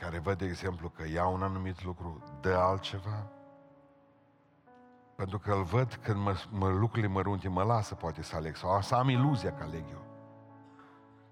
care 0.00 0.18
văd, 0.18 0.38
de 0.38 0.44
exemplu, 0.44 0.88
că 0.88 1.08
ia 1.08 1.26
un 1.26 1.42
anumit 1.42 1.84
lucru, 1.84 2.22
dă 2.40 2.54
altceva, 2.54 3.26
pentru 5.16 5.38
că 5.38 5.52
îl 5.52 5.62
văd 5.62 5.94
când 5.94 6.18
mă, 6.20 6.34
mă, 6.50 6.68
lucrurile 6.68 7.12
mărunte 7.12 7.48
mă 7.48 7.62
lasă 7.62 7.94
poate 7.94 8.22
să 8.22 8.36
aleg, 8.36 8.56
sau 8.56 8.82
să 8.82 8.94
am 8.94 9.08
iluzia 9.08 9.54
că 9.54 9.62
aleg 9.62 9.84
eu. 9.90 10.04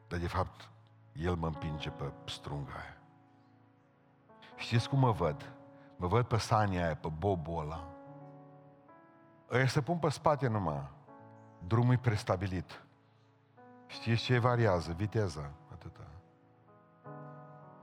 Dar 0.09 0.19
de 0.19 0.27
fapt, 0.27 0.71
el 1.13 1.35
mă 1.35 1.47
împinge 1.47 1.91
pe 1.91 2.13
strunga 2.27 2.73
aia. 2.73 2.97
Știți 4.57 4.89
cum 4.89 4.99
mă 4.99 5.11
văd? 5.11 5.54
Mă 5.97 6.07
văd 6.07 6.25
pe 6.25 6.37
sania 6.37 6.85
aia, 6.85 6.97
pe 6.97 7.09
bobul 7.19 7.63
ăla. 7.63 7.85
Ăia 9.51 9.67
se 9.67 9.81
pun 9.81 9.99
pe 9.99 10.09
spate 10.09 10.49
numai 10.49 10.93
drumul 11.67 11.93
e 11.93 11.97
prestabilit. 11.97 12.83
Știți 13.87 14.23
ce 14.23 14.39
variază? 14.39 14.93
Viteza. 14.97 15.51
Atâta. 15.73 16.01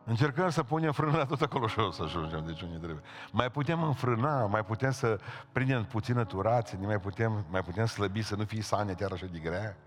Încercăm 0.03 0.49
să 0.49 0.63
punem 0.63 0.91
frâna 0.91 1.25
tot 1.25 1.41
acolo 1.41 1.67
și 1.67 1.79
o 1.79 1.91
să 1.91 2.03
ajungem 2.03 2.45
de 2.45 2.53
ce 2.53 2.65
unde 2.65 2.77
trebuie. 2.77 3.03
Mai 3.31 3.51
putem 3.51 3.83
înfrâna, 3.83 4.45
mai 4.45 4.65
putem 4.65 4.91
să 4.91 5.19
prindem 5.51 5.85
puțină 5.85 6.23
turație, 6.23 6.77
mai 6.81 6.99
putem, 6.99 7.45
mai 7.49 7.61
putem 7.61 7.85
slăbi 7.85 8.21
să 8.21 8.35
nu 8.35 8.43
fii 8.43 8.61
sane 8.61 8.93
chiar 8.93 9.11
așa 9.11 9.25
de 9.25 9.39
grea. 9.39 9.77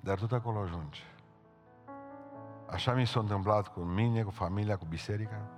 Dar 0.00 0.18
tot 0.18 0.32
acolo 0.32 0.60
ajungi. 0.60 1.04
Așa 2.70 2.94
mi 2.94 3.06
s-a 3.06 3.20
întâmplat 3.20 3.68
cu 3.68 3.80
mine, 3.80 4.22
cu 4.22 4.30
familia, 4.30 4.76
cu 4.76 4.84
biserica. 4.88 5.57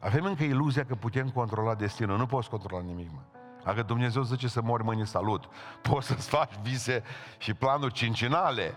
Tot. 0.00 0.08
Avem 0.08 0.24
încă 0.24 0.42
iluzia 0.42 0.84
că 0.84 0.94
putem 0.94 1.30
controla 1.30 1.74
destinul. 1.74 2.18
Nu 2.18 2.26
poți 2.26 2.50
controla 2.50 2.82
nimic, 2.82 3.10
mă. 3.12 3.20
Dacă 3.64 3.82
Dumnezeu 3.82 4.22
zice 4.22 4.48
să 4.48 4.62
mori 4.62 4.84
mâine, 4.84 5.04
salut. 5.04 5.48
Poți 5.82 6.06
să-ți 6.06 6.28
faci 6.28 6.52
vise 6.62 7.02
și 7.38 7.54
planuri 7.54 7.92
cincinale. 7.92 8.74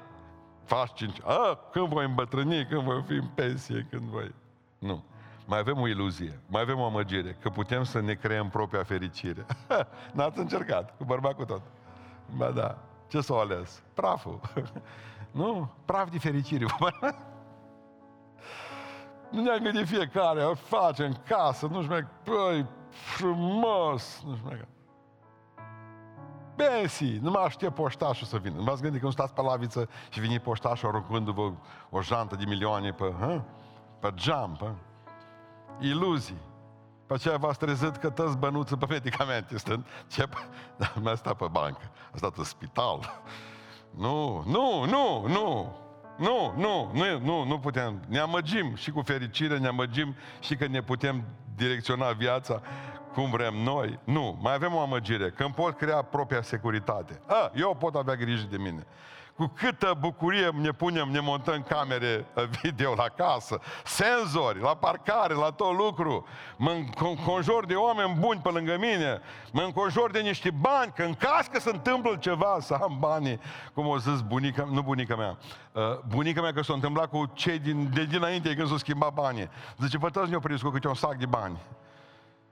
Faci 0.63 0.93
cinci... 0.93 1.21
A, 1.23 1.59
când 1.71 1.87
voi 1.87 2.05
îmbătrâni, 2.05 2.65
când 2.65 2.81
voi 2.81 3.03
fi 3.07 3.13
în 3.13 3.27
pensie, 3.35 3.87
când 3.89 4.01
voi... 4.01 4.35
Nu. 4.79 5.03
Mai 5.45 5.59
avem 5.59 5.79
o 5.79 5.87
iluzie, 5.87 6.39
mai 6.47 6.61
avem 6.61 6.79
o 6.79 6.85
amăgire, 6.85 7.37
că 7.41 7.49
putem 7.49 7.83
să 7.83 7.99
ne 7.99 8.13
creăm 8.13 8.49
propria 8.49 8.83
fericire. 8.83 9.45
N-ați 10.13 10.39
încercat, 10.39 10.97
cu 10.97 11.03
bărbat 11.03 11.33
cu 11.33 11.45
tot. 11.45 11.61
Ba 12.35 12.49
da, 12.49 12.77
ce 13.07 13.21
s-o 13.21 13.39
ales? 13.39 13.83
Praful. 13.93 14.39
nu? 15.31 15.71
Praf 15.85 16.09
de 16.09 16.19
fericire. 16.19 16.65
Nu 19.31 19.41
ne-am 19.41 19.59
gândit 19.59 19.87
fiecare, 19.87 20.43
o 20.43 20.53
face 20.53 21.05
în 21.05 21.13
casă, 21.27 21.67
nu 21.67 21.81
știu 21.81 21.93
mai, 21.93 22.07
băi, 22.23 22.65
frumos, 22.89 24.21
nu 24.25 24.35
știu 24.35 24.47
mai. 24.47 24.67
Bensi, 26.55 27.17
nu 27.21 27.31
mai 27.31 27.43
aștept 27.43 27.75
poștașul 27.75 28.27
să 28.27 28.37
vină. 28.37 28.55
Nu 28.55 28.63
v-ați 28.63 28.81
gândit 28.81 28.99
că 28.99 29.05
nu 29.05 29.11
stați 29.11 29.33
pe 29.33 29.41
laviță 29.41 29.89
și 30.09 30.19
vine 30.19 30.37
poștașul 30.37 30.89
aruncându-vă 30.89 31.51
o 31.89 32.01
jantă 32.01 32.35
de 32.35 32.43
milioane 32.47 32.91
pe, 32.91 33.13
hă? 33.19 33.41
pe 33.99 34.11
geam, 34.15 34.55
pe 34.59 34.71
iluzii. 35.87 36.41
Pe 37.05 37.13
aceea 37.13 37.37
v-ați 37.37 37.59
trezit 37.59 37.95
că 37.95 38.09
tăți 38.09 38.37
bănuță 38.37 38.75
pe 38.75 38.85
medicamente. 38.89 39.57
Stând, 39.57 39.85
ce? 40.07 40.29
Dar 40.77 40.93
mai 41.01 41.17
stat 41.17 41.35
pe 41.35 41.47
bancă. 41.51 41.91
A 42.13 42.17
stat 42.17 42.37
în 42.37 42.43
spital. 42.43 43.21
Nu, 43.89 44.43
nu, 44.45 44.85
nu, 44.85 45.27
nu. 45.27 45.75
Nu, 46.17 46.53
nu, 46.57 46.91
nu, 46.93 47.19
nu, 47.19 47.43
nu 47.43 47.59
putem. 47.59 48.01
Ne 48.07 48.19
amăgim 48.19 48.75
și 48.75 48.91
cu 48.91 49.01
fericire, 49.01 49.57
ne 49.57 49.67
amăgim 49.67 50.15
și 50.39 50.55
că 50.55 50.67
ne 50.67 50.81
putem 50.81 51.23
direcționa 51.55 52.11
viața 52.11 52.61
cum 53.13 53.29
vrem 53.29 53.55
noi. 53.55 53.99
Nu, 54.03 54.37
mai 54.41 54.53
avem 54.53 54.73
o 54.73 54.79
amăgire, 54.79 55.29
că 55.29 55.43
îmi 55.43 55.53
pot 55.53 55.77
crea 55.77 56.01
propria 56.01 56.41
securitate. 56.41 57.21
A, 57.27 57.51
eu 57.55 57.75
pot 57.79 57.95
avea 57.95 58.15
grijă 58.15 58.47
de 58.49 58.57
mine 58.57 58.85
cu 59.41 59.51
câtă 59.55 59.97
bucurie 59.99 60.49
ne 60.53 60.71
punem, 60.71 61.09
ne 61.09 61.19
montăm 61.19 61.61
camere 61.61 62.25
video 62.61 62.93
la 62.95 63.03
casă, 63.03 63.59
senzori, 63.83 64.59
la 64.59 64.75
parcare, 64.75 65.33
la 65.33 65.51
tot 65.51 65.77
lucru, 65.77 66.25
mă 66.57 66.71
înconjor 66.99 67.65
de 67.65 67.73
oameni 67.73 68.17
buni 68.19 68.39
pe 68.39 68.49
lângă 68.49 68.77
mine, 68.79 69.21
mă 69.51 69.61
înconjor 69.61 70.11
de 70.11 70.19
niște 70.19 70.51
bani, 70.51 70.91
că 70.95 71.03
în 71.03 71.13
caz 71.13 71.47
că 71.51 71.59
se 71.59 71.69
întâmplă 71.69 72.15
ceva, 72.15 72.57
să 72.59 72.73
am 72.73 72.97
banii, 72.99 73.39
cum 73.73 73.87
o 73.87 73.97
zis 73.97 74.21
bunica, 74.21 74.67
nu 74.71 74.81
bunica 74.81 75.15
mea, 75.15 75.37
uh, 75.71 75.99
bunica 76.07 76.41
mea 76.41 76.53
că 76.53 76.61
s-a 76.61 76.73
întâmplat 76.73 77.09
cu 77.09 77.31
cei 77.33 77.59
din, 77.59 77.89
de 77.93 78.05
dinainte 78.05 78.55
când 78.55 78.67
s-au 78.67 78.77
schimbat 78.77 79.13
banii. 79.13 79.49
Zice, 79.77 79.97
vă 79.97 80.09
tăți 80.09 80.29
ne-au 80.29 80.41
prins 80.41 80.61
cu 80.61 80.69
câte 80.69 80.87
un 80.87 80.93
sac 80.93 81.15
de 81.15 81.25
bani. 81.25 81.57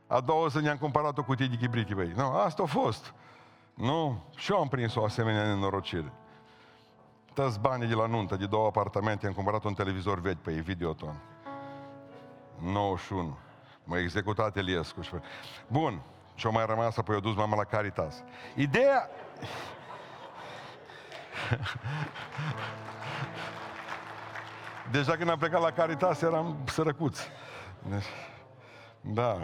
A 0.08 0.20
doua 0.20 0.48
zi 0.48 0.58
ne-am 0.58 0.78
cumpărat 0.78 1.18
o 1.18 1.24
cutie 1.24 1.48
de 1.48 1.56
chibriti, 1.56 1.94
băi. 1.94 2.14
Nu, 2.16 2.32
asta 2.32 2.64
a 2.64 2.66
fost. 2.66 3.14
Nu, 3.74 4.24
și 4.36 4.52
eu 4.52 4.60
am 4.60 4.68
prins 4.68 4.96
o 4.96 5.04
asemenea 5.04 5.44
nenorocire 5.44 6.14
toți 7.40 7.60
banii 7.60 7.88
de 7.88 7.94
la 7.94 8.06
nuntă, 8.06 8.36
de 8.36 8.46
două 8.46 8.68
apartamente, 8.68 9.28
am 9.28 9.34
cumpărat 9.34 9.64
un 9.64 9.74
televizor 9.74 10.20
vechi 10.20 10.42
pe 10.42 10.52
ei, 10.52 10.62
Videoton. 10.62 11.22
91. 12.62 13.38
M-a 13.84 13.98
executat 13.98 14.58
Eliescu. 14.58 15.00
Bun. 15.68 16.02
Și 16.36 16.48
o 16.48 16.52
mai 16.52 16.66
rămas, 16.66 16.98
apoi 16.98 17.16
o 17.16 17.20
dus 17.20 17.36
mama 17.36 17.56
la 17.56 17.64
Caritas. 17.64 18.24
Ideea... 18.56 19.10
Deja 24.92 25.16
când 25.16 25.30
am 25.30 25.38
plecat 25.38 25.62
la 25.62 25.72
Caritas 25.72 26.22
eram 26.22 26.58
sărăcuți. 26.66 27.30
Da, 29.02 29.38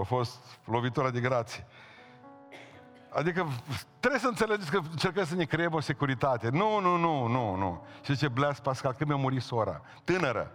a 0.00 0.02
fost 0.02 0.38
lovitura 0.64 1.10
de 1.10 1.20
grație. 1.20 1.66
Adică 3.14 3.46
trebuie 4.00 4.20
să 4.20 4.28
înțelegeți 4.28 4.70
că 4.70 4.80
încercăm 4.90 5.24
să 5.24 5.34
ne 5.34 5.44
creăm 5.44 5.72
o 5.72 5.80
securitate. 5.80 6.48
Nu, 6.48 6.80
nu, 6.80 6.96
nu, 6.96 7.26
nu, 7.26 7.56
nu. 7.56 7.82
Și 8.04 8.12
zice 8.12 8.28
Blas 8.28 8.60
Pascal, 8.60 8.92
când 8.92 9.10
mi-a 9.10 9.18
murit 9.18 9.42
sora, 9.42 9.80
tânără, 10.04 10.50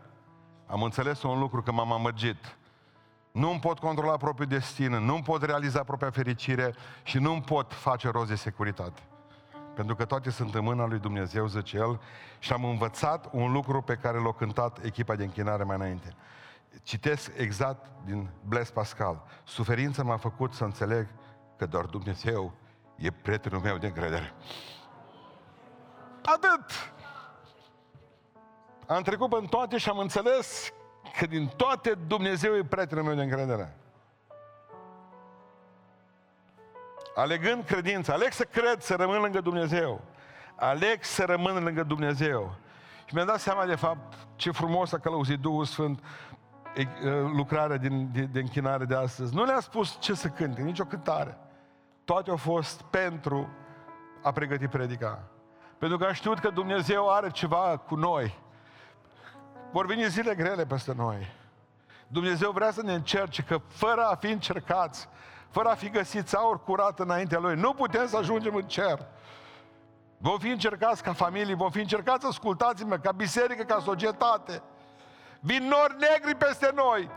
am 0.68 0.84
înțeles 0.84 1.24
un 1.24 1.39
lucru, 1.39 1.62
că 1.62 1.72
m-am 1.72 1.91
amăgit. 1.91 2.57
Nu 3.32 3.49
îmi 3.49 3.60
pot 3.60 3.80
controla 3.80 4.18
propriul 4.18 4.49
destin, 4.49 4.91
nu 4.91 5.14
îmi 5.14 5.24
pot 5.24 5.43
realiza 5.43 5.84
propria 5.84 6.10
fericire 6.10 6.76
și 7.03 7.18
nu 7.18 7.32
îmi 7.32 7.41
pot 7.41 7.74
face 7.74 8.10
rost 8.10 8.30
de 8.30 8.36
securitate. 8.36 9.01
Pentru 9.76 9.95
că 9.95 10.05
toate 10.05 10.30
sunt 10.30 10.55
în 10.55 10.64
mâna 10.64 10.86
lui 10.86 10.99
Dumnezeu, 10.99 11.47
zice 11.47 11.78
El, 11.78 11.99
și 12.39 12.53
am 12.53 12.66
învățat 12.66 13.30
un 13.32 13.51
lucru 13.51 13.82
pe 13.82 13.95
care 13.95 14.18
l-a 14.18 14.34
cântat 14.34 14.84
echipa 14.84 15.16
de 15.16 15.24
închinare 15.24 15.64
mai 15.64 15.76
înainte. 15.76 16.16
Citesc 16.84 17.32
exact 17.38 17.86
din 18.05 18.30
Blaise 18.47 18.72
Pascal. 18.72 19.24
Suferința 19.43 20.03
m-a 20.03 20.18
făcut 20.18 20.53
să 20.53 20.64
înțeleg 20.64 21.07
că 21.60 21.66
doar 21.66 21.86
Dumnezeu 21.86 22.53
e 22.95 23.12
prietenul 23.12 23.60
meu 23.60 23.78
de 23.78 23.88
încredere. 23.88 24.34
Atât! 26.24 26.93
Am 28.88 29.01
trecut 29.01 29.34
în 29.34 29.45
toate 29.45 29.78
și 29.78 29.89
am 29.89 29.97
înțeles 29.97 30.74
că 31.18 31.26
din 31.26 31.47
toate 31.47 31.97
Dumnezeu 32.07 32.55
e 32.55 32.64
prietenul 32.64 33.03
meu 33.03 33.16
de 33.16 33.22
încredere. 33.22 33.78
Alegând 37.16 37.64
credința, 37.64 38.14
aleg 38.14 38.32
să 38.32 38.43
cred, 38.43 38.82
să 38.82 38.95
rămân 38.95 39.22
lângă 39.22 39.41
Dumnezeu. 39.41 40.01
Aleg 40.55 41.03
să 41.03 41.24
rămân 41.24 41.64
lângă 41.64 41.84
Dumnezeu. 41.84 42.55
Și 43.05 43.14
mi-am 43.14 43.28
dat 43.28 43.39
seama 43.39 43.66
de 43.66 43.76
fapt 43.76 44.14
ce 44.36 44.51
frumos 44.51 44.91
a 44.91 44.97
călăuzit 44.97 45.39
Duhul 45.39 45.66
Sfânt 45.66 46.03
lucrarea 47.34 47.78
din, 47.78 48.10
de, 48.12 48.22
de 48.22 48.39
închinare 48.39 48.86
de 48.86 48.95
astăzi. 48.95 49.36
Nu 49.36 49.43
le-a 49.43 49.60
spus 49.60 49.97
ce 49.99 50.14
să 50.14 50.28
cânte, 50.28 50.62
nicio 50.62 50.84
cântare 50.84 51.38
toate 52.10 52.30
au 52.30 52.38
fost 52.38 52.82
pentru 52.82 53.49
a 54.22 54.32
pregăti 54.32 54.68
predica. 54.68 55.24
Pentru 55.78 55.97
că 55.97 56.05
am 56.05 56.14
știut 56.14 56.39
că 56.39 56.49
Dumnezeu 56.49 57.10
are 57.10 57.30
ceva 57.30 57.78
cu 57.78 57.95
noi. 57.95 58.39
Vor 59.72 59.86
veni 59.86 60.07
zile 60.07 60.36
grele 60.36 60.66
peste 60.66 60.93
noi. 60.93 61.28
Dumnezeu 62.07 62.51
vrea 62.51 62.72
să 62.72 62.82
ne 62.82 62.93
încerce 62.93 63.41
că 63.41 63.57
fără 63.68 64.01
a 64.05 64.16
fi 64.16 64.28
încercați, 64.28 65.07
fără 65.49 65.70
a 65.70 65.76
fi 65.76 65.89
găsiți 65.89 66.36
aur 66.36 66.64
curat 66.64 66.99
înaintea 66.99 67.39
Lui, 67.39 67.55
nu 67.55 67.74
putem 67.74 68.07
să 68.07 68.18
ajungem 68.18 68.55
în 68.55 68.68
cer. 68.68 69.05
Vom 70.18 70.38
fi 70.38 70.49
încercați 70.49 71.03
ca 71.03 71.14
familie, 71.14 71.55
vom 71.55 71.72
fi 71.72 71.80
încercați, 71.80 72.26
ascultați-mă, 72.26 72.97
ca 72.97 73.12
biserică, 73.12 73.64
ca 73.64 73.80
societate. 73.80 74.62
Vin 75.39 75.64
nori 75.68 75.95
negri 75.99 76.36
peste 76.36 76.72
noi. 76.76 77.10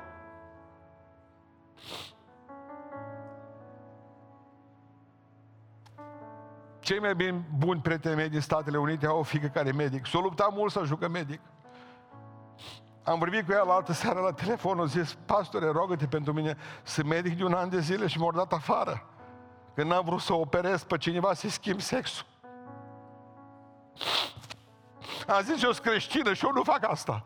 Cei 6.82 6.98
mai 6.98 7.14
bine 7.14 7.44
buni 7.58 7.80
prieteni 7.80 8.14
mei 8.14 8.28
din 8.28 8.40
Statele 8.40 8.78
Unite 8.78 9.06
au 9.06 9.18
o 9.18 9.22
fică 9.22 9.46
care 9.46 9.68
e 9.68 9.72
medic. 9.72 10.06
S-a 10.06 10.18
luptat 10.18 10.52
mult 10.54 10.72
să 10.72 10.78
ajungă 10.78 11.08
medic. 11.08 11.40
Am 13.02 13.18
vorbit 13.18 13.46
cu 13.46 13.52
ea 13.52 13.62
la 13.62 13.74
altă 13.74 13.92
seară 13.92 14.20
la 14.20 14.32
telefon, 14.32 14.78
o 14.78 14.86
zis, 14.86 15.16
pastore, 15.26 15.70
rogă-te 15.70 16.06
pentru 16.06 16.32
mine, 16.32 16.56
sunt 16.82 17.06
medic 17.06 17.36
de 17.36 17.44
un 17.44 17.52
an 17.52 17.68
de 17.68 17.80
zile 17.80 18.06
și 18.06 18.18
m-au 18.18 18.32
dat 18.32 18.52
afară. 18.52 19.06
Că 19.74 19.82
n-am 19.82 20.04
vrut 20.04 20.20
să 20.20 20.32
operez 20.32 20.82
pe 20.82 20.96
cineva 20.96 21.34
să-i 21.34 21.50
schimb 21.50 21.80
sexul. 21.80 22.26
Am 25.26 25.42
zis, 25.42 25.62
eu 25.62 25.72
sunt 25.72 25.86
creștină 25.86 26.32
și 26.32 26.44
eu 26.44 26.52
nu 26.52 26.62
fac 26.62 26.90
asta. 26.90 27.24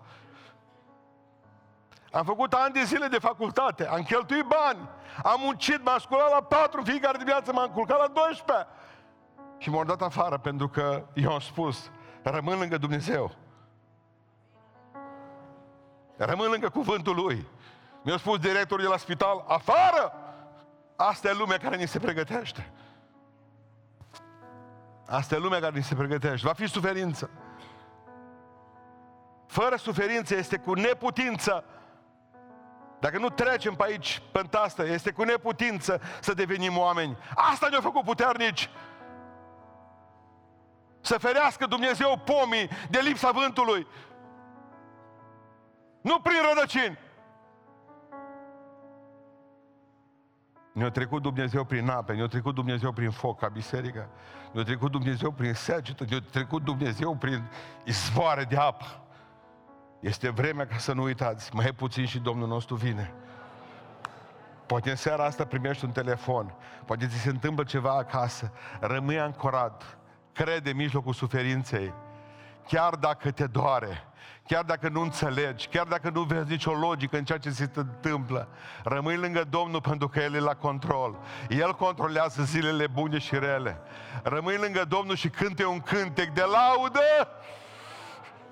Am 2.12 2.24
făcut 2.24 2.52
ani 2.52 2.72
de 2.72 2.82
zile 2.82 3.06
de 3.06 3.18
facultate, 3.18 3.88
am 3.88 4.02
cheltuit 4.02 4.44
bani, 4.44 4.88
am 5.22 5.40
muncit, 5.40 5.84
m-am 5.84 5.98
sculat 5.98 6.30
la 6.30 6.42
patru 6.42 6.82
fiecare 6.82 7.16
dimineață, 7.18 7.52
m-am 7.52 7.70
culcat 7.70 7.98
la 7.98 8.06
12. 8.06 8.66
Și 9.58 9.70
m-au 9.70 9.84
dat 9.84 10.02
afară 10.02 10.38
pentru 10.38 10.68
că 10.68 11.06
eu 11.14 11.32
am 11.32 11.38
spus, 11.38 11.90
rămân 12.22 12.58
lângă 12.58 12.78
Dumnezeu. 12.78 13.34
Rămân 16.16 16.50
lângă 16.50 16.68
cuvântul 16.68 17.14
Lui. 17.14 17.46
Mi-a 18.02 18.16
spus 18.16 18.38
directorul 18.38 18.84
de 18.84 18.90
la 18.90 18.96
spital, 18.96 19.44
afară! 19.48 20.12
Asta 20.96 21.28
e 21.28 21.32
lumea 21.32 21.58
care 21.58 21.76
ni 21.76 21.86
se 21.86 21.98
pregătește. 21.98 22.72
Asta 25.06 25.34
e 25.34 25.38
lumea 25.38 25.60
care 25.60 25.76
ni 25.76 25.82
se 25.82 25.94
pregătește. 25.94 26.46
Va 26.46 26.52
fi 26.52 26.66
suferință. 26.66 27.30
Fără 29.46 29.76
suferință 29.76 30.34
este 30.34 30.56
cu 30.56 30.74
neputință. 30.74 31.64
Dacă 33.00 33.18
nu 33.18 33.28
trecem 33.28 33.74
pe 33.74 33.84
aici, 33.84 34.22
pe 34.32 34.48
asta, 34.52 34.84
este 34.84 35.10
cu 35.10 35.22
neputință 35.22 36.00
să 36.20 36.34
devenim 36.34 36.78
oameni. 36.78 37.16
Asta 37.34 37.68
ne-a 37.70 37.80
făcut 37.80 38.04
puternici. 38.04 38.70
Să 41.06 41.18
ferească 41.18 41.66
Dumnezeu 41.66 42.22
pomii 42.24 42.68
de 42.90 42.98
lipsa 42.98 43.30
vântului. 43.30 43.86
Nu 46.00 46.20
prin 46.20 46.36
rădăcini. 46.48 46.98
Ne-a 50.72 50.90
trecut 50.90 51.22
Dumnezeu 51.22 51.64
prin 51.64 51.88
ape, 51.88 52.12
ne-a 52.12 52.26
trecut 52.26 52.54
Dumnezeu 52.54 52.92
prin 52.92 53.10
foc 53.10 53.38
ca 53.38 53.48
biserică, 53.48 54.08
ne-a 54.52 54.64
trecut 54.64 54.90
Dumnezeu 54.90 55.30
prin 55.30 55.54
secetă, 55.54 56.04
ne-a 56.08 56.20
trecut 56.30 56.64
Dumnezeu 56.64 57.14
prin 57.14 57.50
izvoare 57.84 58.44
de 58.44 58.56
apă. 58.56 59.00
Este 60.00 60.30
vremea 60.30 60.66
ca 60.66 60.76
să 60.76 60.92
nu 60.92 61.02
uitați, 61.02 61.54
mai 61.54 61.72
puțin 61.72 62.06
și 62.06 62.18
Domnul 62.18 62.48
nostru 62.48 62.74
vine. 62.74 63.14
Poate 64.66 64.90
în 64.90 64.96
seara 64.96 65.24
asta 65.24 65.44
primești 65.44 65.84
un 65.84 65.90
telefon, 65.90 66.54
poate 66.84 67.06
ți 67.06 67.18
se 67.18 67.28
întâmplă 67.28 67.64
ceva 67.64 67.90
acasă, 67.90 68.52
rămâi 68.80 69.20
ancorat, 69.20 69.98
crede 70.36 70.70
în 70.70 70.76
mijlocul 70.76 71.12
suferinței, 71.12 71.92
chiar 72.68 72.94
dacă 72.94 73.30
te 73.30 73.46
doare, 73.46 74.08
chiar 74.46 74.62
dacă 74.62 74.88
nu 74.88 75.00
înțelegi, 75.00 75.68
chiar 75.68 75.86
dacă 75.86 76.10
nu 76.10 76.22
vezi 76.22 76.50
nicio 76.50 76.72
logică 76.72 77.16
în 77.16 77.24
ceea 77.24 77.38
ce 77.38 77.50
se 77.50 77.70
întâmplă, 77.74 78.48
rămâi 78.84 79.16
lângă 79.16 79.44
Domnul 79.50 79.80
pentru 79.80 80.08
că 80.08 80.20
El 80.20 80.34
e 80.34 80.38
la 80.38 80.54
control. 80.54 81.18
El 81.48 81.74
controlează 81.74 82.42
zilele 82.42 82.86
bune 82.86 83.18
și 83.18 83.38
rele. 83.38 83.80
Rămâi 84.22 84.56
lângă 84.56 84.84
Domnul 84.84 85.16
și 85.16 85.28
cânte 85.28 85.64
un 85.64 85.80
cântec 85.80 86.28
de 86.28 86.42
laudă 86.42 87.00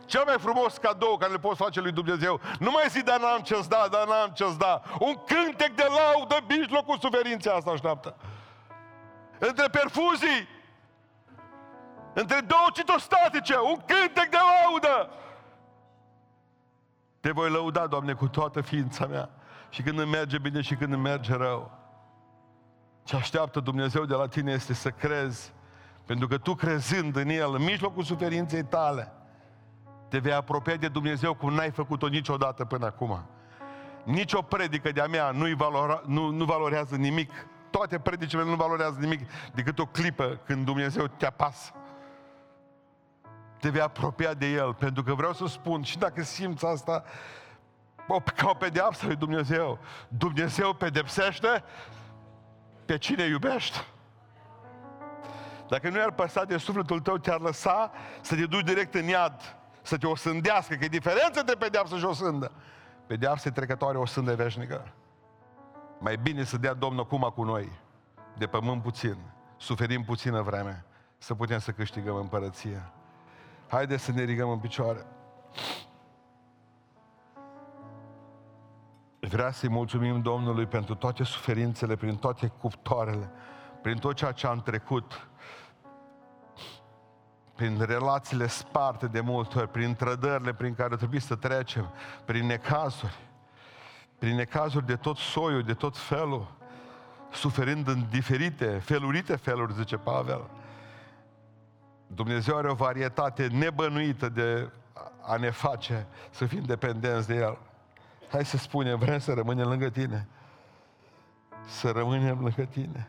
Cel 0.07 0.23
mai 0.27 0.37
frumos 0.39 0.77
cadou 0.77 1.17
care 1.17 1.33
le 1.33 1.39
poți 1.39 1.63
face 1.63 1.81
lui 1.81 1.93
Dumnezeu. 1.93 2.41
Nu 2.59 2.71
mai 2.71 2.85
zi, 2.89 3.03
dar 3.03 3.21
n-am 3.21 3.41
ce-ți 3.41 3.69
da, 3.69 3.87
dar 3.91 4.07
n-am 4.07 4.31
ce-ți 4.35 4.59
da. 4.59 4.83
Un 4.99 5.15
cântec 5.27 5.75
de 5.75 5.87
laudă 5.89 6.37
în 6.41 6.57
mijlocul 6.59 6.99
suferinței 6.99 7.53
asta 7.53 7.71
așteaptă. 7.71 8.17
Între 9.39 9.69
perfuzii, 9.69 10.49
între 12.15 12.41
două 12.41 12.69
citostatice, 12.73 13.55
un 13.59 13.77
cântec 13.87 14.31
de 14.31 14.37
laudă. 14.37 15.11
Te 17.21 17.31
voi 17.31 17.51
lăuda, 17.51 17.87
Doamne, 17.87 18.13
cu 18.13 18.29
toată 18.29 18.61
ființa 18.61 19.07
mea. 19.07 19.31
Și 19.69 19.83
când 19.83 19.99
îmi 19.99 20.11
merge 20.11 20.39
bine 20.39 20.61
și 20.61 20.75
când 20.75 20.93
îmi 20.93 21.03
merge 21.03 21.35
rău. 21.35 21.71
Ce 23.05 23.17
așteaptă 23.17 23.61
Dumnezeu 23.61 24.05
de 24.05 24.15
la 24.15 24.27
tine 24.27 24.53
este 24.53 24.75
să 24.75 24.91
crezi. 24.91 25.53
Pentru 26.07 26.29
că 26.29 26.39
tu 26.39 26.55
crezând 26.55 27.17
în 27.17 27.29
El, 27.29 27.55
în 27.55 27.63
mijlocul 27.63 28.03
suferinței 28.03 28.65
tale, 28.65 29.13
te 30.09 30.19
vei 30.19 30.33
apropia 30.33 30.77
de 30.77 30.89
Dumnezeu 30.89 31.35
cum 31.35 31.55
n-ai 31.55 31.71
făcut-o 31.71 32.07
niciodată 32.07 32.65
până 32.65 32.87
acum. 32.87 33.27
Nici 34.05 34.33
o 34.33 34.43
predică 34.43 34.93
de-a 34.93 35.07
mea 35.07 35.31
nu, 35.31 35.55
valora, 35.57 36.03
nu, 36.07 36.31
nu 36.31 36.45
valorează 36.45 36.97
nimic. 36.97 37.31
Toate 37.71 37.99
predicile 37.99 38.45
nu 38.45 38.55
valorează 38.55 38.99
nimic 39.01 39.21
decât 39.55 39.79
o 39.79 39.87
clipă 39.87 40.41
când 40.47 40.65
Dumnezeu 40.65 41.07
te 41.07 41.27
apasă. 41.27 41.73
Te 43.65 43.71
vei 43.71 43.81
apropia 43.81 44.35
de 44.35 44.47
El, 44.47 44.75
pentru 44.75 45.03
că 45.03 45.15
vreau 45.15 45.33
să 45.33 45.47
spun, 45.47 45.83
și 45.83 45.99
dacă 45.99 46.23
simți 46.23 46.67
asta, 46.67 47.05
o, 48.09 48.21
ca 48.37 48.49
o 48.49 48.55
pedeapsă 48.55 49.07
lui 49.07 49.17
Dumnezeu. 49.17 49.79
Dumnezeu 50.09 50.73
pedepsește 50.73 51.65
pe 52.85 52.99
cine 52.99 53.23
iubește. 53.23 53.79
Dacă 55.69 55.89
nu 55.89 55.99
i-ar 55.99 56.13
păsa 56.13 56.45
de 56.45 56.57
sufletul 56.57 57.01
tău, 57.01 57.19
te-ar 57.19 57.41
lăsa 57.41 57.93
să 58.21 58.35
te 58.35 58.47
duci 58.47 58.65
direct 58.65 58.95
în 58.95 59.05
iad, 59.05 59.57
să 59.83 59.97
te 59.97 60.07
osândească, 60.07 60.75
că 60.75 60.85
e 60.85 60.89
diferență 60.89 61.41
între 61.41 61.55
pedeapsă 61.55 61.97
și 61.97 62.05
osândă. 62.05 62.53
Pedeapsă 63.07 63.51
trecătoare, 63.51 63.99
o 63.99 64.07
sândă 64.07 64.35
veșnică. 64.35 64.93
Mai 65.99 66.17
bine 66.17 66.45
să 66.45 66.57
dea 66.57 66.75
Domnul 66.75 67.07
cum 67.07 67.33
cu 67.35 67.43
noi, 67.43 67.69
de 68.39 68.47
pământ 68.47 68.83
puțin, 68.83 69.17
suferim 69.57 70.05
puțină 70.05 70.43
vreme, 70.43 70.85
să 71.19 71.35
putem 71.35 71.59
să 71.59 71.71
câștigăm 71.71 72.17
împărăția. 72.17 72.93
Haideți 73.75 74.05
să 74.05 74.13
ne 74.13 74.25
rigăm 74.25 74.51
în 74.51 74.59
picioare. 74.59 75.07
Vrea 79.21 79.51
să-i 79.51 79.69
mulțumim 79.69 80.23
Domnului 80.23 80.67
pentru 80.67 80.95
toate 80.95 81.25
suferințele, 81.25 81.97
prin 81.97 82.17
toate 82.17 82.47
cuptoarele, 82.47 83.31
prin 83.83 83.97
tot 83.97 84.17
ceea 84.17 84.33
ce 84.33 84.47
am 84.47 84.61
trecut, 84.63 85.29
prin 87.55 87.81
relațiile 87.81 88.47
sparte 88.47 89.07
de 89.07 89.21
multe 89.21 89.59
ori, 89.59 89.69
prin 89.69 89.95
trădările 89.95 90.55
prin 90.55 90.75
care 90.75 90.97
trebuie 90.97 91.21
să 91.21 91.35
trecem, 91.35 91.91
prin 92.25 92.47
necazuri, 92.47 93.19
prin 94.19 94.35
necazuri 94.35 94.87
de 94.87 94.97
tot 94.97 95.17
soiul, 95.17 95.63
de 95.63 95.75
tot 95.75 95.97
felul, 95.97 96.55
suferind 97.33 97.89
în 97.89 98.07
diferite, 98.11 98.67
felurite 98.67 99.37
feluri, 99.37 99.75
zice 99.75 99.97
Pavel. 99.97 100.51
Dumnezeu 102.07 102.57
are 102.57 102.71
o 102.71 102.75
varietate 102.75 103.47
nebănuită 103.47 104.29
de 104.29 104.71
a 105.23 105.37
ne 105.37 105.51
face 105.51 106.07
să 106.31 106.47
fim 106.47 106.63
dependenți 106.63 107.27
de 107.27 107.35
El. 107.35 107.59
Hai 108.29 108.45
să 108.45 108.57
spunem, 108.57 108.99
vrem 108.99 109.19
să 109.19 109.33
rămânem 109.33 109.69
lângă 109.69 109.91
tine. 109.91 110.29
Să 111.67 111.91
rămânem 111.91 112.41
lângă 112.41 112.65
tine. 112.65 113.09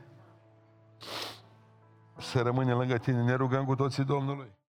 Să 2.18 2.42
rămânem 2.42 2.78
lângă 2.78 2.98
tine. 2.98 3.24
Ne 3.24 3.34
rugăm 3.34 3.66
cu 3.66 3.76
toții 3.76 4.04
Domnului. 4.04 4.52